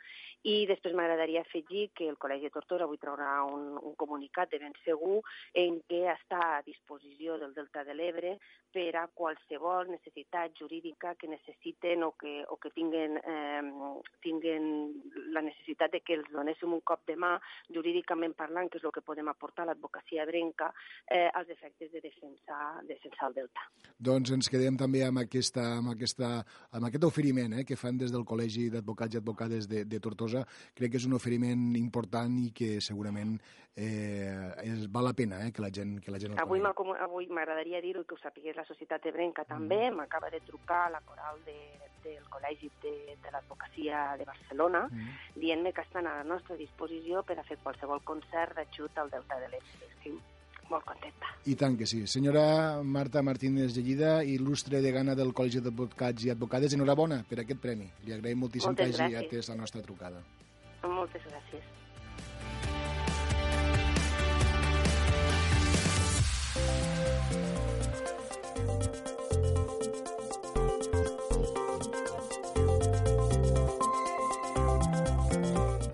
[0.47, 4.63] I després m'agradaria afegir que el Col·legi de Tortosa avui traurà un, un comunicat de
[4.63, 5.19] ben segur
[5.51, 8.37] en què està a disposició del Delta de l'Ebre
[8.77, 13.63] per a qualsevol necessitat jurídica que necessiten o que, o que tinguen, eh,
[14.21, 14.67] tinguen
[15.33, 17.31] la necessitat de que els donéssim un cop de mà,
[17.73, 20.69] jurídicament parlant, que és el que podem aportar a l'advocacia brenca,
[21.09, 23.65] eh, als efectes de defensar, de defensar el delta.
[23.97, 26.35] Doncs ens quedem també amb, aquesta, amb, aquesta,
[26.77, 30.45] amb aquest oferiment eh, que fan des del Col·legi d'Advocats i Advocades de, de Tortosa.
[30.77, 33.39] Crec que és un oferiment important i que segurament
[33.77, 36.61] eh, és, val la pena eh, que la gent, que la gent el avui
[37.07, 39.97] Avui m'agradaria dir-ho que ho sapigués la Societat Ebrenca també, mm.
[39.97, 41.57] m'acaba de trucar la coral de,
[42.03, 45.37] del Col·legi de, de l'Advocacia de Barcelona, mm.
[45.41, 49.39] dient-me que estan a la nostra disposició per a fer qualsevol concert d'ajut al Delta
[49.43, 49.87] de l'Ebre.
[49.91, 50.17] Estic
[50.67, 51.31] molt contenta.
[51.47, 52.01] I tant que sí.
[52.11, 57.87] Senyora Marta Martínez Llellida, il·lustre degana del Col·legi d'Advocats i Advocades, enhorabona per aquest premi.
[58.03, 60.23] Li agraïm moltíssim Moltes que hagi atès la nostra trucada.
[60.83, 61.76] Moltes gràcies.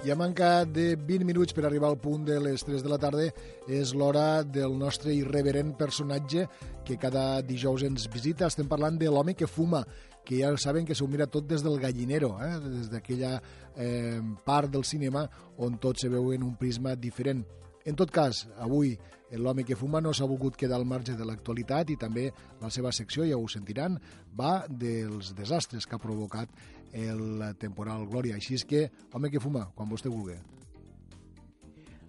[0.04, 2.98] I a manca de 20 minuts per arribar al punt de les 3 de la
[3.00, 3.24] tarda
[3.72, 6.44] és l'hora del nostre irreverent personatge
[6.84, 8.50] que cada dijous ens visita.
[8.52, 9.86] Estem parlant de l'home que fuma,
[10.28, 12.60] que ja saben que s'ho mira tot des del gallinero, eh?
[12.66, 13.38] des d'aquella
[13.78, 15.24] eh, part del cinema
[15.64, 17.46] on tot se veu en un prisma diferent.
[17.88, 18.98] En tot cas, avui
[19.32, 22.28] l'home que fuma no s'ha volgut quedar al marge de l'actualitat i també
[22.60, 23.96] la seva secció, ja ho sentiran,
[24.36, 26.52] va dels desastres que ha provocat
[26.94, 28.38] el temporal Glòria.
[28.38, 30.38] Així és que, home que fuma, quan vostè vulgui.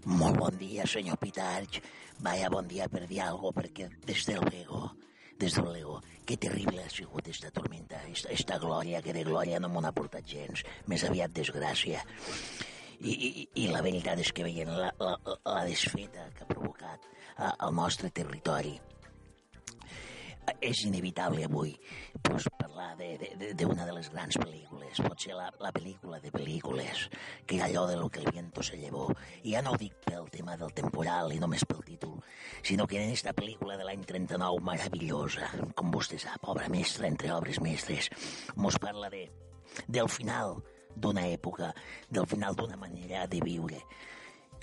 [0.04, 1.80] Molt bon dia, senyor Pitarch.
[2.24, 4.92] Vaya bon dia per dir alguna perquè des del luego,
[5.40, 9.58] des del luego, que terrible ha sigut esta tormenta, esta, esta glòria, que de glòria
[9.58, 12.04] no m'ho ha portat gens, més aviat desgràcia.
[13.00, 17.08] I, i, i la veritat és que veient la, la, la desfeta que ha provocat
[17.58, 18.76] al nostre territori,
[20.60, 21.74] és inevitable avui
[22.22, 27.08] pues, parlar d'una de, de, de les grans pel·lícules, potser la, la pel·lícula de pel·lícules,
[27.46, 29.08] que allò de lo que el viento se llevó.
[29.42, 32.20] I ja no ho dic pel tema del temporal i només pel títol,
[32.62, 37.32] sinó que en aquesta pel·lícula de l'any 39 meravellosa, com vostè sap, obra mestra entre
[37.34, 38.10] obres mestres,
[38.56, 39.26] mos parla de,
[39.88, 40.58] del final
[40.94, 41.72] d'una època,
[42.08, 43.80] del final d'una manera de viure.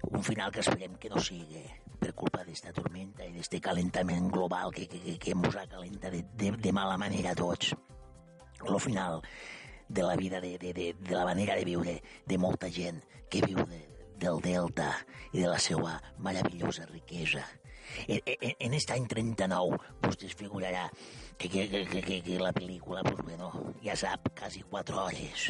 [0.09, 1.61] Un final que esperem que no sigui
[2.01, 6.23] per culpa d'esta tormenta i d'este calentament global que, que, que ens ha calenta de,
[6.33, 7.75] de, de mala manera a tots.
[8.65, 9.21] Lo final
[9.87, 13.43] de la vida, de, de, de, de la manera de viure de molta gent que
[13.45, 13.81] viu de,
[14.21, 14.91] del Delta
[15.31, 17.43] i de la seva meravellosa riquesa.
[18.07, 20.87] En, en, en aquest any 39 vostè es figurarà
[21.37, 23.51] que, que, que, que, que la pel·lícula, pues bueno,
[23.83, 25.49] ja sap, quasi 4 hores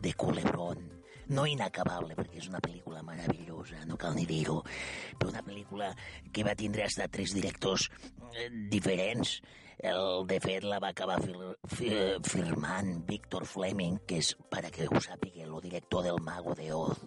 [0.00, 1.01] de culebrón,
[1.32, 4.60] no inacabable, perquè és una pel·lícula meravellosa, no cal ni dir-ho,
[5.18, 5.90] però una pel·lícula
[6.32, 7.88] que va tindre hasta tres directors
[8.36, 9.40] eh, diferents.
[9.82, 11.34] El, de fet, la va acabar fir,
[11.72, 11.96] fir,
[12.28, 16.68] firmant Víctor Fleming, que és, per a que ho sàpiga, el director del Mago de
[16.76, 17.00] Oz,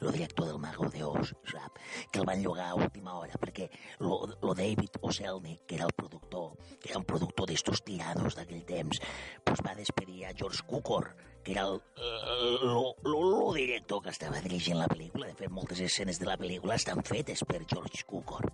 [0.00, 1.78] el director del Mago de Oz, sap?
[2.10, 3.68] Que el van llogar a última hora, perquè
[4.00, 4.24] lo,
[4.56, 9.02] David Oselnik, que era el productor, que era un productor d'estos tiranos d'aquell temps,
[9.44, 11.12] pues va despedir a George Cukor,
[11.44, 15.30] que era el, el, el, el director que estava dirigint la pel·lícula.
[15.30, 18.50] De fet, moltes escenes de la pel·lícula estan fetes per George Cukor.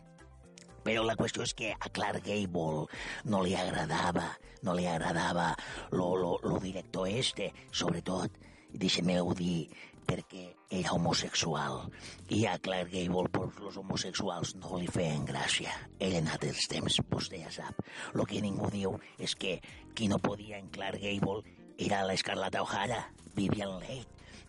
[0.87, 2.87] Però la qüestió és que a Clark Gable
[3.27, 4.29] no li agradava,
[4.63, 5.51] no li agradava
[5.91, 8.39] lo, lo, lo director este, sobretot,
[8.71, 9.67] deixem-ho dir,
[10.07, 11.91] perquè era homosexual.
[12.31, 15.75] I a Clark Gable, pues, los homosexuals no li feien gràcia.
[15.99, 17.83] Eren altres temps, vostè ja sap.
[18.15, 19.59] Lo que ningú diu és que
[19.99, 21.43] qui no podia en Clark Gable
[21.78, 23.03] era l'Escarlata O'Hara,
[23.36, 24.07] Vivian Leigh,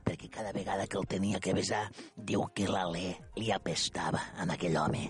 [0.08, 1.84] perquè cada vegada que el tenia que besar
[2.16, 5.10] diu que l'alè li apestava en aquell home.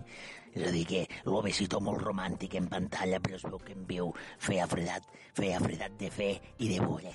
[0.58, 3.86] És a dir, que lo besito molt romàntic en pantalla, però es veu que en
[3.86, 4.10] viu
[4.42, 5.06] feia fredat,
[5.38, 7.14] feia fredat de fe i de voler.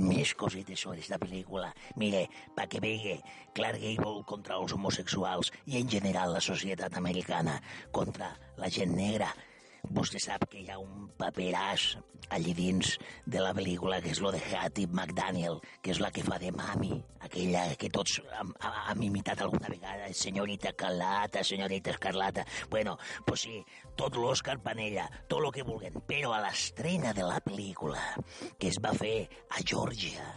[0.00, 1.68] Més cosetes sobre aquesta pel·lícula.
[2.00, 2.24] Mire,
[2.56, 3.18] pa que vegi
[3.52, 7.58] Clark Gable contra els homosexuals i en general la societat americana
[7.92, 9.28] contra la gent negra,
[9.90, 11.84] Vostè sap que hi ha un paperàs
[12.32, 12.92] allí dins
[13.26, 16.52] de la pel·lícula que és lo de Hattie McDaniel, que és la que fa de
[16.54, 22.46] mami, aquella que tots hem, hem imitat alguna vegada, senyorita Carlata, senyorita Escarlata.
[22.70, 22.96] Bueno,
[23.26, 23.58] pues sí,
[23.98, 28.06] tot l'Òscar Panella, tot el que vulguin, però a l'estrena de la pel·lícula
[28.58, 30.30] que es va fer a Georgia,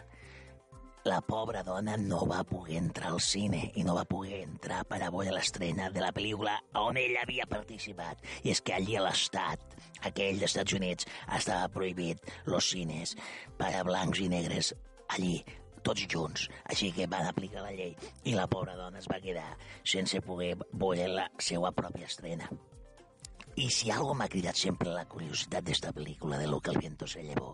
[1.05, 4.97] la pobra dona no va poder entrar al cine i no va poder entrar per
[5.05, 8.23] a veure l'estrena de la pel·lícula on ella havia participat.
[8.41, 9.61] I és que allí a l'estat,
[10.09, 11.05] aquell dels Estats Units,
[11.37, 13.13] estava prohibit los cines
[13.59, 14.71] per a blancs i negres
[15.13, 15.37] allí
[15.85, 16.47] tots junts.
[16.73, 17.93] Així que van aplicar la llei
[18.25, 19.51] i la pobra dona es va quedar
[19.85, 22.49] sense poder veure la seva pròpia estrena.
[23.61, 27.05] I si algo m'ha cridat sempre la curiositat d'esta pel·lícula de lo que el viento
[27.05, 27.53] se llevó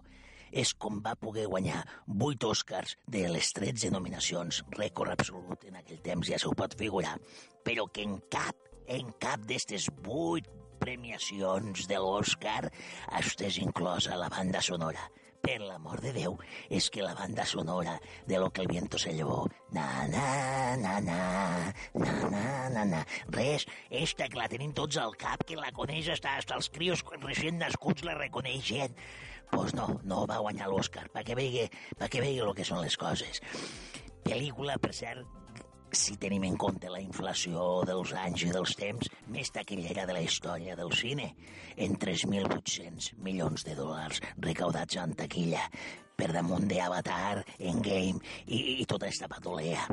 [0.52, 6.02] és com va poder guanyar 8 Oscars de les 13 nominacions, rècord absolut en aquell
[6.04, 7.18] temps, ja s'ho pot figurar,
[7.64, 8.58] però que en cap,
[8.88, 10.50] en cap d'estes 8
[10.82, 12.66] premiacions de l'Oscar
[13.20, 15.10] estés inclosa la banda sonora.
[15.42, 16.36] Per l'amor de Déu,
[16.70, 17.96] és que la banda sonora
[18.30, 23.02] de Lo que el viento se llevó, na, na, na, na, na, na, na, na,
[23.34, 27.02] res, esta que la tenim tots al cap, que la coneix hasta, hasta els crios
[27.26, 28.94] recient nascuts la reconeixen
[29.52, 31.68] pues no, no va guanyar l'Oscar, perquè vegi,
[32.00, 33.44] perquè vegi el que són les coses.
[34.26, 35.42] Pel·lícula, per cert,
[35.92, 40.24] si tenim en compte la inflació dels anys i dels temps, més taquillera de la
[40.24, 41.34] història del cine,
[41.76, 45.66] en 3.800 milions de dòlars recaudats en taquilla,
[46.16, 49.88] per damunt d'Avatar, Endgame i, i tota aquesta patolea.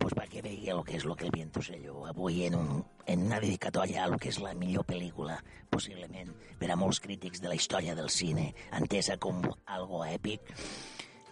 [0.00, 1.78] Pues perquè vegi el que és lo que el viento se
[2.10, 5.38] avui en, un, en una dedicatòria a lo que és la millor pel·lícula,
[5.70, 10.52] possiblement, per a molts crítics de la història del cine, entesa com algo èpic,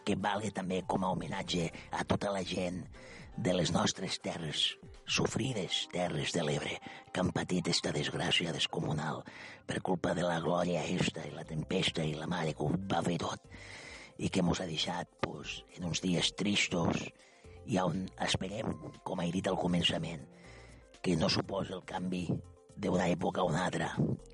[0.09, 2.81] que valgui també com a homenatge a tota la gent
[3.37, 4.63] de les nostres terres,
[5.07, 6.79] sofrides terres de l'Ebre
[7.13, 9.23] que han patit esta desgràcia descomunal
[9.69, 13.05] per culpa de la glòria esta i la tempesta i la mare que ho va
[13.05, 13.45] fer tot.
[14.19, 17.05] I que mos ha deixat pues, en uns dies tristos
[17.69, 18.75] i on esperem,
[19.05, 20.25] com he dit al començament,
[21.05, 22.27] que no suposa el canvi
[22.79, 23.91] d'una època a una altra.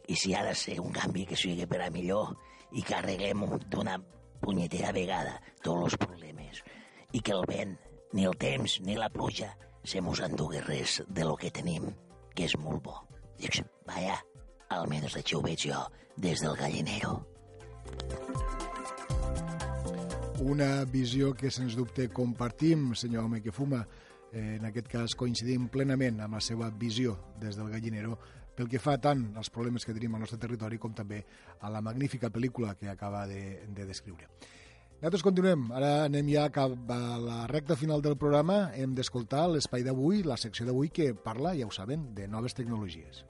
[0.08, 2.34] I si ha de ser un canvi que sigui per a millor
[2.72, 3.98] i que arreglem d'una
[4.44, 6.60] punyetera vegada tots els problemes
[7.14, 7.76] i que el vent,
[8.12, 9.52] ni el temps, ni la pluja
[9.84, 11.86] se mos endugui res de lo que tenim,
[12.34, 12.96] que és molt bo.
[13.38, 14.18] Dic, vaja,
[14.74, 15.84] almenys així ho veig jo
[16.16, 17.18] des del gallinero.
[20.44, 23.84] Una visió que, sens dubte, compartim, senyor home que fuma.
[24.34, 28.18] Eh, en aquest cas, coincidim plenament amb la seva visió des del gallinero
[28.54, 31.22] pel que fa tant als problemes que tenim al nostre territori com també
[31.60, 34.26] a la magnífica pel·lícula que acaba de, de descriure.
[34.98, 35.66] Nosaltres continuem.
[35.76, 38.70] Ara anem ja cap a la recta final del programa.
[38.74, 43.24] Hem d'escoltar l'espai d'avui, la secció d'avui que parla, ja ho saben, de noves tecnologies.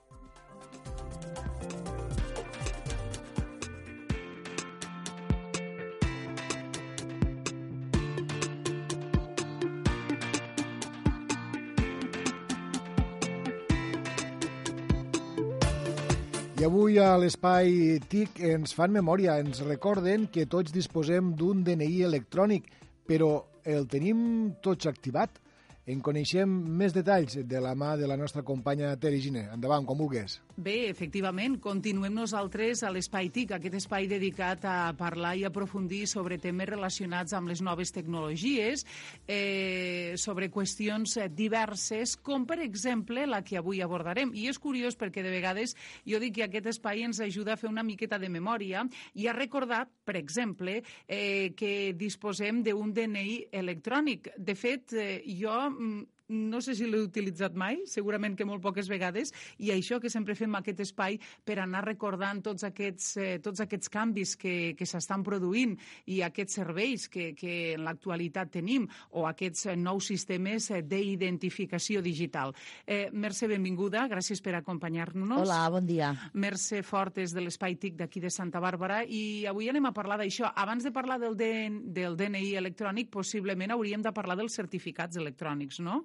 [16.65, 22.71] Avui a l'espai TIC ens fan memòria, ens recorden que tots disposem d'un DNI electrònic,
[23.05, 23.29] però
[23.69, 24.23] el tenim
[24.65, 25.37] tots activat?
[25.85, 26.49] En coneixem
[26.81, 29.45] més detalls de la mà de la nostra companya Teri Gine.
[29.53, 30.39] Endavant, com vulguis.
[30.55, 36.39] Bé, efectivament, continuem nosaltres a l'Espai TIC, aquest espai dedicat a parlar i aprofundir sobre
[36.39, 38.85] temes relacionats amb les noves tecnologies,
[39.27, 44.31] eh, sobre qüestions diverses, com per exemple la que avui abordarem.
[44.31, 45.75] I és curiós perquè de vegades
[46.07, 49.35] jo dic que aquest espai ens ajuda a fer una miqueta de memòria i a
[49.35, 54.31] recordar, per exemple, eh, que disposem d'un DNI electrònic.
[54.39, 58.89] De fet, eh, jo Mm, no sé si l'he utilitzat mai, segurament que molt poques
[58.89, 63.61] vegades, i això que sempre fem aquest espai per anar recordant tots aquests, eh, tots
[63.61, 65.75] aquests canvis que, que s'estan produint
[66.09, 72.01] i aquests serveis que, que en l'actualitat tenim o aquests eh, nous sistemes eh, d'identificació
[72.05, 72.55] digital.
[72.87, 75.45] Eh, Mercè, benvinguda, gràcies per acompanyar-nos.
[75.45, 76.15] Hola, bon dia.
[76.33, 80.49] Mercè Fortes de l'Espai TIC d'aquí de Santa Bàrbara i avui anem a parlar d'això.
[80.57, 85.83] Abans de parlar del, DN, del DNI electrònic, possiblement hauríem de parlar dels certificats electrònics,
[85.85, 86.01] no?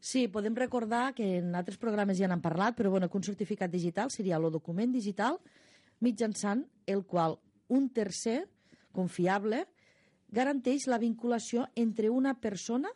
[0.00, 3.72] Sí, podem recordar que en altres programes ja n'han parlat, però bueno, que un certificat
[3.72, 5.40] digital seria el document digital
[6.04, 8.44] mitjançant el qual un tercer
[8.92, 9.64] confiable
[10.28, 12.92] garanteix la vinculació entre una persona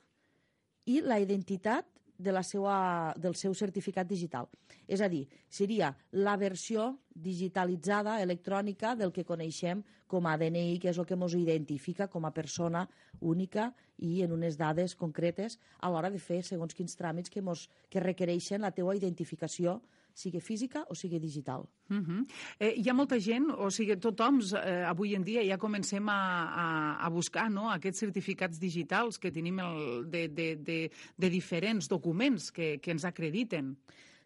[0.86, 1.89] i la identitat
[2.20, 4.48] de la seva, del seu certificat digital.
[4.86, 10.90] És a dir, seria la versió digitalitzada, electrònica, del que coneixem com a DNI, que
[10.90, 12.86] és el que ens identifica com a persona
[13.20, 17.68] única i en unes dades concretes a l'hora de fer segons quins tràmits que, mos,
[17.88, 19.78] que requereixen la teua identificació
[20.20, 21.66] sigui física o sigui digital.
[21.90, 22.26] Uh -huh.
[22.58, 26.20] eh, hi ha molta gent, o sigui, tothom eh, avui en dia ja comencem a,
[26.64, 26.66] a,
[27.06, 32.52] a buscar no, aquests certificats digitals que tenim el, de, de, de, de diferents documents
[32.52, 33.76] que, que ens acrediten.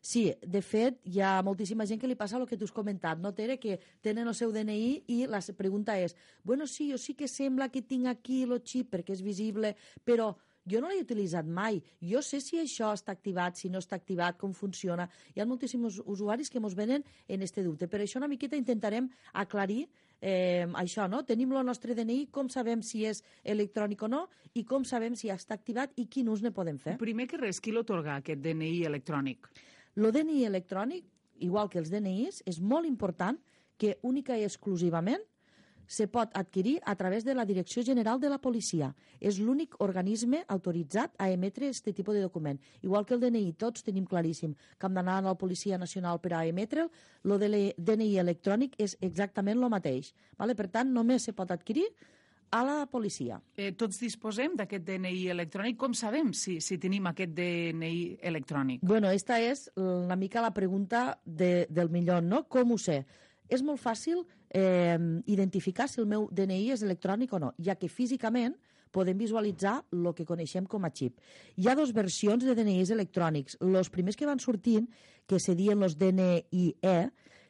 [0.05, 3.17] Sí, de fet, hi ha moltíssima gent que li passa el que tu has comentat,
[3.25, 3.55] no, Tere?
[3.57, 6.13] Que tenen el seu DNI i la pregunta és
[6.45, 9.73] bueno, sí, jo sí que sembla que tinc aquí el xip perquè és visible,
[10.05, 10.35] però
[10.67, 11.81] jo no l'he utilitzat mai.
[12.01, 15.09] Jo sé si això està activat, si no està activat, com funciona.
[15.35, 17.89] Hi ha moltíssims usuaris que ens venen en este dubte.
[17.89, 19.85] Per això una miqueta intentarem aclarir
[20.21, 21.23] eh, això, no?
[21.29, 24.25] Tenim el nostre DNI, com sabem si és electrònic o no
[24.55, 26.97] i com sabem si està activat i quin ús ne podem fer.
[27.01, 29.51] Primer que res, qui l'otorga, aquest DNI electrònic?
[29.95, 31.05] El DNI electrònic,
[31.45, 33.39] igual que els DNIs, és molt important
[33.79, 35.23] que única i exclusivament
[35.87, 38.95] se pot adquirir a través de la Direcció General de la Policia.
[39.21, 42.61] És l'únic organisme autoritzat a emetre aquest tipus de document.
[42.83, 46.35] Igual que el DNI, tots tenim claríssim que hem d'anar a la Policia Nacional per
[46.35, 46.91] a emetre'l,
[47.25, 50.15] el de DNI electrònic és exactament el mateix.
[50.39, 50.55] Vale?
[50.55, 51.89] Per tant, només se pot adquirir
[52.55, 53.41] a la policia.
[53.57, 55.77] Eh, tots disposem d'aquest DNI electrònic.
[55.81, 58.85] Com sabem si, si tenim aquest DNI electrònic?
[58.87, 62.45] Bueno, esta és una mica la pregunta de, del millor, no?
[62.47, 63.03] Com ho sé?
[63.49, 67.93] És molt fàcil eh, identificar si el meu DNI és electrònic o no, ja que
[67.93, 68.57] físicament
[68.95, 71.19] podem visualitzar el que coneixem com a xip.
[71.59, 73.59] Hi ha dues versions de DNIs electrònics.
[73.61, 74.87] Els primers que van sortint,
[75.27, 76.99] que se dien els DNI-E,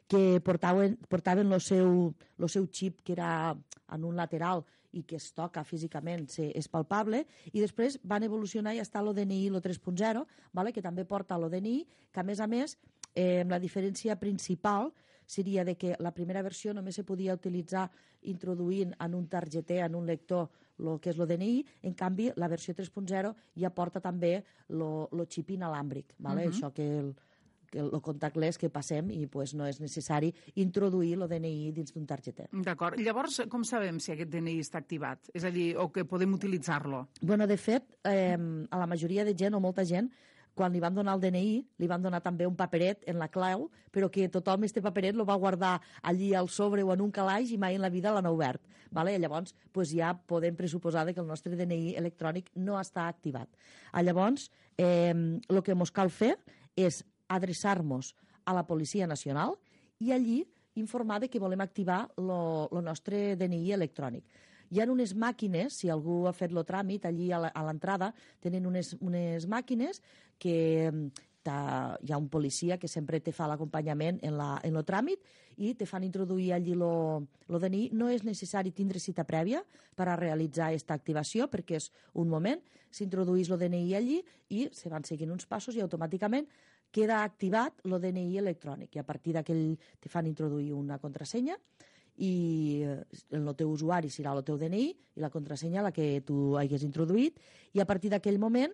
[0.09, 3.53] que portaven, portaven el seu, el seu xip que era
[3.93, 4.65] en un lateral
[4.95, 9.41] i que es toca físicament, se, és palpable, i després van evolucionar i està l'ODNI,
[9.51, 10.23] el 3.0,
[10.55, 10.73] vale?
[10.73, 11.81] que també porta l'ODNI,
[12.13, 12.77] que a més a més,
[13.15, 14.93] eh, la diferència principal
[15.27, 17.91] seria de que la primera versió només se podia utilitzar
[18.23, 20.49] introduint en un targeter, en un lector,
[20.79, 21.53] el que és el DNI,
[21.87, 26.49] en canvi la versió 3.0 ja porta també el xip inalàmbric, ¿vale?
[26.49, 26.53] Mhm.
[26.53, 27.15] això que el,
[27.71, 30.33] que el contactless que passem i pues, no és necessari
[30.63, 32.49] introduir el DNI dins d'un targeter.
[32.53, 33.01] D'acord.
[33.03, 35.31] Llavors, com sabem si aquest DNI està activat?
[35.35, 37.09] És a dir, o que podem utilitzar-lo?
[37.21, 38.39] Bueno, de fet, eh,
[38.71, 40.11] a la majoria de gent o molta gent
[40.55, 43.69] quan li van donar el DNI, li van donar també un paperet en la clau,
[43.91, 47.51] però que tothom este paperet lo va guardar allí al sobre o en un calaix
[47.51, 48.63] i mai en la vida l'han obert.
[48.95, 49.17] Vale?
[49.19, 53.51] Llavors, pues ja podem pressuposar que el nostre DNI electrònic no està activat.
[53.93, 56.37] A llavors, eh, el que ens cal fer
[56.77, 58.15] és adreçar-nos
[58.45, 59.57] a la Policia Nacional
[59.99, 60.45] i allí
[60.75, 64.25] informar de que volem activar el nostre DNI electrònic.
[64.75, 68.09] Hi ha unes màquines, si algú ha fet el tràmit, allí a l'entrada
[68.43, 70.01] tenen unes, unes màquines
[70.39, 70.91] que
[71.45, 75.23] ta, hi ha un policia que sempre te fa l'acompanyament en, la, en el tràmit
[75.57, 77.91] i te fan introduir allí lo, lo DNI.
[77.95, 79.63] No és necessari tindre cita prèvia
[79.95, 84.21] per a realitzar aquesta activació perquè és un moment, s'introduís el DNI allí
[84.51, 86.49] i se van seguint uns passos i automàticament
[86.95, 88.95] queda activat el DNI electrònic.
[88.95, 91.59] I a partir d'aquell te fan introduir una contrasenya
[92.23, 92.85] i
[93.35, 97.41] el teu usuari serà el teu DNI i la contrasenya la que tu hagués introduït.
[97.75, 98.73] I a partir d'aquell moment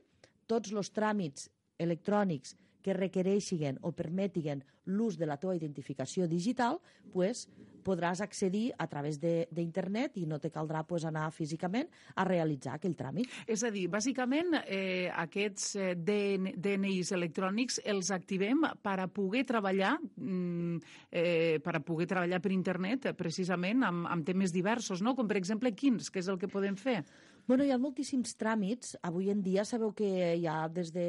[0.50, 1.48] tots els tràmits
[1.80, 6.80] electrònics que requereixin o permetin l'ús de la teva identificació digital,
[7.12, 7.46] pues,
[7.84, 12.96] podràs accedir a través d'internet i no te caldrà pues, anar físicament a realitzar aquell
[12.96, 13.30] tràmit.
[13.48, 19.46] És a dir, bàsicament, eh, aquests eh, DN DNIs electrònics els activem per a poder
[19.48, 20.76] treballar mm,
[21.10, 25.16] eh, per a poder treballar per internet, precisament, amb, amb temes diversos, no?
[25.16, 27.00] com per exemple quins, que és el que podem fer?
[27.50, 28.92] Bueno, hi ha moltíssims tràmits.
[29.02, 30.06] Avui en dia sabeu que
[30.38, 31.06] ja des de,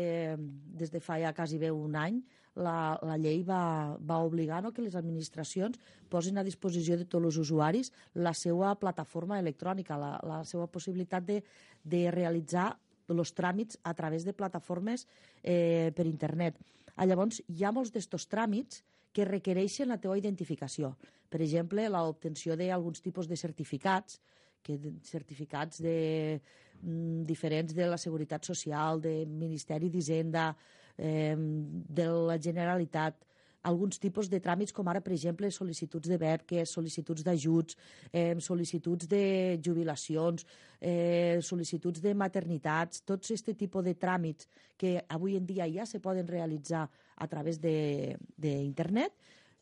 [0.74, 2.18] des de fa ja quasi bé un any
[2.58, 5.78] la, la llei va, va obligar no, que les administracions
[6.10, 11.30] posin a disposició de tots els usuaris la seva plataforma electrònica, la, la seva possibilitat
[11.30, 11.38] de,
[11.86, 12.72] de realitzar
[13.14, 15.06] els tràmits a través de plataformes
[15.44, 16.58] eh, per internet.
[16.96, 18.82] Ah, llavors, hi ha molts d'estos tràmits
[19.14, 20.96] que requereixen la teva identificació.
[21.30, 24.18] Per exemple, l'obtenció d'alguns tipus de certificats,
[24.64, 26.42] que certificats de,
[26.82, 30.56] mm, diferents de la Seguretat Social, del Ministeri d'Hisenda,
[30.98, 33.16] eh, de la Generalitat,
[33.64, 37.78] alguns tipus de tràmits, com ara, per exemple, sol·licituds de beques, sol·licituds d'ajuts,
[38.12, 40.46] eh, sol·licituds de jubilacions,
[40.80, 44.48] eh, sol·licituds de maternitats, tots aquest tipus de tràmits
[44.78, 49.14] que avui en dia ja se poden realitzar a través d'internet,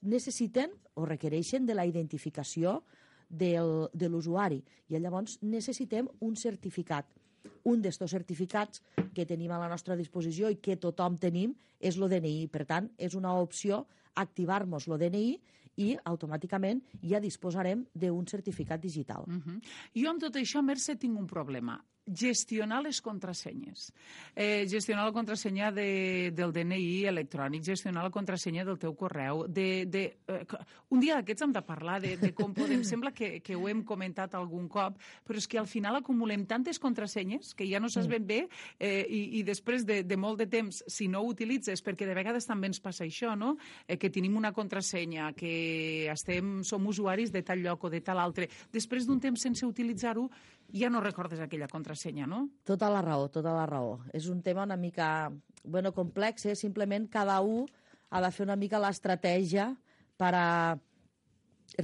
[0.02, 2.84] necessiten o requereixen de la identificació
[3.30, 4.60] del, de l'usuari.
[4.89, 7.07] I llavors necessitem un certificat.
[7.69, 8.81] Un d'estos certificats
[9.15, 12.49] que tenim a la nostra disposició i que tothom tenim és el DNI.
[12.51, 13.85] Per tant, és una opció
[14.19, 15.39] activar-nos el DNI
[15.80, 19.23] i automàticament ja disposarem d'un certificat digital.
[19.27, 19.61] Uh -huh.
[19.95, 21.80] Jo amb tot això, Mercè, tinc un problema
[22.10, 23.94] gestionar les contrasenyes,
[24.36, 29.45] eh, gestionar la contrasenya de, del DNI electrònic, gestionar la contrasenya del teu correu.
[29.48, 30.44] De, de, eh,
[30.90, 32.84] un dia d'aquests hem de parlar de, de com podem...
[32.90, 36.80] Sembla que, que ho hem comentat algun cop, però és que al final acumulem tantes
[36.81, 38.40] contrasenyes que ja no saps ben bé
[38.80, 42.18] eh, i, i després de, de molt de temps, si no ho utilitzes, perquè de
[42.18, 43.56] vegades també ens passa això, no?
[43.86, 48.22] Eh, que tenim una contrasenya, que estem, som usuaris de tal lloc o de tal
[48.22, 48.49] altre.
[48.73, 50.30] Després d'un temps sense utilitzar-ho,
[50.74, 52.48] ja no recordes aquella contrasenya, no?
[52.64, 54.00] Tota la raó, tota la raó.
[54.14, 55.32] És un tema una mica
[55.64, 56.56] bueno, complex, eh?
[56.56, 57.68] simplement cada un
[58.10, 59.74] ha de fer una mica l'estratègia
[60.18, 60.78] per a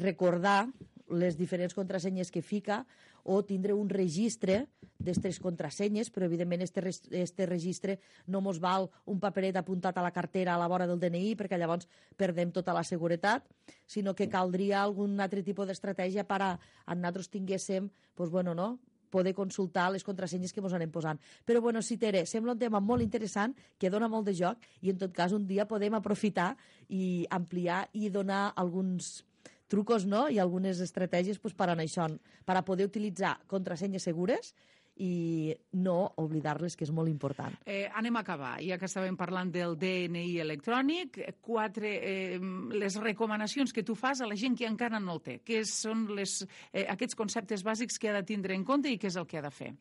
[0.02, 0.66] recordar
[1.10, 2.86] les diferents contrasenyes que fica
[3.26, 4.65] o tindre un registre
[4.95, 6.81] d'aquestes contrasenyes, però evidentment este,
[7.19, 7.97] este registre
[8.31, 11.60] no mos val un paperet apuntat a la cartera a la vora del DNI perquè
[11.60, 13.45] llavors perdem tota la seguretat,
[13.85, 16.52] sinó que caldria algun altre tipus d'estratègia per a,
[16.85, 18.77] a nosaltres tinguéssim, pues bueno, no?
[19.15, 21.22] poder consultar les contrasenyes que ens anem posant.
[21.47, 24.91] Però, bueno, sí, Tere, sembla un tema molt interessant, que dona molt de joc, i
[24.91, 26.56] en tot cas un dia podem aprofitar
[26.89, 29.22] i ampliar i donar alguns
[29.68, 30.28] trucos no?
[30.30, 32.08] i algunes estratègies pues, per a això,
[32.46, 34.54] per a poder utilitzar contrasenyes segures
[34.96, 35.52] i
[35.84, 37.56] no oblidar-les, que és molt important.
[37.68, 42.40] Eh, anem a acabar, ja que estàvem parlant del DNI electrònic, quatre, eh,
[42.72, 46.08] les recomanacions que tu fas a la gent que encara no el té, què són
[46.16, 46.38] les,
[46.72, 49.40] eh, aquests conceptes bàsics que ha de tindre en compte i què és el que
[49.40, 49.74] ha de fer?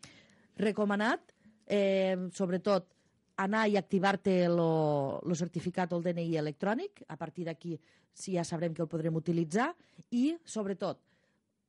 [0.59, 1.33] Recomanat,
[1.67, 2.91] eh, sobretot,
[3.37, 7.79] anar i activar-te el certificat o el DNI electrònic, a partir d'aquí
[8.15, 9.73] sí ja sabrem que el podrem utilitzar,
[10.11, 11.01] i, sobretot,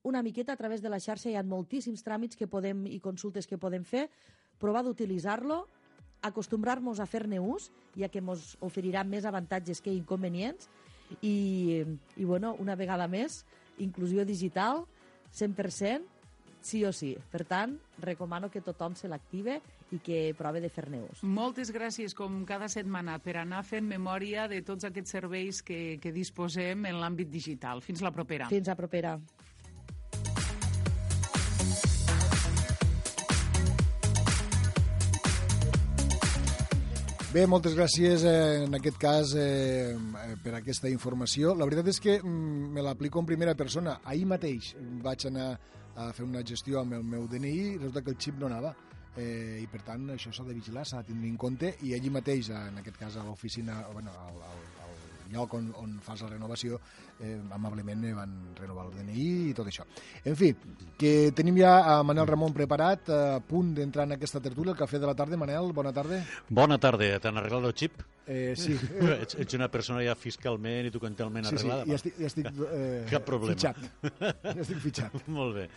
[0.06, 3.48] una miqueta a través de la xarxa hi ha moltíssims tràmits que podem i consultes
[3.50, 4.06] que podem fer,
[4.62, 5.64] provar d'utilitzar-lo,
[6.26, 10.70] acostumbrar-nos a fer-ne ús, ja que ens oferirà més avantatges que inconvenients,
[11.22, 11.86] I,
[12.18, 13.44] i bueno, una vegada més,
[13.78, 14.88] inclusió digital,
[15.38, 16.15] 100%,
[16.66, 17.14] sí o sí.
[17.32, 19.60] Per tant, recomano que tothom se l'active
[19.94, 21.22] i que prove de fer neus.
[21.24, 26.14] Moltes gràcies, com cada setmana, per anar fent memòria de tots aquests serveis que, que
[26.16, 27.86] disposem en l'àmbit digital.
[27.86, 28.50] Fins la propera.
[28.50, 29.20] Fins la propera.
[37.36, 39.92] Bé, moltes gràcies eh, en aquest cas eh,
[40.40, 41.52] per aquesta informació.
[41.52, 43.98] La veritat és que mm, me l'aplico en primera persona.
[44.08, 44.70] Ahir mateix
[45.04, 45.50] vaig anar
[45.96, 48.76] a fer una gestió amb el meu DNI resulta que el xip no anava.
[49.16, 52.12] Eh, I per tant això s'ha de vigilar, s'ha de tenir en compte i allí
[52.12, 54.75] mateix, en aquest cas a l'oficina, bueno, al, al
[55.36, 56.80] lloc on, on fas la renovació,
[57.20, 59.86] eh, amablement eh, van renovar el DNI i tot això.
[60.26, 60.54] En fi,
[61.00, 65.02] que tenim ja a Manel Ramon preparat, a punt d'entrar en aquesta tertúlia, el cafè
[65.02, 65.38] de la tarda.
[65.40, 66.22] Manel, bona tarda.
[66.50, 68.02] Bona tarda, t'han arreglat el xip?
[68.26, 68.74] Eh, sí.
[69.22, 71.84] ets, ets una persona ja fiscalment i documentalment sí, arreglada?
[71.86, 73.54] Sí, ja estic, ja estic eh, Cap problema.
[73.54, 73.86] fitxat.
[74.42, 75.22] Ja estic fitxat.
[75.38, 75.70] Molt bé.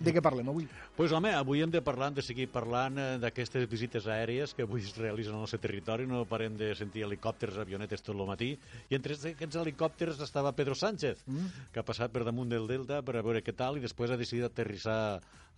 [0.00, 0.66] De què parlem avui?
[0.96, 4.66] Pues, home, avui hem de parlar, hem de seguir parlant eh, d'aquestes visites aèries que
[4.66, 6.08] avui es realitzen al nostre territori.
[6.10, 8.52] No parem de sentir helicòpters, avionetes tot el matí.
[8.90, 11.70] I entre aquests helicòpters estava Pedro Sánchez, mm.
[11.72, 14.20] que ha passat per damunt del Delta per a veure què tal i després ha
[14.20, 14.98] decidit aterrissar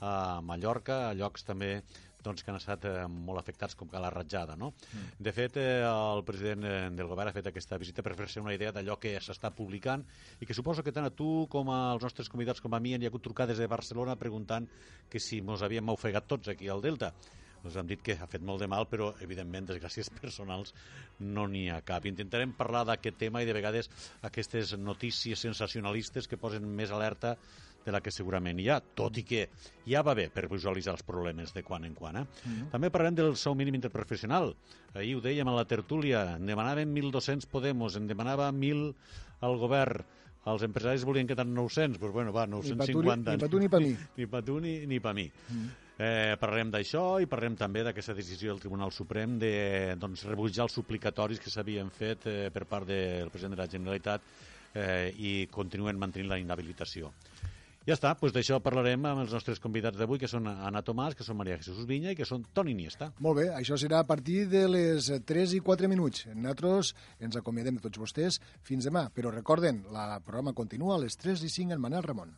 [0.00, 1.78] a Mallorca, a llocs també
[2.26, 4.58] doncs, que han estat eh, molt afectats com que la ratjada.
[4.58, 4.72] No?
[4.90, 5.06] Mm.
[5.28, 8.54] De fet, eh, el president eh, del govern ha fet aquesta visita per fer-se una
[8.56, 10.04] idea d'allò que s'està publicant
[10.40, 13.00] i que suposo que tant a tu com als nostres convidats com a mi hi
[13.06, 14.68] ha hagut trucades de Barcelona preguntant
[15.10, 17.12] que si mos havíem ofegat tots aquí al Delta
[17.66, 20.74] ens han dit que ha fet molt de mal, però, evidentment, desgràcies personals
[21.20, 22.06] no n'hi ha cap.
[22.08, 23.90] Intentarem parlar d'aquest tema i, de vegades,
[24.28, 27.36] aquestes notícies sensacionalistes que posen més alerta
[27.86, 29.46] de la que segurament hi ha, tot i que
[29.86, 32.16] ja va bé per visualitzar els problemes de quan en quan.
[32.16, 32.24] Eh?
[32.26, 32.70] Mm -hmm.
[32.74, 34.54] També parlarem del sou mínim interprofessional.
[34.94, 38.94] Ahir ho dèiem a la tertúlia, en demanaven 1.200 Podemos, en demanava 1.000
[39.40, 40.04] al govern,
[40.46, 43.32] els empresaris volien que tant 900, doncs bueno, va, 950.
[43.32, 43.96] Ni per tu ni per mi.
[44.16, 45.30] Ni per tu ni, ni per mi.
[45.50, 45.68] Mm.
[45.96, 50.76] Eh, parlarem d'això i parlarem també d'aquesta decisió del Tribunal Suprem de doncs, rebutjar els
[50.76, 54.20] suplicatoris que s'havien fet eh, per part del president de la Generalitat
[54.74, 57.10] eh, i continuen mantenint la inhabilitació.
[57.86, 61.22] Ja està, doncs d'això parlarem amb els nostres convidats d'avui, que són Anna Tomàs, que
[61.22, 63.12] són Maria Jesús Vinya i que són Toni Niesta.
[63.22, 66.24] Molt bé, això serà a partir de les 3 i 4 minuts.
[66.32, 66.90] Nosaltres
[67.22, 71.46] ens acomiadem de tots vostès fins demà, però recorden, el programa continua a les 3
[71.46, 72.34] i 5 en Manel Ramon.